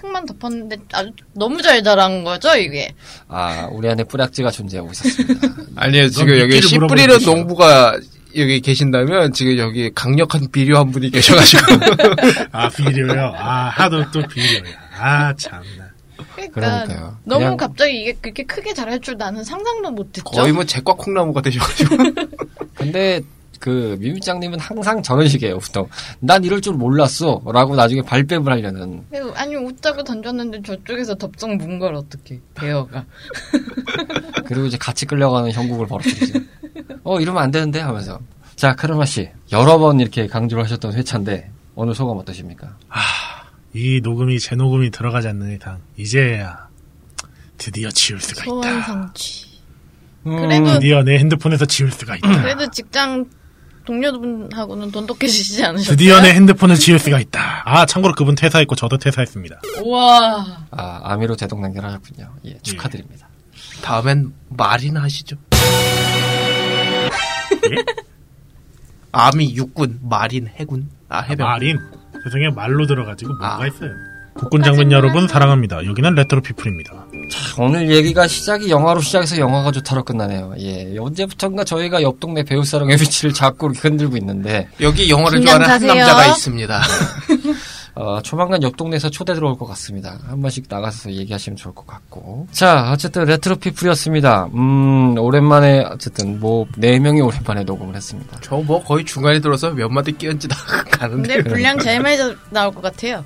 흙만 0.00 0.26
덮었는데 0.26 0.76
아주 0.92 1.10
너무 1.34 1.60
잘 1.62 1.82
자란 1.82 2.24
거죠 2.24 2.54
이게. 2.56 2.94
아, 3.28 3.68
우리 3.72 3.88
안에 3.88 4.04
뿌락지가 4.04 4.50
존재하고 4.50 4.90
있었습니다. 4.92 5.48
아니에요 5.76 6.08
지금 6.08 6.28
넌 6.28 6.38
여기 6.40 6.62
씨 6.62 6.78
뿌리는. 6.78 7.18
농부가 7.24 7.98
여기 8.36 8.60
계신다면 8.60 9.32
지금 9.32 9.58
여기 9.58 9.90
강력한 9.94 10.50
비료 10.50 10.78
한 10.78 10.90
분이 10.90 11.10
계셔가지고 11.10 11.62
아 12.52 12.68
비료요. 12.68 13.32
아 13.36 13.68
하도 13.70 14.08
또 14.10 14.20
비료야. 14.28 14.72
아 14.98 15.34
참나. 15.36 15.62
그러니까 16.34 16.54
그러니까요. 16.60 17.18
너무 17.24 17.40
그냥- 17.44 17.56
갑자기 17.56 18.00
이게 18.02 18.12
그렇게 18.20 18.42
크게 18.44 18.74
자랄 18.74 19.00
줄 19.00 19.16
나는 19.16 19.44
상상도 19.44 19.90
못했죠. 19.92 20.24
거의 20.24 20.52
뭐 20.52 20.64
제과 20.64 20.94
콩나무가 20.94 21.40
되셔가지고 21.42 21.96
근데 22.74 23.20
그 23.64 23.96
미미짱님은 23.98 24.60
항상 24.60 25.02
저런 25.02 25.26
식이에요. 25.26 25.56
보통 25.58 25.88
난 26.20 26.44
이럴 26.44 26.60
줄 26.60 26.74
몰랐어라고 26.74 27.74
나중에 27.74 28.02
발뺌을 28.02 28.52
하려는. 28.52 29.02
그리고 29.10 29.32
아니 29.34 29.56
웃자고 29.56 30.04
던졌는데 30.04 30.60
저쪽에서 30.60 31.14
덥석 31.14 31.56
문 31.56 31.78
걸 31.78 31.94
어떻게 31.94 32.40
배어가. 32.54 33.06
그리고 34.44 34.66
이제 34.66 34.76
같이 34.76 35.06
끌려가는 35.06 35.50
형국을 35.50 35.86
벌어뜨리죠. 35.86 36.40
어 37.04 37.18
이러면 37.20 37.42
안 37.42 37.50
되는데 37.50 37.80
하면서. 37.80 38.20
자 38.54 38.74
크르마 38.74 39.06
씨 39.06 39.30
여러 39.50 39.78
번 39.78 39.98
이렇게 39.98 40.26
강조를 40.26 40.62
하셨던 40.64 40.92
회차인데 40.92 41.50
오늘 41.74 41.94
소감 41.94 42.18
어떠십니까? 42.18 42.76
이 43.72 44.00
녹음이 44.02 44.38
제 44.40 44.54
녹음이 44.56 44.90
들어가지 44.90 45.28
않는 45.28 45.56
이상 45.56 45.80
이제야 45.96 46.68
드디어 47.56 47.88
지울 47.90 48.20
수가 48.20 48.44
소원 48.44 48.62
있다. 48.62 48.82
성취. 48.82 49.46
음, 50.26 50.36
그래도 50.36 50.74
드디어 50.74 51.02
내 51.02 51.16
핸드폰에서 51.18 51.64
지울 51.64 51.90
수가 51.90 52.16
있다. 52.16 52.42
그래도 52.42 52.70
직장 52.70 53.24
동료분하고는 53.84 54.90
돈독해지지 54.90 55.64
않으셨어요? 55.64 55.96
드디어 55.96 56.20
내 56.20 56.30
핸드폰을 56.32 56.76
지울 56.76 56.98
수가 56.98 57.20
있다. 57.20 57.62
아 57.64 57.86
참고로 57.86 58.14
그분 58.14 58.34
퇴사했고 58.34 58.74
저도 58.74 58.98
퇴사했습니다. 58.98 59.60
우와. 59.82 60.66
아 60.70 61.00
아미로 61.04 61.36
대동 61.36 61.60
단결하셨군요. 61.62 62.34
예 62.46 62.58
축하드립니다. 62.62 63.28
다음엔 63.82 64.32
말이나 64.48 65.02
하시죠. 65.02 65.36
예? 67.70 67.84
아미 69.12 69.54
육군 69.54 70.00
마린 70.02 70.48
해군 70.48 70.88
아 71.08 71.20
해병 71.20 71.46
마린 71.46 71.78
세상에 72.24 72.50
말로 72.50 72.86
들어가지고 72.86 73.34
뭐가 73.34 73.62
아. 73.62 73.66
있어요. 73.66 73.90
국군 74.34 74.62
장군 74.62 74.90
여러분 74.92 75.28
사랑합니다. 75.28 75.84
여기는 75.86 76.14
레트로 76.16 76.40
피플입니다. 76.42 76.92
자, 77.30 77.62
오늘 77.62 77.88
얘기가 77.90 78.26
시작이 78.26 78.68
영화로 78.68 79.00
시작해서 79.00 79.38
영화가 79.38 79.70
좋다로 79.72 80.02
끝나네요. 80.04 80.54
예 80.58 80.96
언제부턴가 80.98 81.64
저희가 81.64 82.02
옆 82.02 82.18
동네 82.20 82.42
배우사랑의 82.42 82.96
위치를 83.00 83.32
자꾸 83.32 83.66
이렇게 83.66 83.80
흔들고 83.88 84.16
있는데 84.16 84.68
여기 84.80 85.08
영화를 85.08 85.38
굉장 85.38 85.62
좋아하는 85.62 85.88
한. 85.90 85.96
남자가 85.98 86.26
있습니다. 86.26 86.82
어, 87.96 88.20
조만간 88.22 88.60
옆 88.64 88.76
동네에서 88.76 89.08
초대 89.08 89.34
들어올 89.34 89.56
것 89.56 89.66
같습니다. 89.66 90.18
한 90.26 90.42
번씩 90.42 90.64
나가서 90.68 91.12
얘기하시면 91.12 91.56
좋을 91.56 91.76
것 91.76 91.86
같고. 91.86 92.48
자, 92.50 92.90
어쨌든 92.92 93.24
레트로 93.24 93.54
피플이었습니다. 93.54 94.48
음, 94.52 95.16
오랜만에, 95.16 95.84
어쨌든, 95.88 96.40
뭐, 96.40 96.66
네 96.76 96.98
명이 96.98 97.20
오랜만에 97.20 97.62
녹음을 97.62 97.94
했습니다. 97.94 98.36
저 98.40 98.56
뭐 98.56 98.82
거의 98.82 99.04
중간에 99.04 99.38
들어서 99.38 99.70
몇 99.70 99.88
마디 99.90 100.10
끼얹지 100.10 100.48
나가는데 100.48 101.34
근데 101.36 101.48
분량 101.48 101.78
제일 101.78 102.00
많이 102.00 102.16
자- 102.18 102.34
나올 102.50 102.74
것 102.74 102.82
같아요. 102.82 103.24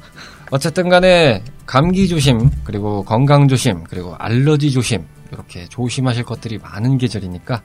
어쨌든 0.51 0.89
간에, 0.89 1.43
감기 1.67 2.09
조심, 2.09 2.51
그리고 2.65 3.05
건강 3.05 3.49
조심, 3.49 3.85
그리고 3.85 4.15
알러지 4.19 4.71
조심, 4.71 5.07
이렇게 5.31 5.67
조심하실 5.69 6.25
것들이 6.25 6.59
많은 6.59 6.97
계절이니까, 6.99 7.63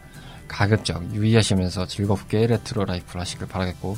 가급적 0.48 1.02
유의하시면서 1.14 1.88
즐겁게 1.88 2.46
레트로 2.48 2.86
라이프를 2.86 3.22
하시길 3.22 3.48
바라겠고, 3.48 3.96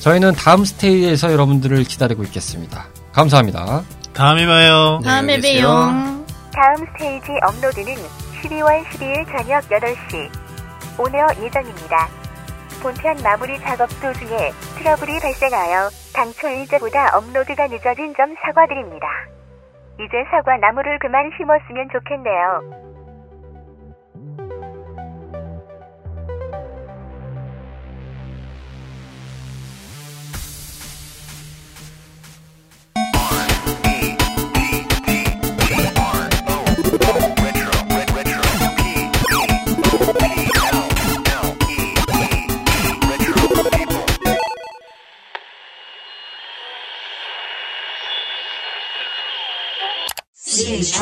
저희는 0.00 0.32
다음 0.32 0.64
스테이지에서 0.64 1.32
여러분들을 1.32 1.84
기다리고 1.84 2.24
있겠습니다. 2.24 2.86
감사합니다. 3.12 3.82
다음에 4.12 4.46
봐요. 4.46 5.00
다음에 5.04 5.34
안녕히 5.34 5.42
계세요. 5.42 5.68
봬요. 5.68 6.26
다음 6.52 6.86
스테이지 6.92 7.26
업로드는 7.46 7.94
12월 8.42 8.84
12일 8.86 9.26
저녁 9.26 9.68
8시 9.68 10.30
오늘 10.98 11.20
예정입니다. 11.44 12.25
본편 12.86 13.16
마무리 13.24 13.58
작업 13.58 13.88
도중에 14.00 14.52
트러블이 14.78 15.18
발생하여 15.18 15.90
당초 16.14 16.46
일정보다 16.46 17.18
업로드가 17.18 17.66
늦어진 17.66 18.14
점 18.14 18.32
사과드립니다. 18.44 19.08
이제 19.98 20.22
사과 20.30 20.56
나무를 20.58 20.96
그만 21.00 21.32
심었으면 21.36 21.88
좋겠네요. 21.90 22.85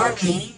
alguém 0.05 0.53